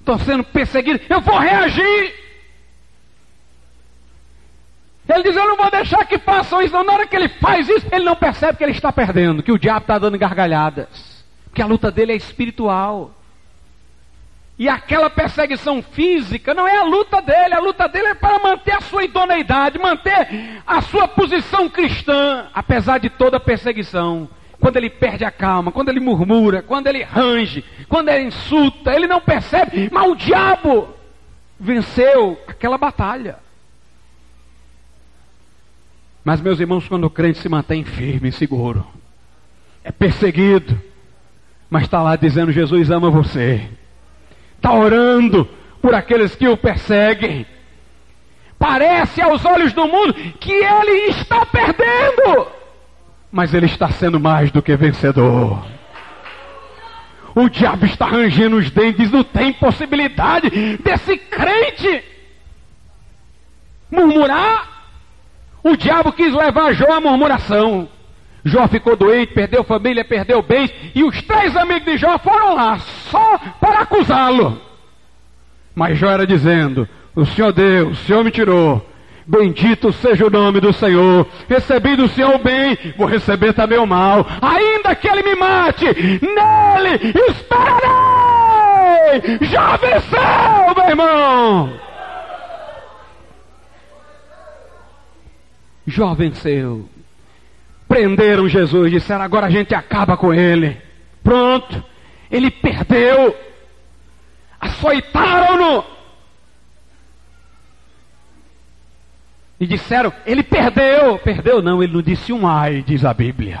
estou 0.00 0.18
sendo 0.18 0.42
perseguido, 0.42 1.00
eu 1.10 1.20
vou 1.20 1.38
reagir. 1.38 2.14
Ele 5.06 5.22
diz: 5.22 5.36
Eu 5.36 5.46
não 5.46 5.56
vou 5.56 5.70
deixar 5.70 6.06
que 6.06 6.18
façam 6.18 6.62
isso. 6.62 6.72
Na 6.82 6.92
hora 6.92 7.06
que 7.06 7.14
ele 7.14 7.28
faz 7.28 7.68
isso, 7.68 7.86
ele 7.92 8.06
não 8.06 8.16
percebe 8.16 8.56
que 8.56 8.64
ele 8.64 8.72
está 8.72 8.90
perdendo, 8.90 9.42
que 9.42 9.52
o 9.52 9.58
diabo 9.58 9.80
está 9.80 9.98
dando 9.98 10.16
gargalhadas. 10.16 11.22
Que 11.52 11.60
a 11.60 11.66
luta 11.66 11.90
dele 11.90 12.12
é 12.12 12.16
espiritual. 12.16 13.10
E 14.58 14.68
aquela 14.68 15.10
perseguição 15.10 15.82
física 15.82 16.54
não 16.54 16.66
é 16.66 16.78
a 16.78 16.84
luta 16.84 17.20
dele, 17.20 17.54
a 17.54 17.60
luta 17.60 17.88
dele 17.88 18.06
é 18.08 18.14
para 18.14 18.38
manter 18.38 18.72
a 18.72 18.80
sua 18.80 19.04
idoneidade, 19.04 19.78
manter 19.78 20.62
a 20.64 20.80
sua 20.80 21.08
posição 21.08 21.68
cristã, 21.68 22.46
apesar 22.54 22.98
de 22.98 23.10
toda 23.10 23.38
perseguição. 23.38 24.28
Quando 24.64 24.78
ele 24.78 24.88
perde 24.88 25.26
a 25.26 25.30
calma, 25.30 25.70
quando 25.70 25.90
ele 25.90 26.00
murmura, 26.00 26.62
quando 26.62 26.86
ele 26.86 27.02
range, 27.02 27.62
quando 27.86 28.08
ele 28.08 28.24
insulta, 28.24 28.94
ele 28.94 29.06
não 29.06 29.20
percebe, 29.20 29.90
mas 29.92 30.10
o 30.10 30.14
diabo 30.14 30.88
venceu 31.60 32.42
aquela 32.48 32.78
batalha. 32.78 33.36
Mas, 36.24 36.40
meus 36.40 36.58
irmãos, 36.60 36.88
quando 36.88 37.04
o 37.04 37.10
crente 37.10 37.40
se 37.40 37.48
mantém 37.50 37.84
firme 37.84 38.30
e 38.30 38.32
seguro, 38.32 38.86
é 39.84 39.92
perseguido, 39.92 40.80
mas 41.68 41.82
está 41.82 42.00
lá 42.00 42.16
dizendo: 42.16 42.50
Jesus 42.50 42.90
ama 42.90 43.10
você, 43.10 43.68
está 44.56 44.72
orando 44.72 45.46
por 45.82 45.94
aqueles 45.94 46.34
que 46.34 46.48
o 46.48 46.56
perseguem. 46.56 47.44
Parece 48.58 49.20
aos 49.20 49.44
olhos 49.44 49.74
do 49.74 49.86
mundo 49.86 50.14
que 50.14 50.52
ele 50.52 51.10
está 51.10 51.44
perdendo, 51.44 52.63
mas 53.34 53.52
ele 53.52 53.66
está 53.66 53.90
sendo 53.90 54.20
mais 54.20 54.50
do 54.52 54.62
que 54.62 54.76
vencedor. 54.76 55.66
O 57.34 57.48
diabo 57.48 57.84
está 57.84 58.06
rangendo 58.06 58.56
os 58.56 58.70
dentes, 58.70 59.10
não 59.10 59.24
tem 59.24 59.52
possibilidade 59.52 60.48
desse 60.78 61.16
crente 61.16 62.02
murmurar 63.90 64.74
o 65.64 65.76
diabo 65.76 66.12
quis 66.12 66.32
levar 66.32 66.74
Jó 66.74 66.92
à 66.92 67.00
murmuração. 67.00 67.88
Jó 68.44 68.68
ficou 68.68 68.94
doente, 68.94 69.32
perdeu 69.32 69.64
família, 69.64 70.04
perdeu 70.04 70.42
bens, 70.42 70.70
e 70.94 71.02
os 71.02 71.22
três 71.22 71.56
amigos 71.56 71.86
de 71.86 71.96
Jó 71.96 72.18
foram 72.18 72.54
lá 72.54 72.78
só 72.78 73.38
para 73.58 73.80
acusá-lo. 73.80 74.60
Mas 75.74 75.98
Jó 75.98 76.10
era 76.10 76.26
dizendo: 76.26 76.86
O 77.16 77.24
Senhor 77.24 77.50
deu, 77.52 77.88
o 77.88 77.96
Senhor 77.96 78.22
me 78.22 78.30
tirou. 78.30 78.86
Bendito 79.26 79.90
seja 79.92 80.26
o 80.26 80.30
nome 80.30 80.60
do 80.60 80.72
Senhor. 80.72 81.26
Recebi 81.48 81.96
do 81.96 82.08
Senhor 82.08 82.34
o 82.34 82.38
bem, 82.38 82.76
vou 82.96 83.06
receber 83.06 83.52
também 83.54 83.78
o 83.78 83.86
mal. 83.86 84.26
Ainda 84.42 84.94
que 84.94 85.08
ele 85.08 85.22
me 85.22 85.34
mate, 85.34 85.86
nele 85.86 87.14
esperarei. 87.28 87.94
Já 89.42 89.76
venceu, 89.76 90.74
meu 90.76 90.88
irmão. 90.88 91.80
Jó 95.86 96.14
venceu. 96.14 96.88
Prenderam 97.88 98.48
Jesus, 98.48 98.90
disseram: 98.90 99.22
agora 99.22 99.46
a 99.46 99.50
gente 99.50 99.74
acaba 99.74 100.16
com 100.16 100.34
ele. 100.34 100.76
Pronto, 101.22 101.82
ele 102.30 102.50
perdeu. 102.50 103.34
Açoitaram-no. 104.60 105.93
E 109.58 109.66
disseram: 109.66 110.12
ele 110.26 110.42
perdeu. 110.42 111.18
Perdeu, 111.18 111.62
não, 111.62 111.82
ele 111.82 111.92
não 111.92 112.02
disse 112.02 112.32
um 112.32 112.46
ai, 112.46 112.82
diz 112.82 113.04
a 113.04 113.14
Bíblia. 113.14 113.60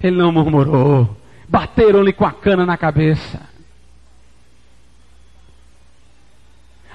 Ele 0.00 0.16
não 0.16 0.30
murmurou. 0.32 1.16
Bateram-lhe 1.48 2.12
com 2.12 2.24
a 2.24 2.32
cana 2.32 2.64
na 2.64 2.76
cabeça. 2.76 3.40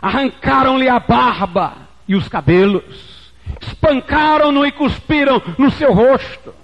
Arrancaram-lhe 0.02 0.88
a 0.88 1.00
barba 1.00 1.90
e 2.08 2.16
os 2.16 2.28
cabelos, 2.28 3.32
espancaram-no 3.62 4.66
e 4.66 4.72
cuspiram 4.72 5.42
no 5.58 5.70
seu 5.70 5.94
rosto, 5.94 6.56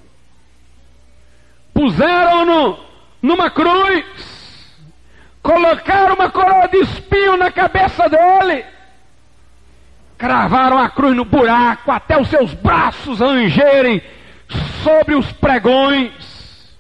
puseram-no 1.71 2.79
numa 3.21 3.49
cruz, 3.51 4.05
colocaram 5.43 6.15
uma 6.15 6.31
coroa 6.31 6.67
de 6.67 6.77
espinho 6.77 7.37
na 7.37 7.51
cabeça 7.51 8.09
dele, 8.09 8.65
cravaram 10.17 10.77
a 10.77 10.89
cruz 10.89 11.15
no 11.15 11.25
buraco 11.25 11.91
até 11.91 12.19
os 12.19 12.27
seus 12.27 12.53
braços 12.53 13.19
rangerem 13.19 14.01
sobre 14.83 15.15
os 15.15 15.31
pregões 15.33 16.75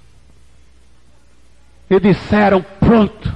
e 1.89 1.99
disseram: 1.99 2.63
Pronto, 2.79 3.33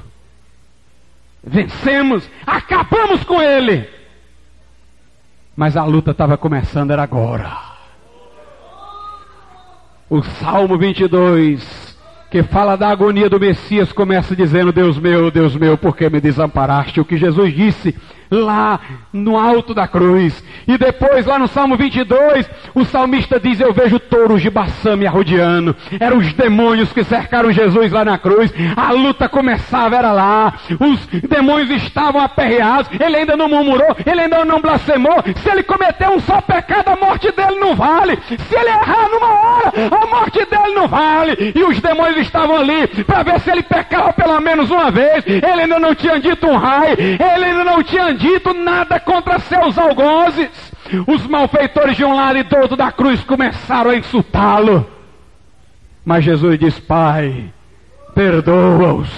vencemos, 1.43 2.29
acabamos 2.45 3.23
com 3.23 3.41
ele. 3.41 3.89
Mas 5.55 5.75
a 5.75 5.83
luta 5.83 6.11
estava 6.11 6.37
começando, 6.37 6.91
era 6.91 7.03
agora. 7.03 7.57
O 10.09 10.23
Salmo 10.23 10.77
22 10.77 11.89
que 12.29 12.43
fala 12.43 12.75
da 12.75 12.89
agonia 12.89 13.29
do 13.29 13.39
Messias, 13.39 13.91
começa 13.91 14.35
dizendo: 14.35 14.71
Deus 14.71 14.97
meu, 14.97 15.31
Deus 15.31 15.55
meu, 15.55 15.77
por 15.77 15.95
que 15.95 16.09
me 16.09 16.21
desamparaste? 16.21 17.01
O 17.01 17.05
que 17.05 17.17
Jesus 17.17 17.53
disse 17.53 17.95
lá 18.29 18.79
no 19.11 19.37
alto 19.37 19.73
da 19.73 19.87
cruz. 19.87 20.43
E 20.67 20.77
depois, 20.77 21.25
lá 21.25 21.39
no 21.39 21.47
Salmo 21.47 21.75
22, 21.75 22.49
o 22.75 22.85
salmista 22.85 23.39
diz: 23.39 23.59
Eu 23.59 23.73
vejo 23.73 23.99
touros 23.99 24.41
de 24.41 24.49
Baçã 24.49 24.95
me 24.95 25.07
arrodeando. 25.07 25.75
Eram 25.99 26.17
os 26.17 26.31
demônios 26.33 26.93
que 26.93 27.03
cercaram 27.03 27.51
Jesus 27.51 27.91
lá 27.91 28.05
na 28.05 28.17
cruz. 28.17 28.53
A 28.75 28.91
luta 28.91 29.27
começava, 29.27 29.95
era 29.95 30.11
lá. 30.11 30.53
Os 30.79 31.05
demônios 31.27 31.69
estavam 31.71 32.21
aperreados. 32.21 32.89
Ele 32.99 33.17
ainda 33.17 33.35
não 33.35 33.49
murmurou, 33.49 33.95
ele 34.05 34.21
ainda 34.21 34.45
não 34.45 34.61
blasfemou. 34.61 35.23
Se 35.41 35.49
ele 35.49 35.63
cometeu 35.63 36.11
um 36.11 36.19
só 36.19 36.41
pecado, 36.41 36.89
a 36.89 36.95
morte 36.95 37.31
dele 37.31 37.59
não 37.59 37.75
vale. 37.75 38.17
Se 38.27 38.55
ele 38.55 38.69
errar 38.69 39.09
numa 39.09 39.27
hora, 39.27 39.73
a 40.03 40.07
morte 40.07 40.45
dele 40.45 40.75
não 40.75 40.87
vale. 40.87 41.53
E 41.55 41.63
os 41.63 41.79
demônios 41.79 42.17
estavam 42.17 42.57
ali 42.57 42.87
para 43.03 43.23
ver 43.23 43.39
se 43.39 43.49
ele 43.49 43.63
pecava 43.63 44.13
pelo 44.13 44.39
menos 44.39 44.69
uma 44.69 44.91
vez. 44.91 45.23
Ele 45.25 45.61
ainda 45.61 45.79
não 45.79 45.95
tinha 45.95 46.19
dito 46.19 46.47
um 46.47 46.57
raio, 46.57 46.95
ele 46.99 47.45
ainda 47.45 47.63
não 47.63 47.83
tinha 47.83 48.13
dito 48.19 48.53
nada 48.53 48.99
contra 48.99 49.39
seus 49.39 49.77
algozes. 49.77 50.49
Os 51.07 51.25
malfeitores 51.25 51.95
de 51.95 52.03
um 52.03 52.15
lado 52.15 52.37
e 52.37 52.43
do 52.43 52.57
outro 52.57 52.75
da 52.75 52.91
cruz 52.91 53.23
começaram 53.23 53.91
a 53.91 53.95
insultá-lo. 53.95 54.85
Mas 56.05 56.25
Jesus 56.25 56.59
diz: 56.59 56.79
Pai, 56.79 57.51
perdoa-os, 58.13 59.09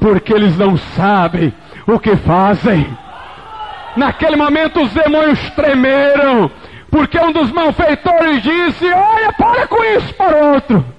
porque 0.00 0.32
eles 0.32 0.56
não 0.56 0.76
sabem 0.76 1.52
o 1.86 1.98
que 1.98 2.16
fazem. 2.16 2.86
Naquele 3.96 4.36
momento 4.36 4.80
os 4.80 4.92
demônios 4.92 5.40
tremeram, 5.50 6.50
porque 6.90 7.18
um 7.18 7.32
dos 7.32 7.50
malfeitores 7.50 8.42
disse: 8.42 8.86
Olha, 8.86 9.32
para 9.32 9.66
com 9.66 9.82
isso 9.84 10.14
para 10.14 10.36
outro. 10.52 10.97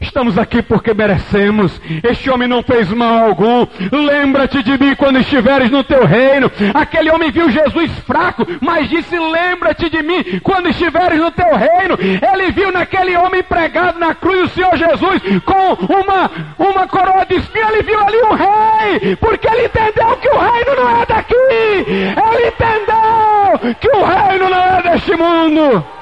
Estamos 0.00 0.38
aqui 0.38 0.62
porque 0.62 0.94
merecemos. 0.94 1.80
Este 2.02 2.30
homem 2.30 2.48
não 2.48 2.62
fez 2.62 2.88
mal 2.90 3.26
algum. 3.26 3.66
Lembra-te 3.92 4.62
de 4.62 4.78
mim 4.78 4.94
quando 4.96 5.18
estiveres 5.18 5.70
no 5.70 5.84
teu 5.84 6.06
reino. 6.06 6.50
Aquele 6.72 7.10
homem 7.10 7.30
viu 7.30 7.50
Jesus 7.50 7.90
fraco, 8.06 8.46
mas 8.60 8.88
disse: 8.88 9.18
Lembra-te 9.18 9.90
de 9.90 10.02
mim 10.02 10.40
quando 10.42 10.70
estiveres 10.70 11.18
no 11.18 11.30
teu 11.30 11.54
reino. 11.54 11.98
Ele 12.00 12.50
viu 12.50 12.72
naquele 12.72 13.14
homem 13.16 13.42
pregado 13.42 13.98
na 13.98 14.14
cruz 14.14 14.50
o 14.50 14.54
Senhor 14.54 14.76
Jesus 14.76 15.22
com 15.44 15.74
uma, 15.94 16.30
uma 16.58 16.88
coroa 16.88 17.26
de 17.26 17.36
espinho. 17.36 17.68
Ele 17.68 17.82
viu 17.82 18.00
ali 18.00 18.22
um 18.22 18.34
rei, 18.34 19.16
porque 19.16 19.46
ele 19.46 19.66
entendeu 19.66 20.16
que 20.16 20.28
o 20.28 20.38
reino 20.38 20.74
não 20.76 21.02
é 21.02 21.06
daqui. 21.06 21.34
Ele 21.34 22.48
entendeu 22.48 23.74
que 23.78 23.88
o 23.88 24.04
reino 24.04 24.48
não 24.48 24.78
é 24.78 24.82
deste 24.82 25.14
mundo. 25.14 25.99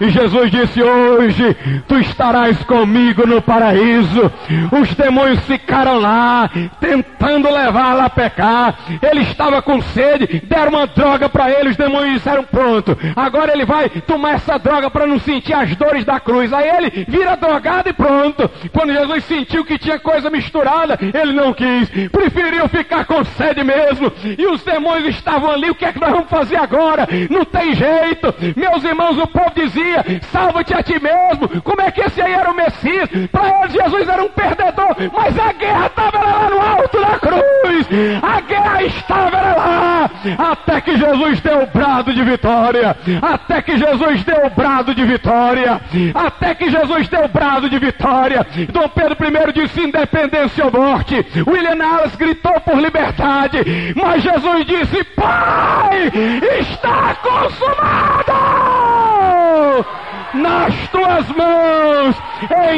E 0.00 0.08
Jesus 0.08 0.50
disse: 0.50 0.82
Hoje 0.82 1.54
tu 1.86 1.98
estarás 1.98 2.56
comigo 2.64 3.26
no 3.26 3.42
paraíso. 3.42 4.32
Os 4.72 4.94
demônios 4.94 5.40
ficaram 5.40 5.98
lá, 5.98 6.50
tentando 6.80 7.50
levá-la 7.50 8.06
a 8.06 8.10
pecar. 8.10 8.78
Ele 9.02 9.20
estava 9.20 9.60
com 9.60 9.82
sede, 9.82 10.42
deram 10.46 10.70
uma 10.70 10.86
droga 10.86 11.28
para 11.28 11.50
ele. 11.50 11.68
Os 11.68 11.76
demônios 11.76 12.14
disseram: 12.14 12.44
Pronto, 12.44 12.96
agora 13.14 13.52
ele 13.52 13.66
vai 13.66 13.90
tomar 13.90 14.36
essa 14.36 14.58
droga 14.58 14.90
para 14.90 15.06
não 15.06 15.18
sentir 15.18 15.52
as 15.52 15.76
dores 15.76 16.02
da 16.02 16.18
cruz. 16.18 16.50
Aí 16.50 16.70
ele 16.70 17.04
vira 17.06 17.36
drogado 17.36 17.90
e 17.90 17.92
pronto. 17.92 18.50
Quando 18.72 18.94
Jesus 18.94 19.24
sentiu 19.24 19.66
que 19.66 19.78
tinha 19.78 19.98
coisa 19.98 20.30
misturada, 20.30 20.98
ele 21.02 21.34
não 21.34 21.52
quis, 21.52 21.90
preferiu 22.10 22.66
ficar 22.70 23.04
com 23.04 23.22
sede 23.22 23.62
mesmo. 23.62 24.10
E 24.38 24.46
os 24.46 24.64
demônios 24.64 25.14
estavam 25.14 25.50
ali: 25.50 25.68
O 25.68 25.74
que 25.74 25.84
é 25.84 25.92
que 25.92 26.00
nós 26.00 26.10
vamos 26.10 26.30
fazer 26.30 26.56
agora? 26.56 27.06
Não 27.28 27.44
tem 27.44 27.74
jeito. 27.74 28.34
Meus 28.56 28.82
irmãos, 28.82 29.18
o 29.18 29.26
povo 29.26 29.52
dizia 29.54 29.89
dizia: 29.90 30.20
salva-te 30.32 30.74
a 30.74 30.82
ti 30.82 31.00
mesmo. 31.00 31.62
Como 31.62 31.80
é 31.80 31.90
que 31.90 32.00
esse 32.00 32.20
aí 32.20 32.32
era 32.32 32.50
o 32.50 32.54
Messias? 32.54 33.08
Para 33.30 33.60
eles, 33.60 33.72
Jesus 33.72 34.08
era 34.08 34.22
um 34.22 34.28
perdedor, 34.28 34.96
mas 35.12 35.38
a 35.38 35.52
guerra 35.52 35.86
estava 35.86 36.18
lá 36.18 36.50
no 36.50 36.60
alto 36.60 37.00
da 37.00 37.18
cruz. 37.18 37.88
A 38.22 38.40
guerra 38.40 38.82
estava 38.84 39.36
lá, 39.36 40.10
até 40.38 40.80
que 40.80 40.96
Jesus 40.96 41.40
deu 41.40 41.62
o 41.62 41.66
brado 41.66 42.12
de 42.12 42.22
vitória. 42.22 42.96
Até 43.20 43.62
que 43.62 43.76
Jesus 43.76 44.24
deu 44.24 44.46
o 44.46 44.50
brado 44.50 44.94
de 44.94 45.04
vitória. 45.04 45.80
Até 46.14 46.54
que 46.54 46.70
Jesus 46.70 47.08
deu 47.08 47.24
o 47.24 47.28
brado 47.28 47.68
de 47.68 47.78
vitória. 47.78 48.46
Dom 48.72 48.88
Pedro 48.88 49.16
I 49.20 49.52
disse: 49.52 49.80
independência 49.80 50.64
ou 50.64 50.72
morte. 50.72 51.26
William 51.46 51.84
Alice 51.84 52.16
gritou 52.16 52.60
por 52.60 52.76
liberdade. 52.76 53.94
Mas 53.96 54.22
Jesus 54.22 54.66
disse: 54.66 55.04
Pai, 55.04 56.10
está 56.60 57.16
consumado! 57.22 59.29
Nas 60.34 60.88
tuas 60.88 61.26
mãos 61.28 62.16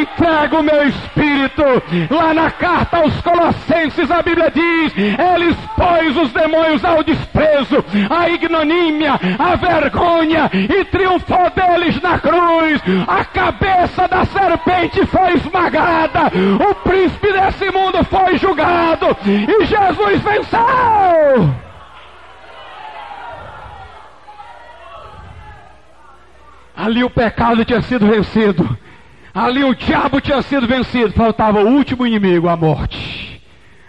entrego 0.01 0.59
o 0.59 0.63
meu 0.63 0.89
espírito. 0.89 1.63
Lá 2.11 2.35
na 2.35 2.51
carta 2.51 2.99
aos 2.99 3.21
Colossenses 3.21 4.11
a 4.11 4.23
Bíblia 4.23 4.51
diz: 4.51 4.93
Ele 4.97 5.51
expôs 5.51 6.17
os 6.17 6.33
demônios 6.33 6.85
ao 6.85 7.03
desprezo, 7.03 7.85
à 8.11 8.29
ignomínia, 8.29 9.19
à 9.39 9.57
vergonha 9.57 10.51
e 10.53 10.85
triunfou 10.87 11.51
deles 11.51 12.01
na 12.01 12.19
cruz. 12.19 12.81
A 13.07 13.25
cabeça 13.25 14.09
da 14.09 14.25
serpente 14.25 15.05
foi 15.07 15.35
esmagada, 15.35 16.31
o 16.71 16.75
príncipe 16.77 17.33
desse 17.33 17.71
mundo 17.71 18.05
foi 18.05 18.39
julgado 18.39 19.17
e 19.25 19.65
Jesus 19.65 20.21
venceu. 20.21 21.72
Ali 26.83 27.05
o 27.05 27.11
pecado 27.11 27.65
tinha 27.65 27.81
sido 27.81 28.09
vencido. 28.09 28.77
Ali 29.33 29.63
o 29.63 29.73
diabo 29.73 30.21
tinha 30.21 30.43
sido 30.43 30.67
vencido. 30.67 31.13
Faltava 31.13 31.61
o 31.61 31.69
último 31.69 32.05
inimigo, 32.05 32.49
a 32.49 32.57
morte. 32.57 33.41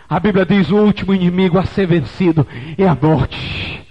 A 0.08 0.20
Bíblia 0.20 0.46
diz: 0.46 0.70
o 0.70 0.76
último 0.76 1.12
inimigo 1.12 1.58
a 1.58 1.66
ser 1.66 1.88
vencido 1.88 2.46
é 2.78 2.88
a 2.88 2.96
morte. 2.96 3.84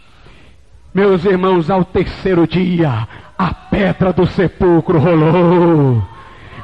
Meus 0.95 1.25
irmãos, 1.25 1.69
ao 1.69 1.85
terceiro 1.85 2.47
dia, 2.47 3.09
a 3.37 3.53
pedra 3.53 4.13
do 4.13 4.25
sepulcro 4.25 5.01
rolou. 5.01 6.07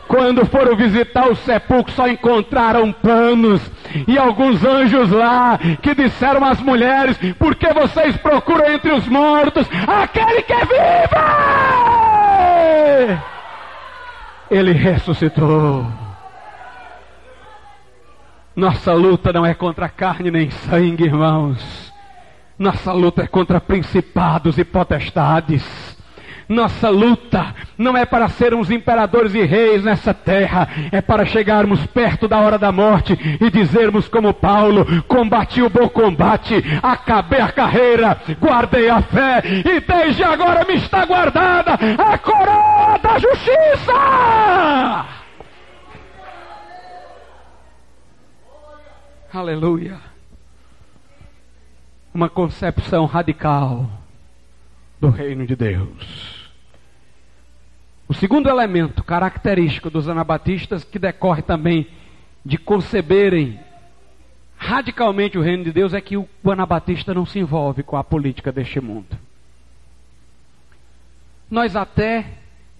Quando 0.07 0.47
foram 0.47 0.77
visitar 0.77 1.29
o 1.29 1.35
sepulcro, 1.35 1.93
só 1.93 2.07
encontraram 2.07 2.93
panos 2.93 3.61
e 4.07 4.17
alguns 4.17 4.65
anjos 4.65 5.11
lá 5.11 5.59
que 5.83 5.93
disseram 5.93 6.45
às 6.45 6.61
mulheres: 6.61 7.19
Por 7.37 7.57
que 7.57 7.67
vocês 7.75 8.17
procuram 8.17 8.73
entre 8.73 8.93
os 8.93 9.09
mortos 9.09 9.67
aquele 9.89 10.43
que 10.43 10.53
é 10.53 10.65
vivo? 10.65 11.98
Ele 14.51 14.73
ressuscitou. 14.73 15.87
Nossa 18.57 18.93
luta 18.93 19.33
não 19.33 19.47
é 19.47 19.55
contra 19.55 19.89
carne 19.89 20.31
nem 20.31 20.51
sangue, 20.51 21.05
irmãos. 21.05 21.93
Nossa 22.59 22.93
luta 22.93 23.23
é 23.23 23.27
contra 23.29 23.61
principados 23.61 24.59
e 24.59 24.65
potestades. 24.65 25.88
Nossa 26.49 26.89
luta 26.89 27.55
não 27.77 27.95
é 27.95 28.07
para 28.07 28.27
sermos 28.31 28.71
imperadores 28.71 29.35
e 29.35 29.43
reis 29.43 29.85
nessa 29.85 30.15
terra, 30.15 30.67
é 30.91 31.03
para 31.03 31.27
chegarmos 31.27 31.85
perto 31.87 32.27
da 32.27 32.39
hora 32.39 32.59
da 32.59 32.73
morte 32.73 33.13
e 33.39 33.51
dizermos 33.51 34.09
como 34.09 34.33
Paulo: 34.33 34.87
combati 35.03 35.61
o 35.61 35.69
bom 35.69 35.87
combate, 35.91 36.55
acabei 36.83 37.41
a 37.41 37.53
carreira, 37.53 38.19
guardei 38.41 38.89
a 38.89 39.03
fé 39.03 39.43
e 39.45 39.81
desde 39.81 40.25
agora 40.25 40.65
me 40.65 40.77
está 40.77 41.05
guardada 41.05 41.75
a 41.75 42.17
coroa 42.17 42.99
da 43.03 43.19
justiça. 43.19 43.93
Aleluia. 49.35 49.99
Uma 52.15 52.31
concepção 52.31 53.05
radical 53.05 53.87
do 54.99 55.11
reino 55.11 55.47
de 55.47 55.55
Deus. 55.55 56.38
O 58.09 58.15
segundo 58.15 58.49
elemento 58.49 59.05
característico 59.05 59.91
dos 59.91 60.09
anabatistas, 60.09 60.83
que 60.83 60.99
decorre 60.99 61.43
também 61.43 61.87
de 62.45 62.57
conceberem 62.57 63.61
radicalmente 64.57 65.37
o 65.37 65.43
reino 65.43 65.63
de 65.65 65.73
Deus, 65.73 65.93
é 65.93 66.01
que 66.01 66.17
o 66.17 66.27
anabatista 66.51 67.13
não 67.13 67.27
se 67.27 67.39
envolve 67.39 67.83
com 67.83 67.97
a 67.97 68.03
política 68.03 68.51
deste 68.51 68.81
mundo. 68.81 69.17
Nós 71.51 71.77
até 71.77 72.25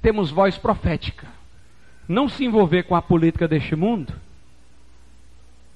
temos 0.01 0.31
voz 0.31 0.57
profética. 0.57 1.27
Não 2.09 2.29
se 2.29 2.45
envolver 2.45 2.85
com 2.85 2.97
a 2.97 3.03
política 3.03 3.47
deste 3.47 3.77
mundo 3.77 4.15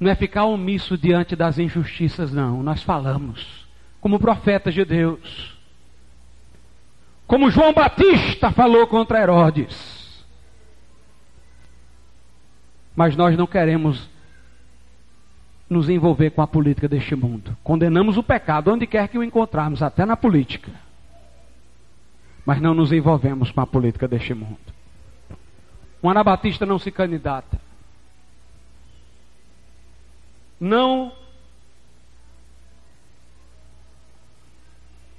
não 0.03 0.11
é 0.11 0.17
ficar 0.17 0.47
omisso 0.47 0.99
diante 0.99 1.37
das 1.37 1.59
injustiças, 1.59 2.33
não. 2.33 2.61
Nós 2.61 2.83
falamos 2.83 3.65
como 4.01 4.19
profetas 4.19 4.75
de 4.75 4.85
Deus 4.85 5.52
como 7.27 7.51
João 7.51 7.73
Batista 7.73 8.51
falou 8.51 8.87
contra 8.87 9.21
Herodes. 9.21 10.25
Mas 12.95 13.17
nós 13.17 13.37
não 13.37 13.47
queremos 13.47 14.09
nos 15.69 15.89
envolver 15.89 16.31
com 16.31 16.43
a 16.43 16.47
política 16.47 16.87
deste 16.87 17.15
mundo. 17.15 17.57
Condenamos 17.65 18.19
o 18.19 18.23
pecado 18.23 18.71
onde 18.71 18.87
quer 18.87 19.09
que 19.09 19.17
o 19.17 19.25
encontrarmos, 19.25 19.83
até 19.83 20.05
na 20.05 20.17
política. 20.17 20.71
Mas 22.45 22.61
não 22.61 22.75
nos 22.75 22.93
envolvemos 22.93 23.51
com 23.51 23.61
a 23.61 23.67
política 23.67 24.07
deste 24.07 24.35
mundo. 24.35 24.59
Um 26.03 26.11
anabatista 26.11 26.67
não 26.67 26.79
se 26.79 26.91
candidata. 26.91 27.59
Não 30.61 31.13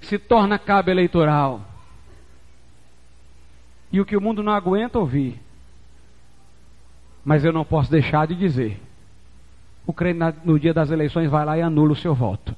se 0.01 0.20
torna 0.20 0.60
cabo 0.60 0.91
eleitoral 0.91 1.72
e 3.93 4.01
o 4.01 4.05
que 4.05 4.17
o 4.17 4.21
mundo 4.21 4.41
não 4.41 4.51
aguenta 4.51 4.97
ouvir. 4.97 5.39
Mas 7.23 7.45
eu 7.45 7.53
não 7.53 7.63
posso 7.63 7.91
deixar 7.91 8.25
de 8.25 8.33
dizer: 8.33 8.81
o 9.85 9.93
crente 9.93 10.19
no 10.43 10.59
dia 10.59 10.73
das 10.73 10.89
eleições 10.89 11.29
vai 11.29 11.45
lá 11.45 11.55
e 11.55 11.61
anula 11.61 11.93
o 11.93 11.95
seu 11.95 12.15
voto. 12.15 12.55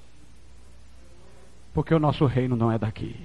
Porque 1.73 1.93
o 1.93 1.99
nosso 1.99 2.25
reino 2.25 2.55
não 2.55 2.71
é 2.71 2.79
daqui. 2.79 3.19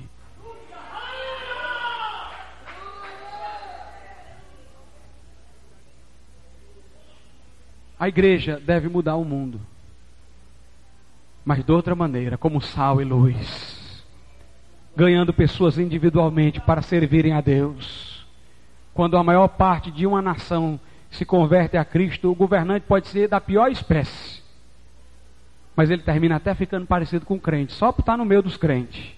A 7.96 8.08
igreja 8.08 8.58
deve 8.58 8.88
mudar 8.88 9.14
o 9.16 9.24
mundo, 9.24 9.61
mas 11.44 11.62
de 11.62 11.70
outra 11.70 11.94
maneira, 11.94 12.38
como 12.38 12.61
sal 12.61 13.00
e 13.00 13.04
luz 13.04 13.80
ganhando 14.97 15.32
pessoas 15.32 15.78
individualmente 15.78 16.61
para 16.61 16.82
servirem 16.82 17.32
a 17.32 17.41
Deus. 17.41 18.26
Quando 18.93 19.16
a 19.16 19.24
maior 19.24 19.49
parte 19.49 19.91
de 19.91 20.07
uma 20.07 20.20
nação 20.20 20.78
se 21.11 21.24
converte 21.24 21.76
a 21.76 21.84
Cristo, 21.84 22.30
o 22.30 22.34
governante 22.34 22.86
pode 22.86 23.09
ser 23.09 23.28
da 23.28 23.41
pior 23.41 23.70
espécie. 23.70 24.41
Mas 25.74 25.91
ele 25.91 26.03
termina 26.03 26.36
até 26.36 26.55
ficando 26.55 26.86
parecido 26.86 27.24
com 27.24 27.34
o 27.34 27.41
crente, 27.41 27.72
só 27.72 27.93
por 27.93 28.03
estar 28.03 28.16
no 28.16 28.24
meio 28.24 28.43
dos 28.43 28.57
crentes. 28.57 29.14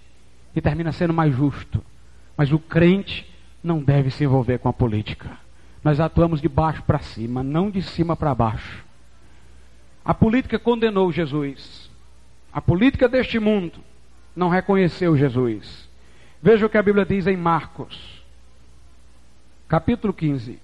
E 0.55 0.61
termina 0.61 0.93
sendo 0.93 1.13
mais 1.13 1.35
justo. 1.35 1.83
Mas 2.37 2.53
o 2.53 2.59
crente 2.59 3.27
não 3.65 3.83
deve 3.83 4.11
se 4.11 4.25
envolver 4.25 4.59
com 4.59 4.69
a 4.69 4.73
política. 4.73 5.31
Nós 5.83 5.99
atuamos 5.99 6.41
de 6.41 6.49
baixo 6.49 6.83
para 6.83 6.99
cima, 6.99 7.43
não 7.43 7.71
de 7.71 7.83
cima 7.83 8.15
para 8.15 8.35
baixo. 8.35 8.85
A 10.05 10.13
política 10.13 10.59
condenou 10.59 11.11
Jesus. 11.11 11.91
A 12.53 12.61
política 12.61 13.09
deste 13.09 13.39
mundo 13.39 13.81
não 14.35 14.49
reconheceu 14.49 15.17
Jesus. 15.17 15.89
Veja 16.43 16.67
o 16.67 16.69
que 16.69 16.79
a 16.79 16.83
Bíblia 16.83 17.05
diz 17.05 17.27
em 17.27 17.37
Marcos, 17.37 18.23
capítulo 19.69 20.13
15, 20.13 20.59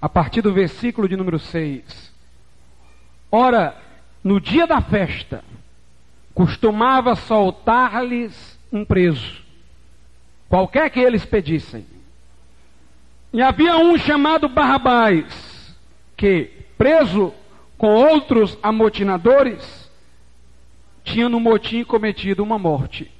a 0.00 0.08
partir 0.08 0.42
do 0.42 0.52
versículo 0.52 1.08
de 1.08 1.16
número 1.16 1.38
6. 1.38 2.12
Ora, 3.30 3.76
no 4.22 4.40
dia 4.40 4.66
da 4.66 4.80
festa, 4.80 5.42
costumava 6.34 7.14
soltar-lhes 7.14 8.58
um 8.72 8.84
preso, 8.84 9.42
qualquer 10.48 10.90
que 10.90 11.00
eles 11.00 11.24
pedissem. 11.24 11.86
E 13.32 13.40
havia 13.40 13.76
um 13.78 13.96
chamado 13.96 14.48
Barrabás, 14.48 15.74
que, 16.16 16.50
preso 16.76 17.32
com 17.78 17.94
outros 17.94 18.56
amotinadores, 18.62 19.81
tinha 21.04 21.28
no 21.28 21.40
motim 21.40 21.84
cometido 21.84 22.42
uma 22.42 22.58
morte. 22.58 23.10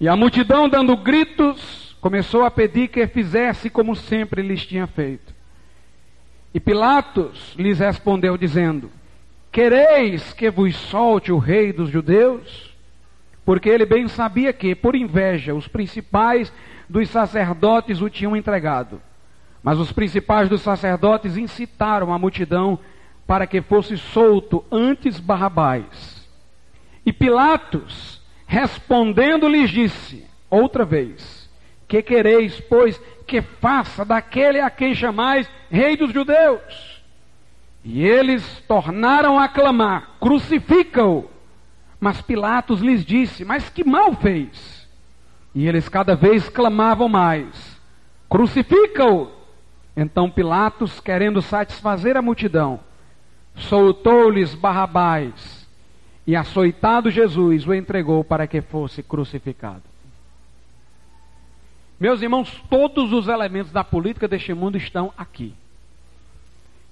E 0.00 0.08
a 0.08 0.16
multidão, 0.16 0.68
dando 0.68 0.96
gritos, 0.96 1.96
começou 2.00 2.44
a 2.44 2.50
pedir 2.50 2.88
que 2.88 3.06
fizesse 3.06 3.70
como 3.70 3.94
sempre 3.94 4.42
lhes 4.42 4.66
tinha 4.66 4.86
feito. 4.86 5.32
E 6.52 6.60
Pilatos 6.60 7.54
lhes 7.56 7.78
respondeu, 7.78 8.36
dizendo: 8.36 8.90
Quereis 9.50 10.32
que 10.32 10.50
vos 10.50 10.74
solte 10.76 11.30
o 11.30 11.38
rei 11.38 11.72
dos 11.72 11.90
judeus? 11.90 12.72
porque 13.44 13.68
ele 13.68 13.84
bem 13.84 14.08
sabia 14.08 14.52
que, 14.52 14.74
por 14.74 14.94
inveja, 14.94 15.54
os 15.54 15.66
principais 15.66 16.52
dos 16.88 17.08
sacerdotes 17.08 18.00
o 18.00 18.08
tinham 18.08 18.36
entregado. 18.36 19.00
Mas 19.62 19.78
os 19.78 19.92
principais 19.92 20.48
dos 20.48 20.60
sacerdotes 20.60 21.36
incitaram 21.36 22.12
a 22.12 22.18
multidão 22.18 22.78
para 23.26 23.46
que 23.46 23.60
fosse 23.60 23.96
solto 23.96 24.64
antes 24.70 25.18
Barrabás. 25.18 26.21
E 27.04 27.12
Pilatos, 27.12 28.20
respondendo, 28.46 29.48
lhes 29.48 29.70
disse, 29.70 30.24
outra 30.48 30.84
vez: 30.84 31.48
Que 31.88 32.02
quereis, 32.02 32.60
pois, 32.60 33.00
que 33.26 33.42
faça 33.42 34.04
daquele 34.04 34.60
a 34.60 34.70
quem 34.70 34.94
chamais 34.94 35.48
Rei 35.70 35.96
dos 35.96 36.12
Judeus? 36.12 37.02
E 37.84 38.04
eles 38.04 38.62
tornaram 38.68 39.38
a 39.38 39.48
clamar: 39.48 40.10
Crucifica-o! 40.20 41.28
Mas 41.98 42.22
Pilatos 42.22 42.80
lhes 42.80 43.04
disse: 43.04 43.44
Mas 43.44 43.68
que 43.68 43.82
mal 43.82 44.14
fez? 44.14 44.88
E 45.54 45.66
eles 45.66 45.88
cada 45.88 46.14
vez 46.14 46.48
clamavam 46.48 47.08
mais: 47.08 47.80
Crucifica-o! 48.28 49.30
Então 49.96 50.30
Pilatos, 50.30 51.00
querendo 51.00 51.42
satisfazer 51.42 52.16
a 52.16 52.22
multidão, 52.22 52.80
soltou-lhes 53.54 54.54
Barrabás 54.54 55.61
e, 56.26 56.36
açoitado 56.36 57.10
Jesus, 57.10 57.66
o 57.66 57.74
entregou 57.74 58.22
para 58.22 58.46
que 58.46 58.60
fosse 58.60 59.02
crucificado. 59.02 59.82
Meus 61.98 62.20
irmãos, 62.20 62.62
todos 62.68 63.12
os 63.12 63.28
elementos 63.28 63.72
da 63.72 63.84
política 63.84 64.26
deste 64.26 64.52
mundo 64.52 64.76
estão 64.76 65.12
aqui. 65.16 65.54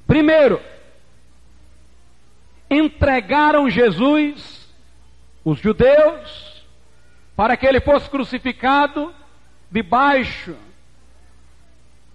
Primeiro, 0.07 0.61
entregaram 2.71 3.69
Jesus, 3.69 4.69
os 5.45 5.59
judeus, 5.59 6.65
para 7.35 7.57
que 7.57 7.67
ele 7.67 7.81
fosse 7.81 8.09
crucificado 8.09 9.13
debaixo 9.71 10.55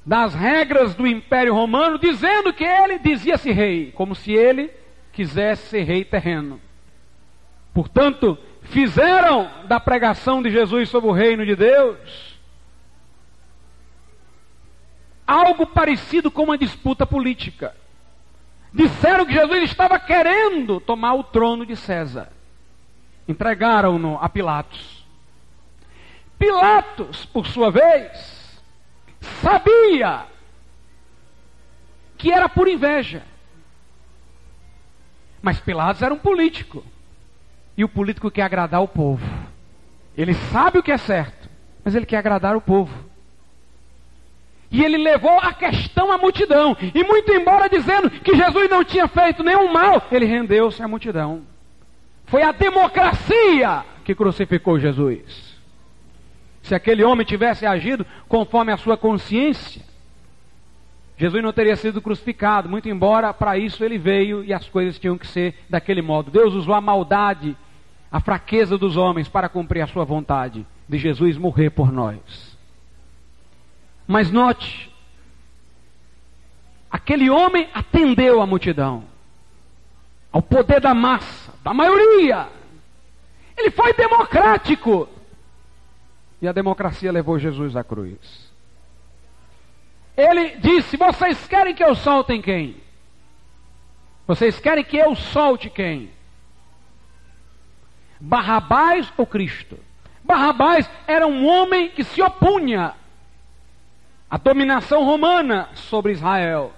das 0.05 0.35
regras 0.35 0.93
do 0.93 1.07
Império 1.07 1.53
Romano, 1.53 1.97
dizendo 1.97 2.53
que 2.53 2.63
ele 2.63 2.99
dizia-se 2.99 3.51
rei, 3.51 3.91
como 3.91 4.13
se 4.13 4.33
ele 4.33 4.69
quisesse 5.11 5.69
ser 5.69 5.83
rei 5.83 6.05
terreno. 6.05 6.61
Portanto, 7.75 8.37
fizeram 8.61 9.51
da 9.67 9.81
pregação 9.81 10.41
de 10.41 10.49
Jesus 10.49 10.87
sobre 10.87 11.09
o 11.09 11.13
reino 11.13 11.45
de 11.45 11.57
Deus 11.57 12.33
algo 15.27 15.67
parecido 15.67 16.31
com 16.31 16.43
uma 16.43 16.57
disputa 16.57 17.05
política. 17.05 17.75
Disseram 18.71 19.25
que 19.25 19.33
Jesus 19.33 19.63
estava 19.63 19.99
querendo 19.99 20.79
tomar 20.79 21.15
o 21.15 21.23
trono 21.23 21.65
de 21.65 21.75
César. 21.75 22.31
Entregaram-no 23.27 24.17
a 24.21 24.29
Pilatos. 24.29 25.05
Pilatos, 26.39 27.25
por 27.25 27.45
sua 27.45 27.71
vez, 27.71 28.61
sabia 29.41 30.27
que 32.17 32.31
era 32.31 32.47
por 32.47 32.69
inveja. 32.69 33.23
Mas 35.41 35.59
Pilatos 35.59 36.01
era 36.01 36.13
um 36.13 36.19
político. 36.19 36.81
E 37.77 37.83
o 37.83 37.89
político 37.89 38.31
quer 38.31 38.43
agradar 38.43 38.81
o 38.81 38.87
povo. 38.87 39.25
Ele 40.17 40.33
sabe 40.33 40.79
o 40.79 40.83
que 40.83 40.91
é 40.91 40.97
certo, 40.97 41.49
mas 41.83 41.93
ele 41.93 42.05
quer 42.05 42.17
agradar 42.17 42.55
o 42.55 42.61
povo. 42.61 42.93
E 44.71 44.83
ele 44.83 44.97
levou 44.97 45.37
a 45.39 45.53
questão 45.53 46.11
à 46.11 46.17
multidão. 46.17 46.75
E 46.93 47.03
muito 47.03 47.31
embora 47.31 47.69
dizendo 47.69 48.09
que 48.09 48.35
Jesus 48.35 48.69
não 48.69 48.83
tinha 48.83 49.07
feito 49.07 49.43
nenhum 49.43 49.71
mal, 49.71 50.01
ele 50.11 50.25
rendeu-se 50.25 50.81
à 50.81 50.87
multidão. 50.87 51.43
Foi 52.25 52.41
a 52.41 52.51
democracia 52.51 53.83
que 54.03 54.15
crucificou 54.15 54.79
Jesus. 54.79 55.55
Se 56.63 56.73
aquele 56.73 57.03
homem 57.03 57.25
tivesse 57.25 57.65
agido 57.65 58.05
conforme 58.27 58.71
a 58.71 58.77
sua 58.77 58.97
consciência, 58.97 59.83
Jesus 61.17 61.41
não 61.41 61.53
teria 61.53 61.75
sido 61.75 62.01
crucificado, 62.01 62.67
muito 62.67 62.89
embora 62.89 63.33
para 63.33 63.57
isso 63.57 63.83
ele 63.83 63.97
veio 63.97 64.43
e 64.43 64.53
as 64.53 64.67
coisas 64.67 64.99
tinham 64.99 65.17
que 65.17 65.27
ser 65.27 65.55
daquele 65.69 66.01
modo. 66.01 66.31
Deus 66.31 66.53
usou 66.53 66.73
a 66.73 66.81
maldade, 66.81 67.55
a 68.15 68.21
fraqueza 68.21 68.77
dos 68.77 68.95
homens 68.95 69.27
para 69.27 69.49
cumprir 69.49 69.81
a 69.81 69.87
sua 69.87 70.05
vontade 70.05 70.65
de 70.87 70.97
Jesus 70.97 71.37
morrer 71.37 71.71
por 71.71 71.91
nós. 71.91 72.57
Mas 74.07 74.31
note, 74.31 74.89
aquele 76.89 77.29
homem 77.29 77.69
atendeu 77.73 78.41
a 78.41 78.47
multidão, 78.47 79.03
ao 80.31 80.41
poder 80.41 80.79
da 80.79 80.93
massa, 80.93 81.51
da 81.61 81.73
maioria. 81.73 82.47
Ele 83.57 83.69
foi 83.71 83.91
democrático. 83.91 85.09
E 86.41 86.47
a 86.47 86.53
democracia 86.53 87.11
levou 87.11 87.37
Jesus 87.37 87.75
à 87.75 87.83
cruz. 87.83 88.49
Ele 90.15 90.55
disse: 90.55 90.95
Vocês 90.95 91.45
querem 91.49 91.75
que 91.75 91.83
eu 91.83 91.93
solte 91.93 92.41
quem? 92.41 92.77
Vocês 94.25 94.57
querem 94.57 94.85
que 94.85 94.95
eu 94.95 95.17
solte 95.17 95.69
quem? 95.69 96.14
Barrabás 98.19 99.11
ou 99.17 99.25
Cristo? 99.25 99.77
Barrabás 100.23 100.89
era 101.07 101.27
um 101.27 101.45
homem 101.45 101.89
que 101.89 102.03
se 102.03 102.21
opunha 102.21 102.93
a 104.29 104.37
dominação 104.37 105.03
romana 105.03 105.69
sobre 105.75 106.11
Israel. 106.11 106.73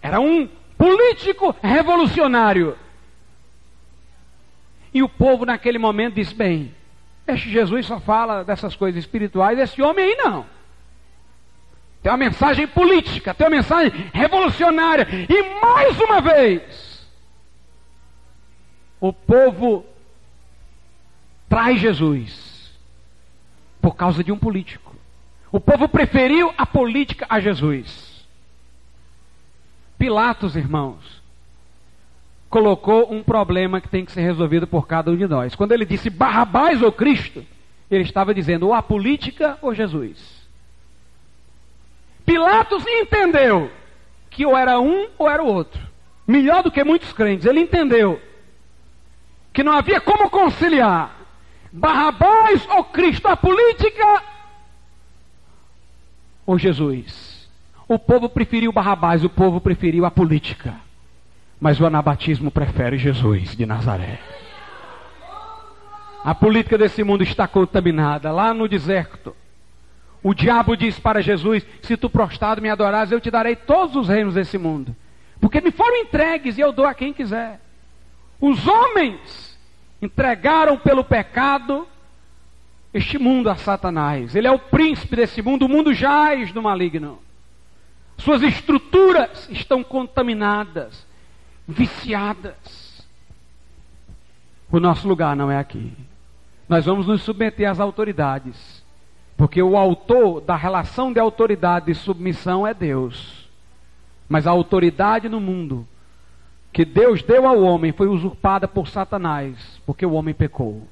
Era 0.00 0.20
um 0.20 0.48
político 0.78 1.54
revolucionário. 1.62 2.76
E 4.94 5.02
o 5.02 5.08
povo 5.08 5.44
naquele 5.44 5.78
momento 5.78 6.14
disse: 6.14 6.34
bem, 6.34 6.74
este 7.26 7.50
Jesus 7.50 7.86
só 7.86 8.00
fala 8.00 8.42
dessas 8.42 8.74
coisas 8.74 8.98
espirituais, 8.98 9.58
esse 9.58 9.80
homem 9.82 10.06
aí 10.06 10.16
não. 10.16 10.46
Tem 12.02 12.10
uma 12.10 12.18
mensagem 12.18 12.66
política, 12.66 13.32
tem 13.32 13.46
uma 13.46 13.56
mensagem 13.56 13.92
revolucionária. 14.12 15.06
E 15.28 15.60
mais 15.60 16.00
uma 16.00 16.20
vez, 16.20 17.06
o 19.00 19.12
povo 19.12 19.86
traz 21.52 21.78
Jesus 21.78 22.72
por 23.78 23.94
causa 23.94 24.24
de 24.24 24.32
um 24.32 24.38
político. 24.38 24.96
O 25.50 25.60
povo 25.60 25.86
preferiu 25.86 26.50
a 26.56 26.64
política 26.64 27.26
a 27.28 27.40
Jesus. 27.40 28.26
Pilatos, 29.98 30.56
irmãos, 30.56 31.22
colocou 32.48 33.12
um 33.12 33.22
problema 33.22 33.82
que 33.82 33.88
tem 33.90 34.02
que 34.02 34.12
ser 34.12 34.22
resolvido 34.22 34.66
por 34.66 34.86
cada 34.86 35.10
um 35.10 35.16
de 35.16 35.26
nós. 35.26 35.54
Quando 35.54 35.72
ele 35.72 35.84
disse 35.84 36.08
Barrabás 36.08 36.80
ou 36.80 36.90
Cristo, 36.90 37.44
ele 37.90 38.04
estava 38.04 38.32
dizendo 38.32 38.68
ou 38.68 38.72
a 38.72 38.80
política 38.80 39.58
ou 39.60 39.74
Jesus. 39.74 40.48
Pilatos 42.24 42.82
entendeu 42.86 43.70
que 44.30 44.46
ou 44.46 44.56
era 44.56 44.80
um 44.80 45.06
ou 45.18 45.28
era 45.28 45.42
o 45.42 45.48
outro. 45.48 45.86
Melhor 46.26 46.62
do 46.62 46.70
que 46.70 46.82
muitos 46.82 47.12
crentes. 47.12 47.44
Ele 47.44 47.60
entendeu 47.60 48.18
que 49.52 49.62
não 49.62 49.72
havia 49.72 50.00
como 50.00 50.30
conciliar 50.30 51.20
Barrabás 51.72 52.66
ou 52.68 52.84
Cristo, 52.84 53.26
a 53.26 53.36
política 53.36 54.22
ou 56.46 56.58
Jesus? 56.58 57.48
O 57.88 57.98
povo 57.98 58.28
preferiu 58.28 58.72
Barrabás, 58.72 59.24
o 59.24 59.30
povo 59.30 59.60
preferiu 59.60 60.04
a 60.04 60.10
política. 60.10 60.74
Mas 61.60 61.80
o 61.80 61.86
anabatismo 61.86 62.50
prefere 62.50 62.98
Jesus 62.98 63.56
de 63.56 63.64
Nazaré. 63.64 64.18
A 66.24 66.34
política 66.34 66.76
desse 66.76 67.02
mundo 67.02 67.22
está 67.22 67.46
contaminada. 67.48 68.30
Lá 68.30 68.52
no 68.52 68.68
deserto, 68.68 69.34
o 70.22 70.34
diabo 70.34 70.76
diz 70.76 70.98
para 70.98 71.22
Jesus: 71.22 71.64
Se 71.82 71.96
tu 71.96 72.10
prostrado 72.10 72.60
me 72.60 72.68
adorares, 72.68 73.12
eu 73.12 73.20
te 73.20 73.30
darei 73.30 73.56
todos 73.56 73.96
os 73.96 74.08
reinos 74.08 74.34
desse 74.34 74.58
mundo. 74.58 74.94
Porque 75.40 75.60
me 75.60 75.70
foram 75.70 75.96
entregues 75.96 76.58
e 76.58 76.60
eu 76.60 76.72
dou 76.72 76.86
a 76.86 76.94
quem 76.94 77.12
quiser. 77.12 77.60
Os 78.40 78.66
homens 78.66 79.51
entregaram 80.02 80.76
pelo 80.76 81.04
pecado 81.04 81.86
este 82.92 83.18
mundo 83.18 83.48
a 83.48 83.54
Satanás. 83.54 84.34
Ele 84.34 84.48
é 84.48 84.50
o 84.50 84.58
príncipe 84.58 85.14
desse 85.14 85.40
mundo, 85.40 85.64
o 85.64 85.68
mundo 85.68 85.94
jaz 85.94 86.52
no 86.52 86.60
maligno. 86.60 87.20
Suas 88.18 88.42
estruturas 88.42 89.48
estão 89.48 89.82
contaminadas, 89.82 91.06
viciadas. 91.66 93.06
O 94.70 94.80
nosso 94.80 95.06
lugar 95.06 95.36
não 95.36 95.50
é 95.50 95.58
aqui. 95.58 95.92
Nós 96.68 96.84
vamos 96.84 97.06
nos 97.06 97.22
submeter 97.22 97.70
às 97.70 97.78
autoridades, 97.78 98.82
porque 99.36 99.62
o 99.62 99.76
autor 99.76 100.40
da 100.40 100.56
relação 100.56 101.12
de 101.12 101.20
autoridade 101.20 101.90
e 101.90 101.94
submissão 101.94 102.66
é 102.66 102.74
Deus. 102.74 103.48
Mas 104.28 104.46
a 104.46 104.50
autoridade 104.50 105.28
no 105.28 105.40
mundo 105.40 105.86
que 106.72 106.84
Deus 106.84 107.22
deu 107.22 107.46
ao 107.46 107.60
homem 107.62 107.92
foi 107.92 108.08
usurpada 108.08 108.66
por 108.66 108.88
Satanás, 108.88 109.80
porque 109.84 110.06
o 110.06 110.12
homem 110.12 110.32
pecou. 110.32 110.88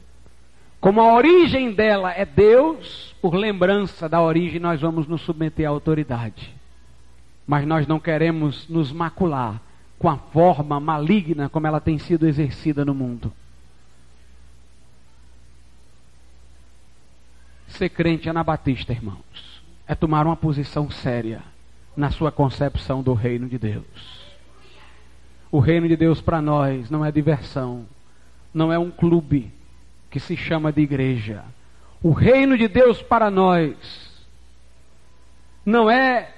Como 0.78 1.00
a 1.00 1.14
origem 1.14 1.72
dela 1.72 2.12
é 2.12 2.24
Deus, 2.24 3.14
por 3.20 3.34
lembrança 3.34 4.08
da 4.08 4.20
origem, 4.20 4.60
nós 4.60 4.80
vamos 4.80 5.06
nos 5.06 5.22
submeter 5.22 5.66
à 5.66 5.70
autoridade. 5.70 6.54
Mas 7.46 7.66
nós 7.66 7.86
não 7.86 7.98
queremos 7.98 8.68
nos 8.68 8.92
macular 8.92 9.60
com 9.98 10.08
a 10.08 10.16
forma 10.16 10.78
maligna 10.78 11.48
como 11.48 11.66
ela 11.66 11.80
tem 11.80 11.98
sido 11.98 12.26
exercida 12.26 12.84
no 12.84 12.94
mundo. 12.94 13.32
Ser 17.68 17.88
crente 17.88 18.28
anabatista, 18.28 18.92
irmãos, 18.92 19.62
é 19.86 19.94
tomar 19.94 20.26
uma 20.26 20.36
posição 20.36 20.90
séria 20.90 21.42
na 21.96 22.10
sua 22.10 22.30
concepção 22.30 23.02
do 23.02 23.14
reino 23.14 23.48
de 23.48 23.58
Deus. 23.58 24.19
O 25.50 25.58
reino 25.58 25.88
de 25.88 25.96
Deus 25.96 26.20
para 26.20 26.40
nós 26.40 26.90
não 26.90 27.04
é 27.04 27.10
diversão, 27.10 27.86
não 28.54 28.72
é 28.72 28.78
um 28.78 28.90
clube 28.90 29.52
que 30.10 30.20
se 30.20 30.36
chama 30.36 30.72
de 30.72 30.80
igreja. 30.80 31.44
O 32.02 32.12
reino 32.12 32.56
de 32.56 32.68
Deus 32.68 33.02
para 33.02 33.30
nós 33.30 33.76
não 35.64 35.90
é 35.90 36.30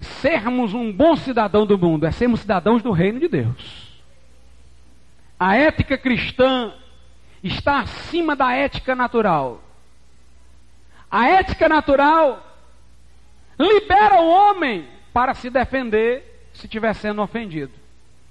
sermos 0.00 0.72
um 0.72 0.92
bom 0.92 1.16
cidadão 1.16 1.66
do 1.66 1.78
mundo, 1.78 2.06
é 2.06 2.10
sermos 2.10 2.40
cidadãos 2.40 2.82
do 2.82 2.92
reino 2.92 3.18
de 3.20 3.28
Deus. 3.28 4.02
A 5.38 5.56
ética 5.56 5.98
cristã 5.98 6.72
está 7.42 7.80
acima 7.80 8.34
da 8.36 8.52
ética 8.52 8.94
natural. 8.94 9.62
A 11.10 11.28
ética 11.28 11.68
natural 11.68 12.44
libera 13.58 14.20
o 14.20 14.28
homem 14.28 14.86
para 15.12 15.34
se 15.34 15.50
defender 15.50 16.48
se 16.52 16.66
estiver 16.66 16.94
sendo 16.94 17.20
ofendido. 17.20 17.83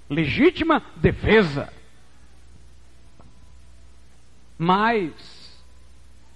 Legítima 0.08 0.82
defesa. 0.96 1.72
Mas 4.58 5.12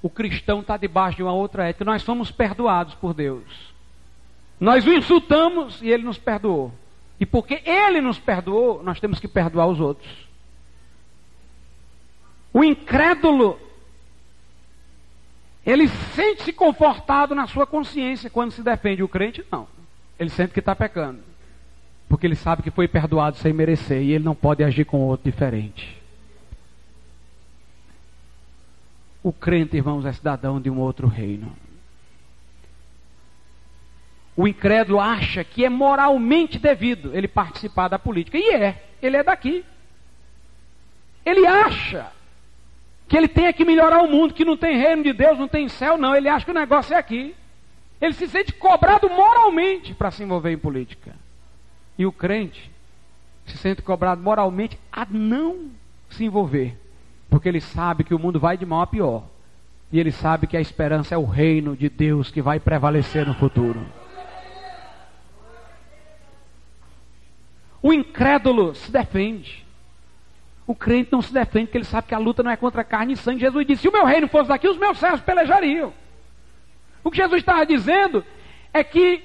o 0.03 0.09
cristão 0.09 0.61
está 0.61 0.77
debaixo 0.77 1.17
de 1.17 1.23
uma 1.23 1.33
outra 1.33 1.69
ética. 1.69 1.85
Nós 1.85 2.03
somos 2.03 2.31
perdoados 2.31 2.95
por 2.95 3.15
Deus. 3.15 3.45
Nós 4.61 4.87
o 4.87 4.93
insultamos 4.93 5.81
e 5.83 5.91
ele 5.91 6.03
nos 6.03 6.19
perdoou. 6.19 6.73
E 7.21 7.27
porque 7.27 7.63
ele 7.65 8.01
nos 8.01 8.19
perdoou, 8.19 8.83
nós 8.83 9.01
temos 9.01 9.19
que 9.19 9.29
perdoar 9.29 9.67
os 9.67 9.81
outros. 9.81 10.29
O 12.53 12.65
incrédulo, 12.65 13.59
ele 15.67 15.89
sente-se 16.15 16.53
confortado 16.53 17.35
na 17.35 17.47
sua 17.47 17.67
consciência 17.67 18.31
quando 18.31 18.53
se 18.53 18.63
defende. 18.63 19.03
O 19.03 19.09
crente, 19.09 19.45
não. 19.51 19.69
Ele 20.19 20.31
sente 20.31 20.53
que 20.53 20.61
está 20.61 20.75
pecando. 20.75 21.28
Porque 22.09 22.27
ele 22.27 22.35
sabe 22.35 22.63
que 22.63 22.71
foi 22.71 22.89
perdoado 22.89 23.37
sem 23.37 23.53
merecer 23.53 24.03
e 24.03 24.13
ele 24.13 24.25
não 24.25 24.35
pode 24.35 24.65
agir 24.65 24.85
com 24.85 25.01
outro 25.01 25.31
diferente. 25.31 25.99
O 29.23 29.33
crente, 29.33 29.77
irmãos, 29.77 30.07
é 30.07 30.13
cidadão 30.13 30.61
de 30.61 30.71
um 30.71 30.79
outro 30.79 31.07
reino. 31.07 31.55
O 34.35 34.47
incrédulo 34.47 35.01
acha 35.01 35.43
que 35.43 35.65
é 35.65 35.69
moralmente 35.69 36.59
devido 36.59 37.15
ele 37.15 37.27
participar 37.27 37.89
da 37.89 37.99
política. 37.99 38.39
E 38.39 38.55
é, 38.55 38.85
ele 39.03 39.17
é 39.17 39.23
daqui. 39.23 39.65
Ele 41.27 41.47
acha 41.47 42.07
que 43.09 43.17
ele 43.17 43.29
tem 43.29 43.53
que 43.53 43.65
melhorar 43.65 44.01
o 44.01 44.09
mundo, 44.09 44.33
que 44.33 44.45
não 44.45 44.57
tem 44.57 44.79
reino 44.79 45.03
de 45.03 45.13
Deus, 45.13 45.39
não 45.39 45.49
tem 45.49 45.69
céu, 45.69 45.99
não. 45.99 46.15
Ele 46.15 46.29
acha 46.29 46.45
que 46.45 46.51
o 46.53 46.55
negócio 46.55 46.95
é 46.95 46.99
aqui. 46.99 47.35
Ele 48.01 48.13
se 48.13 48.29
sente 48.29 48.53
cobrado 48.53 49.11
moralmente 49.11 49.93
para 49.93 50.11
se 50.11 50.23
envolver 50.23 50.53
em 50.53 50.59
política. 50.59 51.15
E 51.99 52.07
o 52.07 52.13
crente 52.13 52.71
se 53.47 53.59
sente 53.59 53.83
cobrado 53.83 54.23
moralmente 54.23 54.79
a 54.93 55.07
não 55.11 55.71
se 56.09 56.25
envolver. 56.25 56.79
Porque 57.29 57.49
ele 57.49 57.61
sabe 57.61 58.05
que 58.05 58.15
o 58.15 58.19
mundo 58.19 58.39
vai 58.39 58.57
de 58.57 58.65
mal 58.65 58.83
a 58.83 58.87
pior. 58.87 59.25
E 59.91 59.99
ele 59.99 60.13
sabe 60.13 60.47
que 60.47 60.57
a 60.57 60.61
esperança 60.61 61.15
é 61.15 61.19
o 61.19 61.25
reino 61.25 61.77
de 61.77 61.89
Deus 61.89 62.31
que 62.31 62.41
vai 62.41 62.61
prevalecer 62.61 63.27
no 63.27 63.35
futuro. 63.35 63.85
O 67.83 67.93
incrédulo 67.93 68.75
se 68.75 68.91
defende. 68.91 69.67
O 70.67 70.75
crente 70.75 71.11
não 71.11 71.23
se 71.23 71.33
defende 71.33 71.67
porque 71.67 71.79
ele 71.79 71.85
sabe 71.85 72.09
que 72.09 72.15
a 72.15 72.19
luta 72.19 72.43
não 72.43 72.51
é 72.51 72.57
contra 72.57 72.85
carne 72.85 73.15
e 73.15 73.17
sangue. 73.17 73.41
Jesus 73.41 73.67
disse: 73.67 73.83
se 73.83 73.89
o 73.89 73.93
meu 73.93 74.05
reino 74.05 74.29
fosse 74.29 74.49
daqui, 74.49 74.69
os 74.69 74.77
meus 74.77 74.99
servos 74.99 75.23
pelejariam. 75.23 75.93
O 77.03 77.11
que 77.11 77.17
Jesus 77.17 77.41
estava 77.41 77.65
dizendo 77.65 78.23
é 78.73 78.85
que 78.85 79.23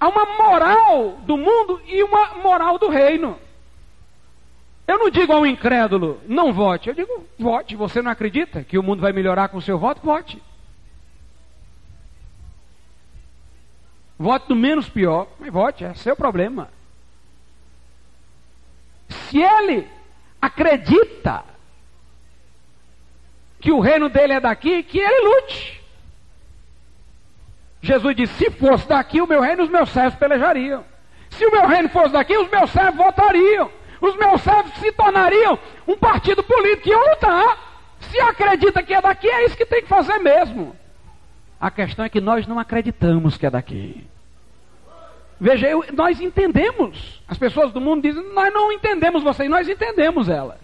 há 0.00 0.08
uma 0.08 0.24
moral 0.24 1.18
do 1.26 1.36
mundo 1.36 1.80
e 1.86 2.02
uma 2.02 2.34
moral 2.36 2.78
do 2.78 2.88
reino. 2.88 3.38
Eu 4.88 4.98
não 4.98 5.10
digo 5.10 5.32
ao 5.32 5.46
incrédulo, 5.46 6.20
não 6.26 6.52
vote. 6.52 6.88
Eu 6.88 6.94
digo, 6.94 7.26
vote. 7.38 7.76
Você 7.76 8.02
não 8.02 8.10
acredita 8.10 8.64
que 8.64 8.78
o 8.78 8.82
mundo 8.82 9.00
vai 9.00 9.12
melhorar 9.12 9.48
com 9.48 9.58
o 9.58 9.62
seu 9.62 9.78
voto? 9.78 10.00
Vote. 10.02 10.42
Vote 14.18 14.48
do 14.48 14.56
menos 14.56 14.88
pior, 14.88 15.28
mas 15.38 15.52
vote, 15.52 15.84
é 15.84 15.94
seu 15.94 16.16
problema. 16.16 16.68
Se 19.08 19.40
ele 19.40 19.86
acredita 20.42 21.44
que 23.60 23.70
o 23.70 23.80
reino 23.80 24.08
dele 24.08 24.34
é 24.34 24.40
daqui, 24.40 24.82
que 24.82 24.98
ele 24.98 25.28
lute. 25.28 25.79
Jesus 27.82 28.14
disse: 28.14 28.34
se 28.34 28.50
fosse 28.50 28.86
daqui, 28.86 29.20
o 29.20 29.26
meu 29.26 29.40
reino, 29.40 29.62
os 29.62 29.70
meus 29.70 29.88
servos 29.90 30.18
pelejariam. 30.18 30.84
Se 31.30 31.46
o 31.46 31.50
meu 31.50 31.66
reino 31.66 31.88
fosse 31.88 32.12
daqui, 32.12 32.36
os 32.36 32.50
meus 32.50 32.70
servos 32.70 32.96
votariam. 32.96 33.70
Os 34.00 34.16
meus 34.16 34.40
servos 34.40 34.72
se 34.74 34.90
tornariam 34.92 35.58
um 35.86 35.96
partido 35.96 36.42
político 36.42 36.88
e 36.88 36.92
eu 36.92 37.10
lutar. 37.10 37.58
Se 38.00 38.18
acredita 38.20 38.82
que 38.82 38.94
é 38.94 39.00
daqui, 39.00 39.28
é 39.28 39.44
isso 39.44 39.56
que 39.56 39.66
tem 39.66 39.82
que 39.82 39.88
fazer 39.88 40.18
mesmo. 40.18 40.74
A 41.60 41.70
questão 41.70 42.04
é 42.04 42.08
que 42.08 42.20
nós 42.20 42.46
não 42.46 42.58
acreditamos 42.58 43.36
que 43.36 43.44
é 43.44 43.50
daqui. 43.50 44.06
Veja, 45.38 45.68
eu, 45.68 45.84
nós 45.92 46.20
entendemos. 46.20 47.22
As 47.28 47.38
pessoas 47.38 47.72
do 47.72 47.80
mundo 47.80 48.02
dizem, 48.02 48.22
nós 48.34 48.52
não 48.52 48.72
entendemos 48.72 49.22
vocês, 49.22 49.48
nós 49.48 49.68
entendemos 49.68 50.28
elas. 50.28 50.60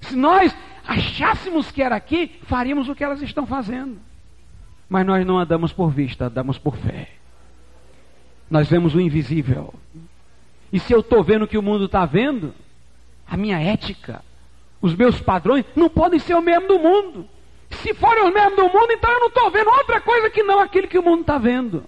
Se 0.00 0.16
nós 0.16 0.54
achássemos 0.86 1.70
que 1.70 1.82
era 1.82 1.96
aqui, 1.96 2.38
faríamos 2.44 2.88
o 2.88 2.94
que 2.94 3.04
elas 3.04 3.20
estão 3.22 3.46
fazendo. 3.46 3.98
Mas 4.94 5.04
nós 5.04 5.26
não 5.26 5.40
andamos 5.40 5.72
por 5.72 5.90
vista, 5.90 6.26
andamos 6.26 6.56
por 6.56 6.76
fé. 6.76 7.08
Nós 8.48 8.68
vemos 8.68 8.94
o 8.94 9.00
invisível. 9.00 9.74
E 10.72 10.78
se 10.78 10.92
eu 10.92 11.00
estou 11.00 11.20
vendo 11.24 11.46
o 11.46 11.48
que 11.48 11.58
o 11.58 11.62
mundo 11.62 11.86
está 11.86 12.06
vendo, 12.06 12.54
a 13.26 13.36
minha 13.36 13.58
ética, 13.58 14.22
os 14.80 14.94
meus 14.94 15.20
padrões, 15.20 15.64
não 15.74 15.88
podem 15.88 16.20
ser 16.20 16.34
o 16.34 16.40
mesmo 16.40 16.68
do 16.68 16.78
mundo. 16.78 17.28
Se 17.70 17.92
forem 17.92 18.24
os 18.24 18.32
mesmos 18.32 18.54
do 18.54 18.68
mundo, 18.68 18.92
então 18.92 19.10
eu 19.10 19.18
não 19.18 19.26
estou 19.26 19.50
vendo 19.50 19.68
outra 19.68 20.00
coisa 20.00 20.30
que 20.30 20.44
não 20.44 20.60
aquilo 20.60 20.86
que 20.86 20.96
o 20.96 21.02
mundo 21.02 21.22
está 21.22 21.38
vendo. 21.38 21.82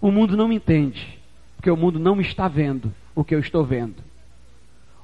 O 0.00 0.10
mundo 0.10 0.36
não 0.36 0.48
me 0.48 0.56
entende, 0.56 1.16
porque 1.54 1.70
o 1.70 1.76
mundo 1.76 2.00
não 2.00 2.20
está 2.20 2.48
vendo 2.48 2.92
o 3.14 3.22
que 3.22 3.36
eu 3.36 3.38
estou 3.38 3.64
vendo. 3.64 4.02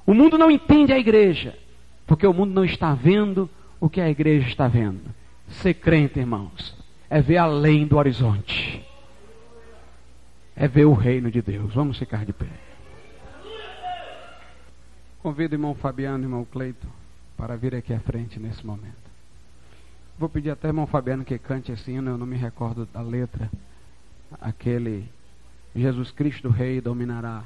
O 0.05 0.13
mundo 0.13 0.37
não 0.37 0.51
entende 0.51 0.91
a 0.91 0.99
igreja, 0.99 1.57
porque 2.05 2.27
o 2.27 2.33
mundo 2.33 2.53
não 2.53 2.65
está 2.65 2.93
vendo 2.93 3.49
o 3.79 3.89
que 3.89 4.01
a 4.01 4.09
igreja 4.09 4.45
está 4.45 4.67
vendo. 4.67 5.03
Ser 5.47 5.75
crente, 5.75 6.19
irmãos, 6.19 6.80
é 7.11 7.21
ver 7.21 7.35
além 7.35 7.85
do 7.85 7.97
horizonte. 7.97 8.81
É 10.55 10.65
ver 10.65 10.85
o 10.85 10.93
reino 10.93 11.29
de 11.29 11.41
Deus. 11.41 11.73
Vamos 11.73 11.99
ficar 11.99 12.25
de 12.25 12.31
pé. 12.31 12.47
Convido 15.21 15.53
o 15.53 15.55
irmão 15.55 15.75
Fabiano 15.75 16.23
e 16.23 16.25
o 16.25 16.27
irmão 16.27 16.45
Cleito 16.45 16.87
para 17.35 17.57
vir 17.57 17.75
aqui 17.75 17.93
à 17.93 17.99
frente 17.99 18.39
nesse 18.39 18.65
momento. 18.65 18.95
Vou 20.17 20.29
pedir 20.29 20.51
até 20.51 20.67
ao 20.67 20.69
irmão 20.69 20.87
Fabiano 20.87 21.25
que 21.25 21.37
cante 21.37 21.73
hino, 21.85 22.11
eu 22.11 22.17
não 22.17 22.25
me 22.25 22.37
recordo 22.37 22.85
da 22.85 23.01
letra 23.01 23.51
aquele 24.39 25.09
Jesus 25.75 26.11
Cristo 26.11 26.47
Rei 26.47 26.79
dominará. 26.79 27.43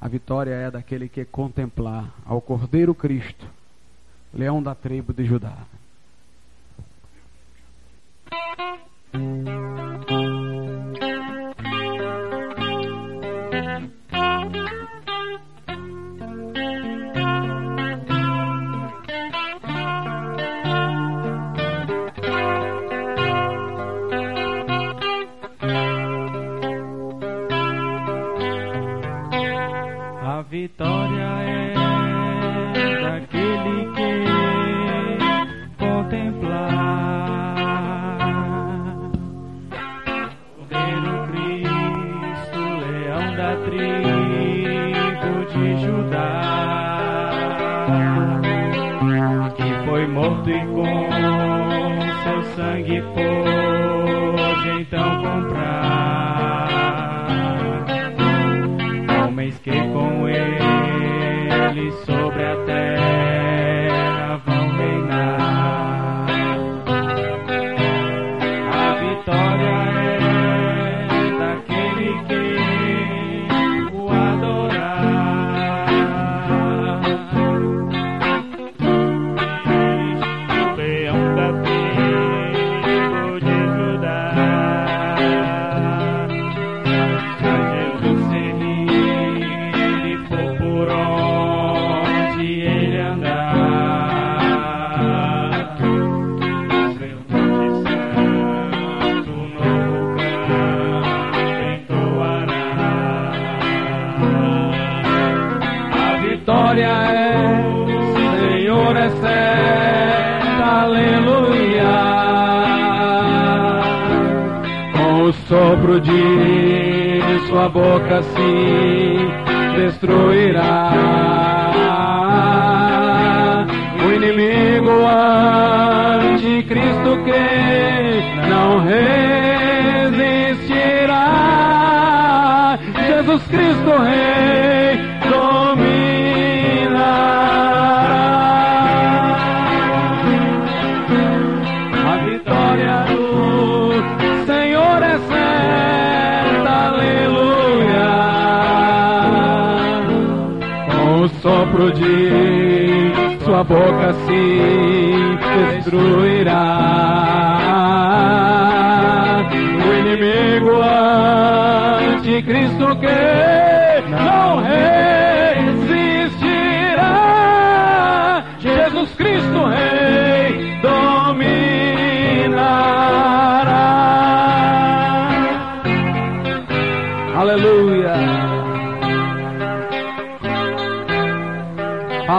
A 0.00 0.08
vitória 0.08 0.54
é 0.54 0.70
daquele 0.72 1.08
que 1.08 1.24
contemplar 1.24 2.12
ao 2.26 2.40
Cordeiro 2.40 2.96
Cristo, 2.96 3.46
leão 4.34 4.60
da 4.60 4.74
tribo 4.74 5.12
de 5.12 5.24
Judá. 5.24 5.56
Sobre 30.80 31.39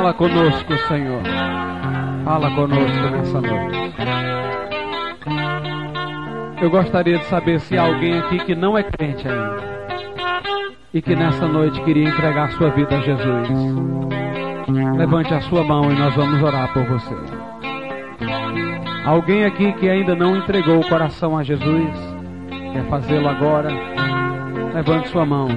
Fala 0.01 0.15
conosco, 0.15 0.77
Senhor. 0.87 1.21
Fala 2.25 2.49
conosco 2.55 3.09
nessa 3.11 3.39
noite. 3.39 3.93
Eu 6.59 6.71
gostaria 6.71 7.19
de 7.19 7.25
saber 7.25 7.59
se 7.59 7.77
há 7.77 7.83
alguém 7.83 8.17
aqui 8.17 8.39
que 8.39 8.55
não 8.55 8.75
é 8.75 8.81
crente 8.81 9.27
ainda 9.27 9.61
e 10.91 11.03
que 11.03 11.15
nessa 11.15 11.47
noite 11.47 11.79
queria 11.83 12.09
entregar 12.09 12.49
sua 12.53 12.71
vida 12.71 12.97
a 12.97 13.01
Jesus. 13.01 13.47
Levante 14.97 15.35
a 15.35 15.41
sua 15.41 15.63
mão 15.63 15.91
e 15.91 15.93
nós 15.93 16.15
vamos 16.15 16.41
orar 16.41 16.73
por 16.73 16.83
você. 16.85 17.15
Alguém 19.05 19.45
aqui 19.45 19.71
que 19.73 19.87
ainda 19.87 20.15
não 20.15 20.35
entregou 20.35 20.79
o 20.79 20.89
coração 20.89 21.37
a 21.37 21.43
Jesus, 21.43 21.91
quer 22.73 22.85
fazê-lo 22.89 23.29
agora? 23.29 23.69
Levante 24.73 25.09
sua 25.09 25.27
mão. 25.27 25.47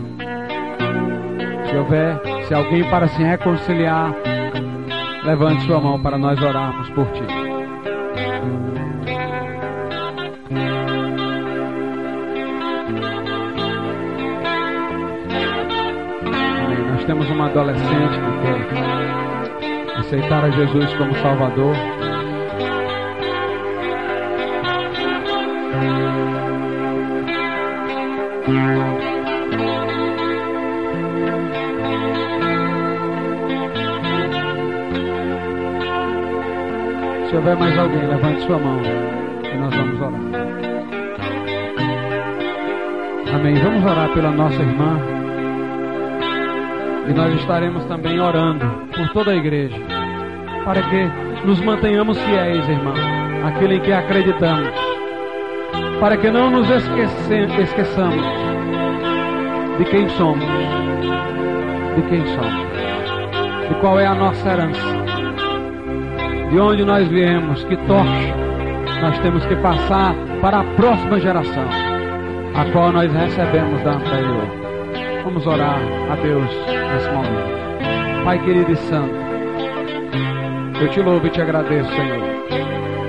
Se 1.66 1.76
houver, 1.78 2.20
se 2.46 2.52
alguém 2.52 2.84
para 2.90 3.08
se 3.08 3.22
reconciliar, 3.22 4.12
levante 5.24 5.64
sua 5.66 5.80
mão 5.80 6.00
para 6.00 6.18
nós 6.18 6.40
orarmos 6.40 6.88
por 6.90 7.06
ti. 7.12 7.22
Amém. 16.64 16.88
Nós 16.90 17.04
temos 17.04 17.28
uma 17.30 17.46
adolescente 17.46 18.20
que 18.20 18.40
quer 18.42 19.98
aceitar 19.98 20.44
a 20.44 20.50
Jesus 20.50 20.94
como 20.94 21.14
Salvador. 21.16 21.74
Se 37.34 37.38
houver 37.38 37.56
mais 37.56 37.76
alguém, 37.76 38.06
levante 38.06 38.46
sua 38.46 38.58
mão 38.60 38.80
e 38.80 39.58
nós 39.58 39.74
vamos 39.74 40.00
orar. 40.00 40.20
Amém. 43.34 43.54
Vamos 43.56 43.84
orar 43.84 44.08
pela 44.14 44.30
nossa 44.30 44.62
irmã. 44.62 44.96
E 47.08 47.12
nós 47.12 47.34
estaremos 47.34 47.84
também 47.86 48.20
orando 48.20 48.64
por 48.94 49.08
toda 49.08 49.32
a 49.32 49.34
igreja. 49.34 49.76
Para 50.64 50.80
que 50.82 51.10
nos 51.44 51.60
mantenhamos 51.62 52.16
fiéis, 52.20 52.68
irmão, 52.68 52.94
aquilo 53.48 53.72
em 53.72 53.80
que 53.80 53.92
acreditamos. 53.92 54.70
Para 55.98 56.16
que 56.16 56.30
não 56.30 56.52
nos 56.52 56.70
esqueçamos 56.70 58.22
de 59.76 59.84
quem 59.86 60.08
somos. 60.10 60.44
De 61.96 62.02
quem 62.08 62.24
somos. 62.36 63.68
De 63.68 63.74
qual 63.80 63.98
é 63.98 64.06
a 64.06 64.14
nossa 64.14 64.48
herança 64.48 65.03
de 66.54 66.60
onde 66.60 66.84
nós 66.84 67.08
viemos, 67.08 67.64
que 67.64 67.76
torche 67.78 68.32
nós 69.02 69.18
temos 69.18 69.44
que 69.46 69.56
passar 69.56 70.14
para 70.40 70.60
a 70.60 70.64
próxima 70.76 71.18
geração, 71.18 71.64
a 72.54 72.64
qual 72.70 72.92
nós 72.92 73.12
recebemos 73.12 73.82
da 73.82 73.94
anterior. 73.94 74.46
Vamos 75.24 75.44
orar 75.48 75.80
a 76.12 76.14
Deus 76.14 76.48
nesse 76.92 77.10
momento. 77.10 78.24
Pai 78.24 78.38
querido 78.38 78.70
e 78.70 78.76
santo, 78.76 79.14
eu 80.80 80.88
te 80.90 81.00
louvo 81.00 81.26
e 81.26 81.30
te 81.30 81.42
agradeço, 81.42 81.90
Senhor, 81.90 82.22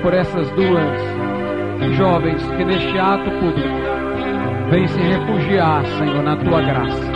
por 0.02 0.12
essas 0.12 0.50
duas 0.50 1.94
jovens 1.96 2.42
que 2.56 2.64
neste 2.64 2.98
ato 2.98 3.30
público 3.30 3.68
vêm 4.72 4.88
se 4.88 4.98
refugiar, 4.98 5.86
Senhor, 5.98 6.22
na 6.24 6.34
tua 6.34 6.62
graça. 6.62 7.12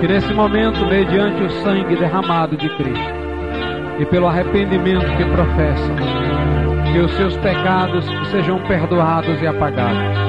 Que 0.00 0.08
nesse 0.08 0.34
momento, 0.34 0.84
mediante 0.84 1.44
o 1.44 1.50
sangue 1.62 1.94
derramado 1.94 2.56
de 2.56 2.68
Cristo, 2.70 3.23
e 3.98 4.04
pelo 4.06 4.26
arrependimento 4.26 5.06
que 5.16 5.24
professam, 5.24 5.96
que 6.92 6.98
os 6.98 7.10
seus 7.12 7.36
pecados 7.38 8.04
sejam 8.30 8.58
perdoados 8.66 9.40
e 9.40 9.46
apagados. 9.46 10.24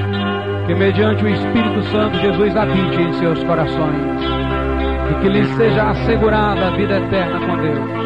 Que 0.68 0.74
mediante 0.74 1.24
o 1.24 1.30
Espírito 1.30 1.82
Santo 1.91 2.18
Jesus 2.18 2.55
habite 2.55 3.01
em 3.01 3.13
seus 3.13 3.43
corações 3.43 4.24
e 5.11 5.22
que 5.22 5.30
lhes 5.30 5.47
seja 5.49 5.91
assegurada 5.91 6.68
a 6.68 6.72
vida 6.72 6.97
eterna 6.97 7.39
com 7.39 7.57
Deus. 7.57 8.05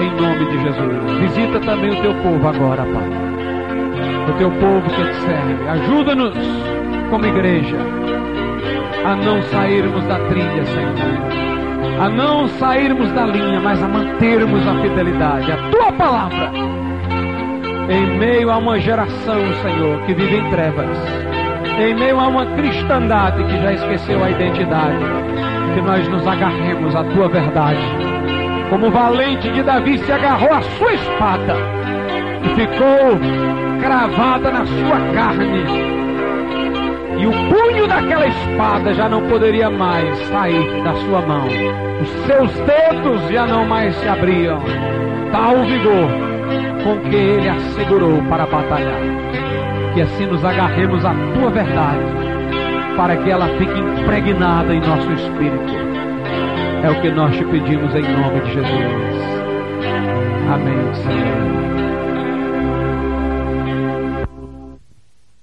Em 0.00 0.20
nome 0.20 0.44
de 0.46 0.62
Jesus. 0.62 1.18
Visita 1.20 1.60
também 1.60 1.90
o 1.90 2.00
teu 2.00 2.14
povo 2.22 2.48
agora, 2.48 2.82
Pai. 2.82 3.08
O 4.28 4.38
teu 4.38 4.50
povo 4.52 4.88
que 4.88 5.04
te 5.04 5.14
serve. 5.16 5.68
Ajuda-nos 5.68 6.34
como 7.10 7.26
igreja 7.26 7.76
a 9.04 9.16
não 9.16 9.42
sairmos 9.42 10.04
da 10.06 10.18
trilha, 10.28 10.64
Senhor 10.64 11.51
a 12.02 12.08
não 12.08 12.48
sairmos 12.58 13.12
da 13.12 13.26
linha, 13.26 13.60
mas 13.60 13.80
a 13.80 13.86
mantermos 13.86 14.66
a 14.66 14.74
fidelidade, 14.82 15.52
a 15.52 15.70
tua 15.70 15.92
palavra, 15.92 16.50
em 17.88 18.18
meio 18.18 18.50
a 18.50 18.58
uma 18.58 18.80
geração, 18.80 19.38
Senhor, 19.62 20.02
que 20.04 20.12
vive 20.12 20.38
em 20.38 20.50
trevas, 20.50 20.98
em 21.78 21.94
meio 21.94 22.18
a 22.18 22.26
uma 22.26 22.44
cristandade 22.56 23.44
que 23.44 23.62
já 23.62 23.72
esqueceu 23.74 24.24
a 24.24 24.30
identidade, 24.30 24.98
que 25.74 25.80
nós 25.80 26.08
nos 26.08 26.26
agarremos 26.26 26.92
à 26.96 27.04
tua 27.04 27.28
verdade. 27.28 27.78
Como 28.68 28.88
o 28.88 28.90
valente 28.90 29.48
de 29.52 29.62
Davi 29.62 29.98
se 29.98 30.10
agarrou 30.10 30.52
à 30.52 30.60
sua 30.60 30.94
espada. 30.94 31.54
E 32.42 32.48
ficou 32.56 33.80
cravada 33.80 34.50
na 34.50 34.66
sua 34.66 35.14
carne, 35.14 35.91
e 37.18 37.26
o 37.26 37.30
punho 37.30 37.86
daquela 37.86 38.26
espada 38.26 38.94
já 38.94 39.08
não 39.08 39.28
poderia 39.28 39.70
mais 39.70 40.18
sair 40.28 40.82
da 40.82 40.94
sua 40.94 41.20
mão. 41.22 41.46
Os 42.00 42.08
seus 42.26 42.50
dedos 42.60 43.28
já 43.30 43.46
não 43.46 43.64
mais 43.64 43.94
se 43.96 44.08
abriam. 44.08 44.60
Tal 45.30 45.62
vigor 45.64 46.32
com 46.82 46.98
que 47.08 47.16
ele 47.16 47.48
assegurou 47.48 48.22
para 48.28 48.46
batalhar. 48.46 49.00
Que 49.94 50.02
assim 50.02 50.26
nos 50.26 50.44
agarremos 50.44 51.04
à 51.04 51.14
tua 51.34 51.50
verdade, 51.50 52.00
para 52.96 53.16
que 53.16 53.30
ela 53.30 53.46
fique 53.58 53.78
impregnada 53.78 54.74
em 54.74 54.80
nosso 54.80 55.12
espírito. 55.12 55.82
É 56.82 56.90
o 56.90 57.00
que 57.00 57.10
nós 57.10 57.36
te 57.36 57.44
pedimos 57.44 57.94
em 57.94 58.02
nome 58.02 58.40
de 58.40 58.54
Jesus. 58.54 59.22
Amém, 60.50 60.94
Senhor. 60.94 61.91